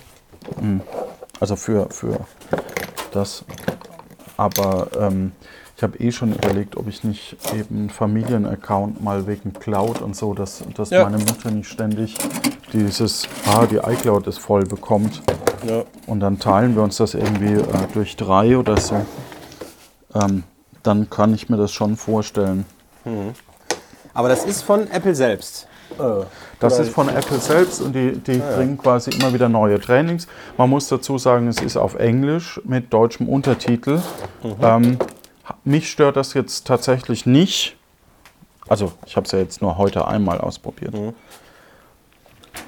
Hm. 0.59 0.81
Also 1.39 1.55
für, 1.55 1.89
für 1.89 2.19
das. 3.11 3.43
Aber 4.37 4.87
ähm, 4.97 5.33
ich 5.79 5.83
habe 5.83 5.97
eh 5.99 6.11
schon 6.11 6.33
überlegt, 6.33 6.75
ob 6.75 6.89
ich 6.89 7.05
nicht 7.05 7.37
eben 7.57 7.77
einen 7.77 7.89
Familienaccount 7.89 9.01
mal 9.01 9.27
wegen 9.27 9.53
Cloud 9.53 10.01
und 10.01 10.13
so, 10.13 10.33
dass, 10.33 10.61
dass 10.75 10.89
Ja. 10.89 11.05
meine 11.05 11.19
Mutter 11.19 11.51
nicht 11.51 11.69
ständig 11.69 12.17
dieses, 12.73 13.29
ah, 13.47 13.65
die 13.65 13.77
iCloud 13.77 14.27
ist 14.27 14.39
voll 14.39 14.63
bekommt. 14.65 15.21
Ja. 15.65 15.83
Und 16.05 16.19
dann 16.19 16.37
teilen 16.37 16.75
wir 16.75 16.83
uns 16.83 16.97
das 16.97 17.13
irgendwie 17.13 17.53
äh, 17.53 17.63
durch 17.93 18.17
drei 18.17 18.57
oder 18.57 18.75
so. 18.75 19.05
Ähm, 20.15 20.43
dann 20.83 21.09
kann 21.09 21.33
ich 21.33 21.47
mir 21.47 21.55
das 21.55 21.71
schon 21.71 21.95
vorstellen. 21.95 22.65
Aber 24.13 24.27
das 24.27 24.43
ist 24.43 24.63
von 24.63 24.85
Apple 24.91 25.15
selbst. 25.15 25.65
Äh, 25.97 26.25
Das 26.59 26.77
ist 26.77 26.89
von 26.89 27.07
Apple 27.07 27.39
selbst 27.39 27.81
und 27.81 27.93
die, 27.95 28.17
die 28.17 28.39
bringen 28.39 28.77
quasi 28.77 29.11
immer 29.11 29.33
wieder 29.33 29.47
neue 29.47 29.79
Trainings. 29.79 30.27
Man 30.57 30.69
muss 30.69 30.89
dazu 30.89 31.17
sagen, 31.17 31.47
es 31.47 31.61
ist 31.61 31.77
auf 31.77 31.95
Englisch 31.95 32.59
mit 32.65 32.91
deutschem 32.91 33.29
Untertitel. 33.29 34.01
Ähm, 34.61 34.97
mich 35.63 35.89
stört 35.89 36.15
das 36.15 36.33
jetzt 36.33 36.67
tatsächlich 36.67 37.25
nicht. 37.25 37.75
Also 38.67 38.91
ich 39.05 39.15
habe 39.15 39.25
es 39.25 39.31
ja 39.31 39.39
jetzt 39.39 39.61
nur 39.61 39.77
heute 39.77 40.07
einmal 40.07 40.39
ausprobiert. 40.39 40.93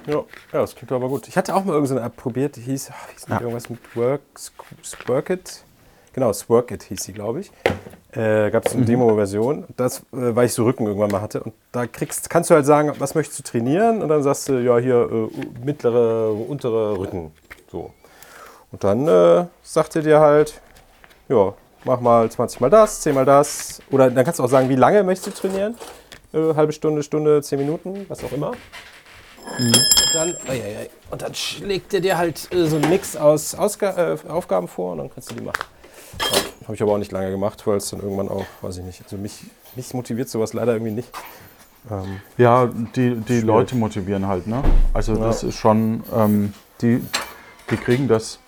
Ja, 0.08 0.14
ja, 0.16 0.24
das 0.52 0.76
klingt 0.76 0.92
aber 0.92 1.08
gut. 1.10 1.28
Ich 1.28 1.38
hatte 1.38 1.54
auch 1.56 1.64
mal 1.64 1.74
irgendeine 1.74 2.02
App 2.02 2.18
probiert, 2.18 2.56
die 2.56 2.62
hieß, 2.62 2.92
ach, 2.92 3.10
hieß 3.12 3.26
Ja. 3.30 3.40
irgendwas 3.40 3.70
mit 3.70 3.80
Work, 3.96 4.22
Squirkit. 4.84 5.64
Genau, 6.14 6.34
Squirkit 6.34 6.84
hieß 6.84 7.04
sie, 7.04 7.14
glaube 7.14 7.42
ich. 7.42 7.52
Äh, 8.12 8.52
Gab 8.52 8.66
es 8.66 8.74
eine 8.74 8.84
Demo-Version, 8.84 9.66
das, 9.78 10.00
äh, 10.00 10.36
weil 10.36 10.48
ich 10.48 10.54
so 10.54 10.66
Rücken 10.66 10.86
irgendwann 10.88 11.12
mal 11.12 11.22
hatte. 11.22 11.42
Und 11.44 11.54
da 11.72 11.86
kriegst, 11.88 12.30
kannst 12.30 12.50
du 12.50 12.56
halt 12.56 12.66
sagen, 12.66 12.94
was 13.00 13.16
möchtest 13.16 13.40
du 13.40 13.44
trainieren? 13.44 14.02
Und 14.02 14.10
dann 14.10 14.22
sagst 14.24 14.50
du, 14.50 14.54
ja, 14.62 14.78
hier 14.78 15.10
äh, 15.10 15.66
mittlere, 15.66 16.32
untere 16.34 16.98
Rücken. 16.98 17.32
So. 17.72 17.94
Und 18.72 18.84
dann 18.84 19.08
äh, 19.08 19.46
sagt 19.64 19.96
er 19.96 20.02
dir 20.02 20.20
halt, 20.20 20.60
ja, 21.30 21.54
mach 21.84 22.00
mal 22.00 22.30
20 22.30 22.60
mal 22.62 22.70
das, 22.70 23.02
10 23.02 23.16
mal 23.16 23.26
das. 23.26 23.82
Oder 23.92 24.10
dann 24.10 24.24
kannst 24.24 24.40
du 24.40 24.44
auch 24.44 24.50
sagen, 24.50 24.70
wie 24.70 24.76
lange 24.76 25.04
möchtest 25.04 25.28
du 25.28 25.48
trainieren? 25.48 25.76
Äh, 26.34 26.54
halbe 26.56 26.72
Stunde, 26.74 27.04
Stunde, 27.04 27.42
10 27.42 27.60
Minuten, 27.60 28.06
was 28.08 28.24
auch 28.24 28.32
immer. 28.32 28.52
Und 29.58 29.90
dann, 30.14 30.30
ei, 30.48 30.62
ei, 30.62 30.78
ei. 30.82 30.90
und 31.10 31.22
dann 31.22 31.34
schlägt 31.34 31.94
er 31.94 32.00
dir 32.00 32.18
halt 32.18 32.48
äh, 32.54 32.68
so 32.68 32.78
einen 32.78 32.90
Mix 32.90 33.16
aus 33.16 33.56
Ausga 33.56 34.14
äh, 34.14 34.30
Aufgaben 34.30 34.68
vor 34.68 34.94
und 34.94 35.00
dann 35.00 35.14
kannst 35.14 35.32
du 35.32 35.36
die 35.36 35.42
machen. 35.42 35.64
Ja, 36.20 36.38
Habe 36.66 36.76
ich 36.76 36.82
aber 36.82 36.94
auch 36.94 36.98
nicht 36.98 37.12
lange 37.12 37.32
gemacht, 37.32 37.66
weil 37.66 37.78
es 37.78 37.90
dann 37.90 38.02
irgendwann 38.02 38.30
auch, 38.30 38.46
weiß 38.62 38.78
ich 38.78 38.84
nicht, 38.84 39.02
also 39.04 39.18
mich, 39.18 39.40
mich 39.76 39.94
motiviert 39.94 40.30
sowas 40.30 40.54
leider 40.54 40.74
irgendwie 40.74 40.92
nicht. 40.94 41.10
Ähm, 41.90 42.22
Ja, 42.38 42.70
die, 42.96 43.16
die 43.16 43.42
Leute 43.42 43.76
motivieren 43.76 44.28
halt, 44.28 44.46
ne? 44.46 44.64
Also 44.94 45.16
das 45.16 45.44
ist 45.44 45.56
schon, 45.56 46.04
ähm, 46.16 46.54
die, 46.82 47.02
die 47.70 47.78
kriegen 47.78 48.08
das 48.08 48.40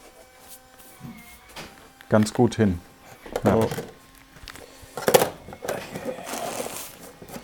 ganz 2.09 2.33
gut 2.33 2.55
hin. 2.55 2.79
Ja. 3.43 3.55
ja. 3.55 3.67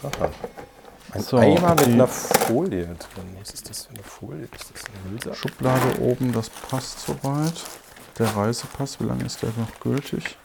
Aha. 0.03 0.29
Ein 1.11 1.21
So, 1.21 1.37
Eimer 1.37 1.75
mit 1.75 1.87
einer 1.87 2.07
Folie 2.07 2.85
drin. 2.85 3.37
Was 3.39 3.51
ist 3.51 3.69
das 3.69 3.85
für 3.85 3.93
eine 3.93 4.03
Folie? 4.03 4.43
Ist 4.43 4.71
das 4.73 4.83
ein 4.85 5.11
Hülse? 5.11 5.33
Schublade 5.35 5.99
oben, 6.01 6.31
das 6.31 6.49
passt 6.49 6.99
soweit. 7.01 7.53
Der 8.17 8.27
Reisepass, 8.35 8.99
wie 8.99 9.05
lange 9.05 9.25
ist 9.25 9.41
der 9.41 9.49
noch 9.57 9.79
gültig? 9.79 10.37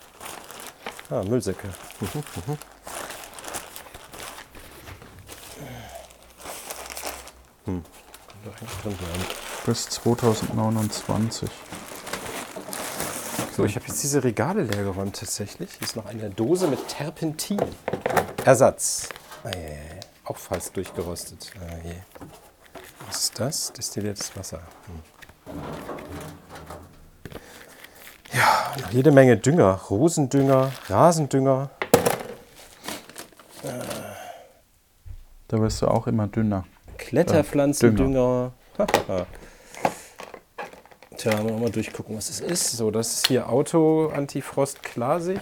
Ah, 1.10 1.22
Müllsäcke. 1.22 1.68
Mhm, 2.00 2.08
mhm. 2.46 2.58
Hm. 7.66 7.84
Bis 9.66 9.88
2029. 9.88 11.50
So, 13.56 13.64
ich 13.64 13.76
habe 13.76 13.86
jetzt 13.86 14.02
diese 14.02 14.24
Regale 14.24 14.64
leer 14.64 14.82
geräumt 14.82 15.16
tatsächlich. 15.20 15.70
Hier 15.78 15.82
ist 15.82 15.94
noch 15.94 16.06
eine 16.06 16.28
Dose 16.28 16.66
mit 16.66 16.88
Terpentin. 16.88 17.60
Ersatz. 18.44 19.08
Ah, 19.44 19.50
ja, 19.54 19.60
ja. 19.60 20.00
Auch 20.24 20.36
fast 20.36 20.76
durchgerostet. 20.76 21.52
Ah, 21.60 21.76
je. 21.84 21.94
Was 23.06 23.24
ist 23.24 23.38
das? 23.38 23.72
Destilliertes 23.72 24.36
Wasser. 24.36 24.60
Hm. 25.46 25.54
Ja, 28.32 28.74
noch 28.82 28.90
jede 28.90 29.12
Menge 29.12 29.36
Dünger. 29.36 29.74
Rosendünger, 29.88 30.72
Rasendünger. 30.88 31.70
Da 35.46 35.60
wirst 35.60 35.80
du 35.80 35.86
auch 35.86 36.08
immer 36.08 36.26
dünner. 36.26 36.64
Kletterpflanzendünger. 36.98 38.50
Haha. 38.78 39.26
Tja, 41.24 41.42
mal 41.42 41.70
durchgucken, 41.70 42.18
was 42.18 42.28
es 42.28 42.40
ist. 42.40 42.72
So, 42.76 42.90
das 42.90 43.14
ist 43.14 43.28
hier 43.28 43.48
Auto 43.48 44.12
Antifrost 44.14 44.82
Klarsicht. 44.82 45.40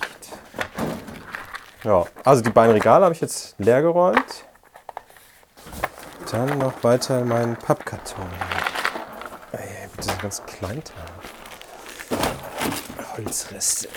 Ja, 1.82 2.06
also 2.22 2.40
die 2.40 2.50
beiden 2.50 2.74
Regale 2.74 3.04
habe 3.04 3.16
ich 3.16 3.20
jetzt 3.20 3.56
leer 3.58 3.82
geräumt. 3.82 4.44
Dann 6.30 6.56
noch 6.58 6.84
weiter 6.84 7.24
meinen 7.24 7.56
Pappkarton. 7.56 8.24
Ey, 9.50 9.88
mit 9.96 10.04
diesem 10.04 10.18
ganz 10.20 10.44
Kleinteil. 10.46 11.02
Holzreste. 13.16 13.88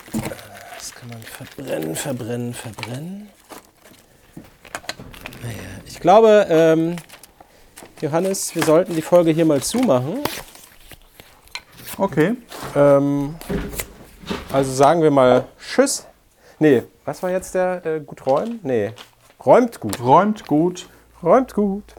Das 0.76 0.92
kann 0.92 1.10
man 1.10 1.22
verbrennen, 1.22 1.96
verbrennen, 1.96 2.54
verbrennen. 2.56 3.30
Naja, 5.44 5.56
ich 5.86 6.00
glaube, 6.00 6.48
ähm, 6.50 6.96
Johannes, 8.02 8.56
wir 8.56 8.64
sollten 8.64 8.96
die 8.96 9.04
Folge 9.04 9.30
hier 9.30 9.46
mal 9.46 9.62
zumachen. 9.62 10.24
Okay. 11.98 12.36
Ähm, 12.76 13.36
also 14.52 14.72
sagen 14.74 15.02
wir 15.02 15.12
mal 15.12 15.46
Tschüss. 15.58 16.06
Nee, 16.60 16.84
was 17.06 17.24
war 17.24 17.32
jetzt 17.32 17.56
der 17.56 17.86
äh, 17.86 18.00
gut 18.02 18.26
räumen? 18.26 18.60
Nee, 18.64 18.92
räumt 19.46 19.80
gut. 19.80 20.02
Räumt 20.02 20.46
gut. 20.46 20.90
Räumt 21.24 21.54
gut. 21.54 21.96